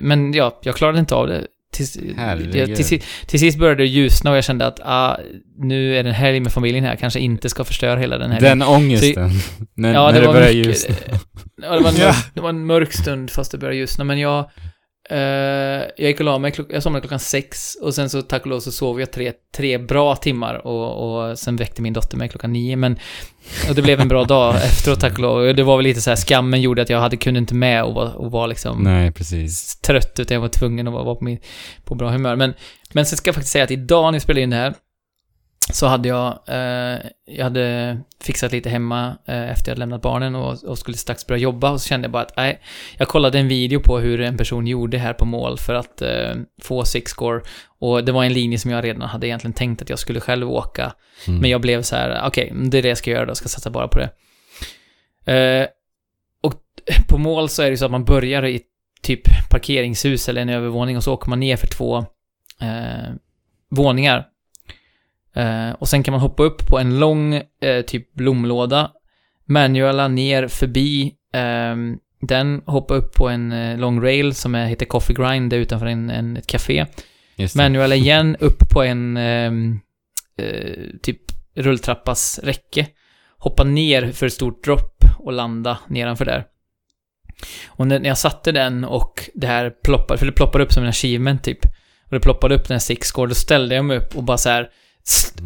[0.00, 2.14] men ja, jag klarade inte av det till,
[2.52, 5.16] jag, till, till sist började det ljusna och jag kände att ah,
[5.58, 8.58] nu är det en helg med familjen här, kanske inte ska förstöra hela den helgen.
[8.58, 9.30] Den ångesten.
[9.74, 10.94] när Ja, när det det, börjar ljusna.
[11.62, 14.18] Ja, det var, en mörk, det var en mörk stund fast det började ljusna, men
[14.18, 14.50] jag...
[15.10, 15.18] eh,
[15.96, 18.60] jag gick och la mig, jag somnade klockan sex och sen så tack och lov
[18.60, 22.52] så sov jag tre, tre bra timmar och, och sen väckte min dotter mig klockan
[22.52, 22.98] nio, men...
[23.68, 25.54] Och det blev en bra dag efteråt tack och lov.
[25.54, 27.94] Det var väl lite så här, skammen gjorde att jag hade, kunde inte med och
[27.94, 29.76] var, och var liksom Nej, precis.
[29.76, 31.38] trött utan jag var tvungen att vara, vara på, min,
[31.84, 32.36] på bra humör.
[32.36, 32.54] Men,
[32.92, 34.74] men sen ska jag faktiskt säga att idag när jag spelade in det här
[35.72, 40.64] så hade jag, eh, jag hade fixat lite hemma eh, efter jag lämnat barnen och,
[40.64, 42.60] och skulle strax börja jobba och så kände jag bara att nej,
[42.98, 46.34] jag kollade en video på hur en person gjorde här på mål för att eh,
[46.62, 47.40] få six score
[47.80, 50.50] och det var en linje som jag redan hade egentligen tänkt att jag skulle själv
[50.50, 50.92] åka
[51.26, 51.40] Mm.
[51.40, 53.48] men jag blev så här, okej, det är det jag ska göra då, jag ska
[53.48, 54.10] satsa bara på det.
[55.32, 55.68] Eh,
[56.42, 56.54] och
[57.08, 58.60] på mål så är det så att man börjar i
[59.02, 59.20] typ
[59.50, 61.98] parkeringshus eller en övervåning och så åker man ner för två
[62.60, 63.14] eh,
[63.70, 64.26] våningar.
[65.34, 68.90] Eh, och sen kan man hoppa upp på en lång eh, typ blomlåda,
[69.44, 71.76] manuella ner förbi eh,
[72.20, 75.60] den, hoppa upp på en eh, lång rail som är, heter Coffee Grind, det är
[75.60, 76.86] utanför en, en, ett café.
[77.56, 79.80] Manuella igen, upp på en ehm,
[80.38, 81.20] eh, typ
[81.54, 82.86] rulltrappas räcke.
[83.38, 86.44] Hoppa ner för ett stort dropp och landa nedanför där.
[87.66, 90.88] Och när jag satte den och det här ploppade, för det ploppade upp som en
[90.88, 91.64] achievement typ.
[92.04, 94.38] Och det ploppade upp den här six score, då ställde jag mig upp och bara
[94.38, 94.68] så här,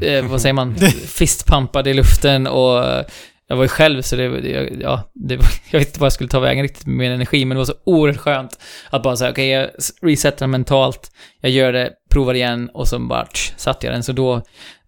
[0.00, 0.76] eh, vad säger man,
[1.06, 3.04] fistpumpade i luften och eh,
[3.48, 5.34] jag var ju själv så det, det ja, det,
[5.70, 7.64] jag vet inte vad jag skulle ta vägen riktigt med min energi, men det var
[7.64, 8.58] så oerhört skönt
[8.90, 9.70] att bara säga okej, jag
[10.02, 11.10] resetar mentalt,
[11.40, 14.02] jag gör det, provar igen och så bara tsch, satte jag den.
[14.02, 14.42] Så då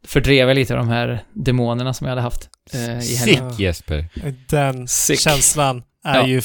[0.07, 2.81] fördrev jag lite av de här demonerna som jag hade haft eh,
[3.13, 3.51] i helgen.
[3.51, 4.07] Sick Jesper.
[4.51, 5.21] Den Sick.
[5.21, 6.27] känslan är Ja.
[6.27, 6.41] ju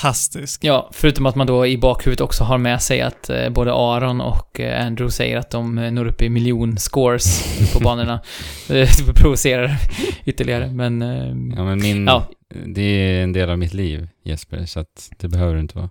[0.00, 0.64] fantastisk.
[0.64, 4.20] Ja, förutom att man då i bakhuvudet också har med sig att eh, både Aron
[4.20, 7.42] och eh, Andrew säger att de eh, når upp i miljon scores
[7.72, 8.20] på banorna.
[8.68, 9.70] Det provocerar
[10.24, 11.02] ytterligare, men...
[11.02, 12.06] Eh, Ja, men min...
[12.06, 12.30] Ja.
[12.66, 15.90] Det är en del av mitt liv, Jesper, så att det behöver du inte vara.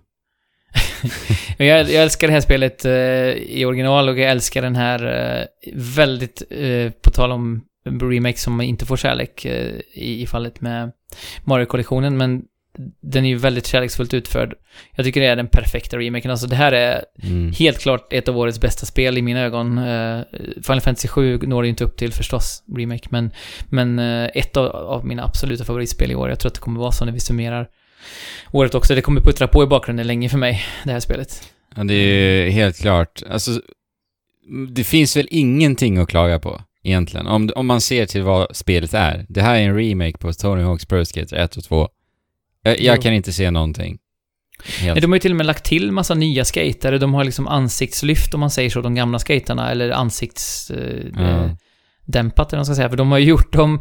[1.58, 2.92] Jag, jag älskar det här spelet eh,
[3.32, 5.04] i original och jag älskar den här
[5.38, 7.62] eh, väldigt, eh, på tal om
[8.02, 10.92] remake som inte får kärlek eh, i, i fallet med
[11.44, 12.42] Mario-kollektionen, men
[13.02, 14.54] den är ju väldigt kärleksfullt utförd.
[14.96, 16.30] Jag tycker det är den perfekta remaken.
[16.30, 17.52] Alltså det här är Mm.
[17.52, 19.78] helt klart ett av årets bästa spel i mina ögon.
[19.78, 20.20] Eh,
[20.62, 23.30] Final Fantasy 7 når det inte upp till förstås, remake, men,
[23.68, 26.28] men eh, ett av, av mina absoluta favoritspel i år.
[26.28, 27.68] Jag tror att det kommer vara så när vi summerar
[28.52, 28.94] året också.
[28.94, 31.52] Det kommer puttra på i bakgrunden länge för mig, det här spelet.
[31.76, 33.22] Ja, det är helt klart.
[33.30, 33.50] Alltså,
[34.70, 37.26] det finns väl ingenting att klaga på, egentligen.
[37.26, 39.26] Om, om man ser till vad spelet är.
[39.28, 41.88] Det här är en remake på Tony Hawk's Pro Skater 1 och 2.
[42.64, 43.98] Jag, jag kan inte se någonting.
[44.64, 44.94] Helt.
[44.94, 46.98] Nej, de har ju till och med lagt till massa nya skatare.
[46.98, 51.48] De har liksom ansiktslyft om man säger så, de gamla skaterna, eller ansiktsdämpat eh,
[52.12, 52.88] eller vad man ska säga.
[52.88, 53.80] För de har ju gjort dem,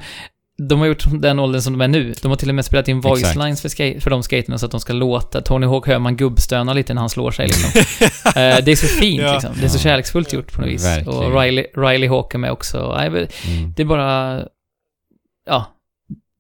[0.69, 2.14] de har gjort den åldern som de är nu.
[2.22, 3.38] De har till och med spelat in voice Exakt.
[3.38, 5.41] lines för, skate, för de skaterna så att de ska låta.
[5.41, 7.81] Tony Hawk hör man gubbstöna lite när han slår sig liksom.
[8.26, 9.34] Eh, det är så fint Ja.
[9.34, 9.53] liksom.
[9.60, 10.85] Det är så kärleksfullt gjort på något vis.
[10.85, 11.19] Verkligen.
[11.19, 12.95] Och Riley, Riley Hawk är med också.
[12.97, 13.73] Nej, Mm.
[13.76, 14.43] Det är bara...
[15.45, 15.73] Ja.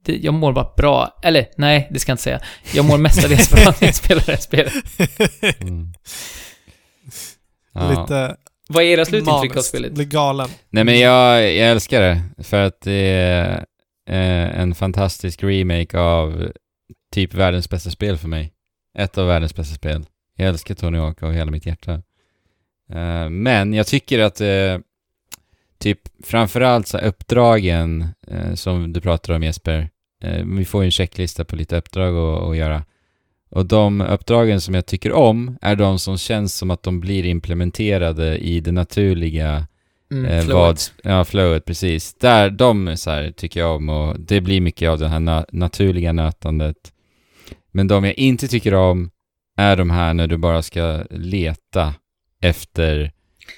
[0.05, 1.19] Det, jag mår bara bra.
[1.23, 2.39] Eller, nej, det ska jag inte säga.
[2.73, 4.73] Jag mår mestadels bra när jag spelar det här spelet.
[5.61, 5.93] Mm.
[7.75, 7.89] Ja.
[7.89, 8.35] Lite
[8.69, 9.93] Vad är era slutintryck av spelet?
[9.93, 10.49] Blir galen.
[10.69, 13.65] Nej men jag, jag älskar det, för att det är
[14.09, 16.51] eh, en fantastisk remake av
[17.13, 18.53] typ världens bästa spel för mig.
[18.97, 20.05] Ett av världens bästa spel.
[20.37, 21.93] Jag älskar Tony Hawk av hela mitt hjärta.
[22.93, 24.77] Eh, men jag tycker att eh,
[25.79, 29.89] typ framförallt så uppdragen eh, som du pratar om Jesper,
[30.57, 32.83] vi får ju en checklista på lite uppdrag att, att göra.
[33.49, 37.25] Och de uppdragen som jag tycker om är de som känns som att de blir
[37.25, 39.67] implementerade i det naturliga
[40.11, 40.93] Mm, Eh, flowet.
[41.03, 42.13] vad, ja, flowet, precis.
[42.13, 45.45] Där, de så här, tycker jag om och det blir mycket av det här na-
[45.51, 46.75] naturliga nötandet.
[47.71, 49.11] Men de jag inte tycker om
[49.57, 51.93] är de här när du bara ska leta
[52.41, 53.11] efter,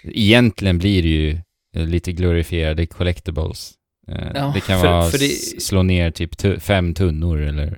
[0.03, 1.29] egentligen blir det ju
[1.75, 3.73] eh, lite glorifierade collectibles.
[4.07, 7.77] Eh, Ja, det kan för- vara för det- slå ner typ tu- fem tunnor eller...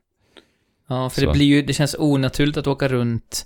[0.89, 1.27] Ja, för Så.
[1.27, 3.45] det blir ju, det känns onaturligt att åka runt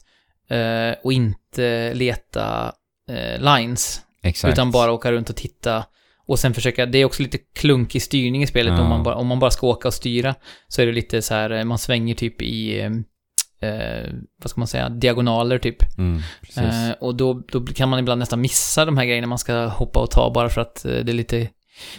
[0.50, 2.72] eh, och inte leta
[3.10, 4.02] eh, lines.
[4.24, 4.54] Exakt.
[4.54, 5.86] Utan bara åka runt och titta.
[6.26, 8.74] Och sen försöka, det är också lite klunkig styrning i spelet.
[8.74, 8.82] Ja.
[8.82, 10.36] Om, man bara, om man bara ska åka och styra
[10.68, 12.92] så är det lite så här, eh, man svänger typ i, eh,
[14.42, 15.98] vad ska man säga, diagonaler typ.
[15.98, 16.22] Mm.
[16.58, 20.00] Eh, och då, då kan man ibland nästan missa de här grejerna man ska hoppa
[20.00, 21.48] och ta bara för att det är lite,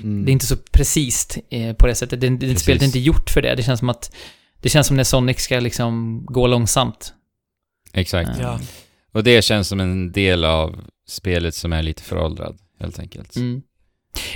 [0.02, 0.24] Mm.
[0.24, 2.20] det är inte så precis eh, på det sättet.
[2.20, 2.62] Det, det, Precis.
[2.62, 3.54] spelet är inte gjort för det.
[3.54, 4.14] Det känns som att,
[4.60, 7.14] det känns som när Sonic ska liksom gå långsamt.
[7.92, 8.30] Exakt.
[8.30, 8.60] Eh, Ja.
[9.14, 13.36] Och det känns som en del av spelet som är lite föråldrad, helt enkelt.
[13.36, 13.62] Mm.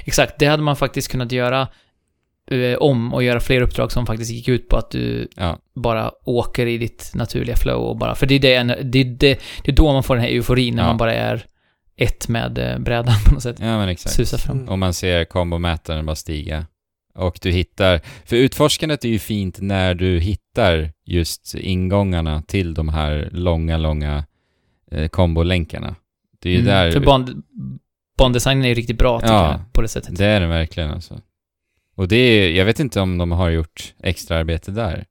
[0.04, 1.68] Exakt, det hade man faktiskt kunnat göra
[2.50, 6.10] eh, om och göra fler uppdrag som faktiskt gick ut på att du Ja, bara
[6.24, 9.74] åker i ditt naturliga flow och bara, för det är, det, det, det, det är
[9.76, 10.86] då man får den här euforin när Ja.
[10.86, 11.46] man bara är
[11.96, 13.56] ett med eh, brädan på något sätt.
[13.60, 14.14] ja men exakt.
[14.14, 14.56] Susar fram.
[14.56, 14.68] Mm.
[14.68, 16.66] Och man ser kombomätaren bara stiga.
[17.14, 22.88] Och du hittar, för utforskandet är ju fint när du hittar just ingångarna till de
[22.88, 24.24] här långa, långa
[24.90, 25.94] eh, kombolänkarna.
[26.38, 26.92] Det är ju där...
[26.92, 27.42] För ban,
[28.18, 29.50] bandesignen är ju riktigt bra tycker Ja.
[29.52, 30.16] jag, på det sättet.
[30.16, 31.20] Det är den verkligen alltså.
[31.96, 35.04] Och det är, jag vet inte om de har gjort extra arbete där.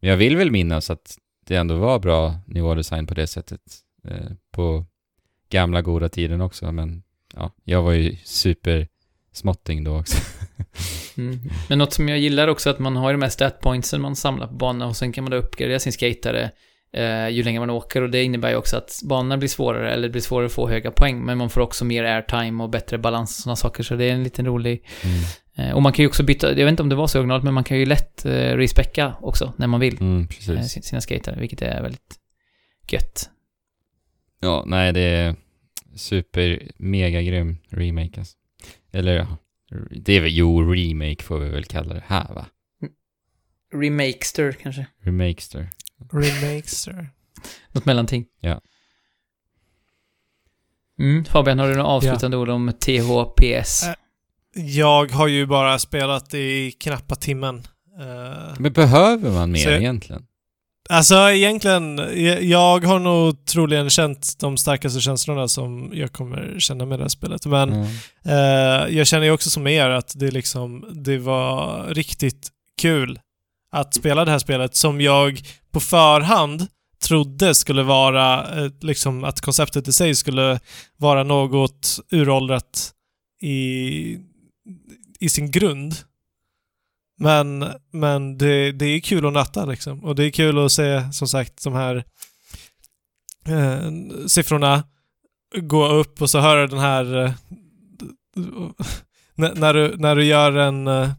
[0.00, 3.60] Men jag vill väl minnas att det ändå var bra nivådesign på det sättet.
[4.08, 4.84] Eh, på
[5.50, 7.02] gamla goda tiden också, men
[7.34, 8.88] ja, jag var ju super
[9.32, 10.16] småtting då också.
[11.18, 11.38] Mm.
[11.68, 14.46] Men något som jag gillar också är att man har de här statpointsen man samlar
[14.46, 16.50] på banorna och sen kan man då uppgradera sin skatare
[16.92, 20.02] eh, ju längre man åker och det innebär ju också att banorna blir svårare eller
[20.02, 22.98] det blir svårare att få höga poäng men man får också mer airtime och bättre
[22.98, 24.86] balans och sådana saker så det är en liten rolig
[25.56, 27.44] eh, och man kan ju också byta, jag vet inte om det var så originalt
[27.44, 31.40] men man kan ju lätt eh, respecka också när man vill Mm, eh, sina skatare
[31.40, 32.16] vilket är väldigt
[32.90, 33.30] gött.
[34.40, 35.36] Ja, nej det är
[35.96, 38.36] super mega grym remake alltså.
[38.92, 39.36] Eller ja,
[39.90, 42.46] det är väl, jo remake får vi väl kalla det här va?
[43.74, 44.86] Remakester kanske?
[45.00, 45.68] Remakester.
[46.12, 47.10] Remakester.
[47.72, 48.26] Något mellanting.
[48.40, 48.60] Ja.
[50.98, 53.82] Mm, Fabian, har du några avslutande ord om THPS?
[53.84, 53.94] Äh.
[54.54, 57.56] Jag har ju bara spelat i knappa timmen.
[58.00, 60.26] Eh, Men behöver man mer Så- egentligen?
[60.88, 61.98] Alltså egentligen,
[62.48, 67.08] jag- har nog troligen känt de starkaste känslorna som jag kommer känna med det här
[67.08, 67.46] spelet.
[67.46, 67.72] Men
[68.22, 68.32] Ja.
[68.32, 72.48] eh, jag känner ju också som er att det liksom, det var riktigt
[72.80, 73.18] kul
[73.72, 75.40] att spela det här spelet som jag
[75.72, 76.66] på förhand
[77.02, 80.60] trodde skulle vara, eh, liksom att konceptet i sig skulle
[80.96, 82.92] vara något uråldrat
[83.42, 84.18] i,
[85.20, 85.94] i sin grund.
[87.18, 90.04] Men, men det, det är kul att nöta liksom.
[90.04, 92.04] Och det är kul att se, som sagt, de här
[93.48, 93.90] eh,
[94.26, 94.84] siffrorna
[95.56, 97.24] gå upp och så höra den här...
[97.24, 97.32] Eh,
[99.34, 100.86] när, du, när du gör en...
[100.86, 101.10] Eh,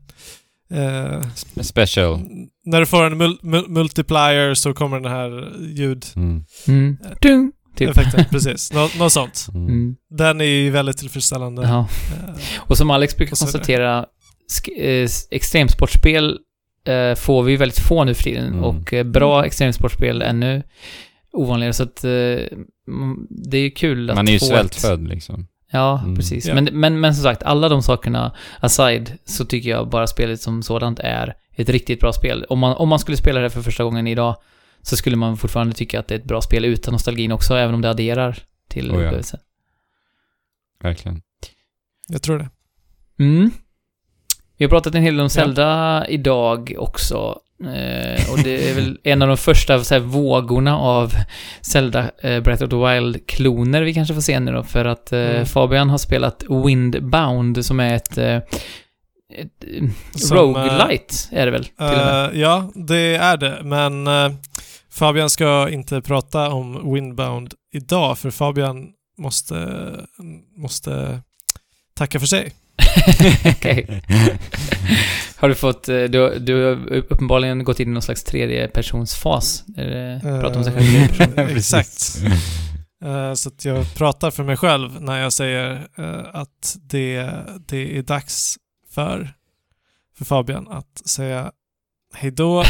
[0.72, 1.22] eh,
[1.62, 2.20] Special.
[2.66, 6.24] när du får en mul, mul, multiplier så kommer den här ljudeffekten.
[6.68, 6.98] Mm.
[7.24, 7.52] Mm.
[7.76, 8.30] Typ.
[8.30, 8.74] precis.
[8.74, 9.48] Nå, något sånt.
[9.54, 9.68] Mm.
[9.68, 9.96] Mm.
[10.10, 11.62] Den är ju väldigt tillfredsställande.
[11.62, 11.80] Ja.
[11.80, 14.06] Eh, Och som Alex brukar konstatera,
[14.78, 16.40] eh, extremsportspel
[16.86, 18.64] eh, får vi väldigt få nu för tiden Mm.
[18.64, 20.64] och eh, bra extremsportspel ännu
[21.32, 22.10] ovanligare så att eh,
[23.30, 25.48] det är kul att Man är ju få ett- svältfödd liksom.
[25.72, 26.16] Ja, Mm.
[26.16, 26.46] precis.
[26.48, 26.56] Ja.
[26.56, 30.64] Men, men, men som sagt, alla de sakerna aside så tycker jag bara spelet som
[30.64, 32.46] sådant är ett riktigt bra spel.
[32.50, 34.36] Om man, om man skulle spela det för första gången idag
[34.82, 37.76] så skulle man fortfarande tycka att det är ett bra spel utan nostalgin också, även
[37.76, 38.38] om det adderar
[38.70, 39.06] till Oh ja.
[39.06, 39.40] upplevelsen.
[40.82, 41.22] Verkligen.
[42.08, 42.50] jag tror det.
[43.24, 43.52] Mm.
[44.58, 47.40] Vi har pratat en hel del om Zelda idag också.
[47.64, 51.14] Eh, och det är väl en av de första så här, vågorna av
[51.62, 55.20] Zelda eh, Breath of the Wild-kloner vi kanske får se nu då, för att eh,
[55.20, 55.46] Mm.
[55.46, 59.64] Fabian har spelat Windbound som är ett, eh, ett
[60.16, 61.66] Som, roguelite är det väl?
[61.66, 62.26] Till och med.
[62.34, 63.60] Eh, ja, det är det.
[63.64, 64.32] Men eh,
[64.92, 69.90] Fabian ska inte prata om Windbound idag, för Fabian måste,
[70.58, 71.22] måste
[71.96, 72.54] tacka för sig.
[75.38, 79.64] Har du fått, eh, du, du har uppenbarligen gått in i någon slags tredjepersonsfas?
[79.78, 81.38] Är det, pratar om sig själv?
[81.38, 82.18] Eh, Exakt.
[83.04, 87.30] Eh, så att jag pratar för mig själv när jag säger eh, att det,
[87.68, 88.58] det är dags
[88.90, 89.34] för,
[90.18, 91.52] för Fabian att säga
[92.14, 92.64] hejdå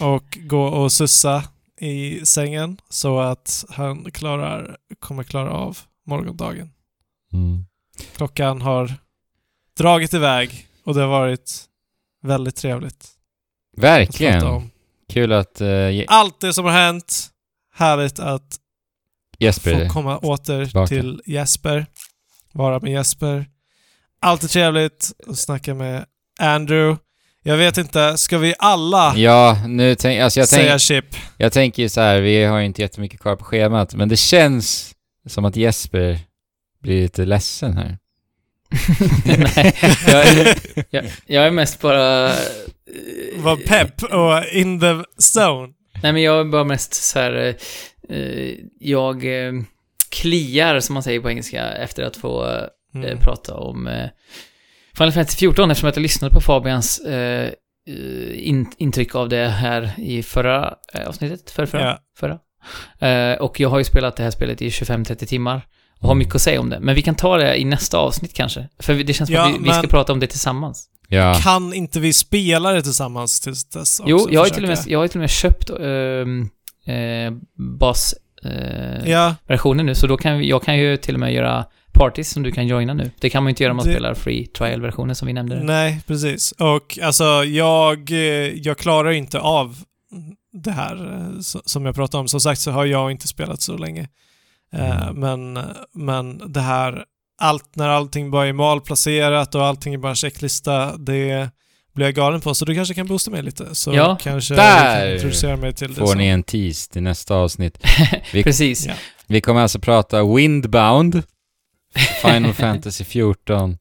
[0.00, 1.44] och gå och sussa
[1.80, 6.70] i sängen så att han klarar, kommer klara av morgondagen.
[7.32, 7.64] Mm.
[8.16, 8.94] Klockan har
[9.78, 11.64] dragit iväg och det har varit
[12.22, 13.04] väldigt trevligt
[13.76, 14.44] att Verkligen.
[14.46, 14.70] om.
[15.12, 17.28] Kul att uh, Allt det som har hänt,
[17.74, 18.56] härligt att
[19.38, 19.88] Jesper...
[19.88, 20.88] få komma åter tillbaka.
[20.88, 21.86] till Jesper,
[22.52, 23.46] vara med Jesper.
[24.20, 26.04] Alltid trevligt att snacka med
[26.40, 26.98] Andrew.
[27.42, 31.04] Jag vet inte, ska vi alla Ja, nu tänk, alltså jag, säga tänk, chip?
[31.36, 34.16] jag tänker ju så här, vi har ju inte jättemycket kvar på schemat, men det
[34.16, 34.94] känns
[35.26, 36.18] som att Jesper
[36.86, 37.98] blir lite ledsen här.
[39.26, 39.74] Nej,
[40.06, 42.26] jag, är- jag, jag är mest bara...
[42.28, 42.34] eh,
[43.36, 44.86] Var pepp och in the
[45.38, 45.72] zone.
[46.02, 47.34] Nej, men jag är bara mest så här...
[47.36, 49.52] eh, eh, jag eh,
[50.10, 52.62] kliar, som man säger på engelska, efter att få eh,
[52.94, 53.18] Mm.
[53.18, 54.08] prata om eh,
[54.98, 57.50] Final Fantasy 14 eftersom att jag lyssnade på Fabians eh,
[58.34, 61.50] in, intryck av det här i förra eh, avsnittet.
[61.50, 61.98] Förra, förra, Ja.
[62.18, 62.38] förra.
[63.08, 65.66] Eh, och jag har ju spelat det här spelet i 25-30 timmar.
[66.00, 66.80] Och har mycket att säga om det.
[66.80, 68.68] Men vi kan ta det i nästa avsnitt kanske.
[68.78, 70.88] För det känns som Ja, att vi, vi ska prata om det tillsammans.
[71.08, 71.34] Ja.
[71.42, 74.10] Kan inte vi spela det tillsammans tills dess också?
[74.10, 76.48] Jo, jag har, till och med, jag har ju till och med köpt ehm,
[76.86, 81.64] eh, basversionen Ja, nu, så då kan vi, jag kan ju till och med göra
[81.92, 83.10] parties som du kan joina nu.
[83.20, 85.62] Det kan man ju inte göra om man Det- spelar free trial-versionen som vi nämnde.
[85.64, 86.52] nej, precis.
[86.52, 88.18] Och alltså, jag, eh,
[88.54, 89.76] jag klarar inte av
[90.52, 92.28] det här eh, som jag pratade om.
[92.28, 94.08] Som sagt så har jag inte spelat så länge.
[94.72, 95.58] Eh, Men,
[95.94, 97.04] men det här,
[97.40, 101.50] allt, när allting bara är malplacerat och allting är bara checklista, det
[101.94, 102.54] blir jag galen på.
[102.54, 103.74] Så du kanske kan boosta mig lite.
[103.74, 106.00] Så Ja, kanske där kan introducera mig till det.
[106.00, 107.78] Får ni en tease till nästa avsnitt.
[108.32, 108.86] Vi, Precis.
[108.86, 108.94] Ja.
[109.26, 111.22] vi kommer alltså prata Windbound,
[112.22, 113.78] Final Fantasy 14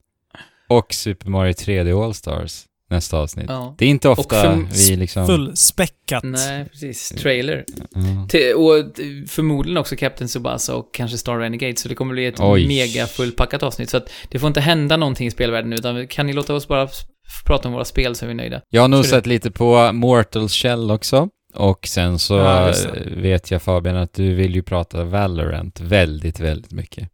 [0.68, 3.46] och Super Mario 3D All-Stars nästa avsnitt.
[3.50, 3.76] Ja.
[3.78, 5.28] Det är inte ofta vi liksom...
[5.28, 6.24] Fullspäckat.
[6.24, 7.10] Nej, precis.
[7.10, 7.66] Trailer.
[8.30, 8.86] Till, och
[9.30, 12.68] förmodligen också Captain Tsubasa och kanske Star Renegade, så det kommer bli ett Oj.
[12.68, 13.90] mega fullpackat avsnitt.
[13.90, 16.68] Så att det får inte hända någonting i spelvärlden nu, utan kan ni låta oss
[16.68, 16.88] bara
[17.46, 18.62] prata om våra spel så är vi nöjda.
[18.70, 21.30] Jag har nog sett lite på Mortal Shell också.
[21.54, 22.74] Och sen så Ja,
[23.18, 27.10] vet jag Fabian att du vill ju prata Valorant väldigt, väldigt mycket.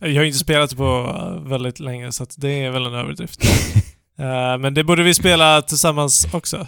[0.00, 1.12] Jag har inte spelat på
[1.46, 3.40] väldigt länge så att det är väl en överdrift.
[4.18, 6.66] Eh, men det borde vi spela tillsammans också.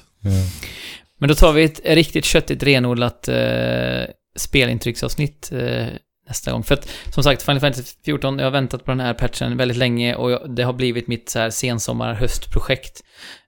[1.18, 4.04] Men då tar vi ett riktigt köttigt, renodlat eh,
[4.36, 5.86] spelintrycksavsnitt eh,
[6.28, 6.62] nästa gång.
[6.64, 9.76] För att, som sagt, Final Fantasy 14, jag har väntat på den här patchen väldigt
[9.76, 13.02] länge och jag, det har blivit mitt så här sensommar-höstprojekt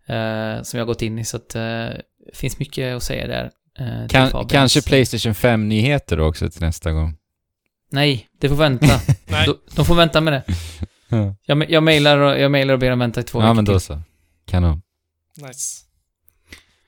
[0.06, 1.24] eh, som jag har gått in i.
[1.24, 2.02] Så att det
[2.34, 3.50] finns mycket att säga där.
[3.78, 7.16] Eh, Kan, kanske Playstation 5-nyheter också till nästa gång.
[7.92, 8.86] Nej, det får vänta.
[9.46, 10.42] De, de får vänta med det.
[11.10, 13.54] Ja, Jag, jag, mailar och, jag mailar och ber dem vänta i två ja veckor
[13.54, 13.80] men då till.
[13.80, 14.02] så.
[14.46, 14.82] Kanon.
[15.36, 15.84] Nice.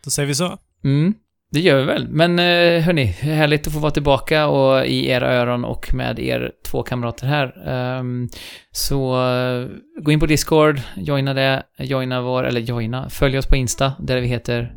[0.05, 0.59] Då säger vi så.
[0.85, 1.15] Mm,
[1.51, 2.09] det gör vi väl.
[2.09, 6.53] Men eh, hörni, härligt att få vara tillbaka och i era öron och med er
[6.65, 7.69] två kamrater här.
[7.69, 8.29] Ehm,
[8.71, 9.69] så eh,
[10.03, 14.21] gå in på Discord, joina det, joina vår, eller joina, följ oss på Insta där
[14.21, 14.75] vi heter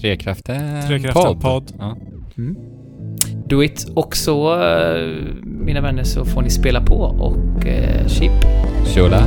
[0.00, 1.72] Trekraften Trekraften podd.
[1.78, 1.96] Ja.
[3.48, 3.86] Do It.
[3.94, 8.32] Och så, eh, mina vänner, så får ni spela på och eh, chip.
[8.94, 9.24] Tjola.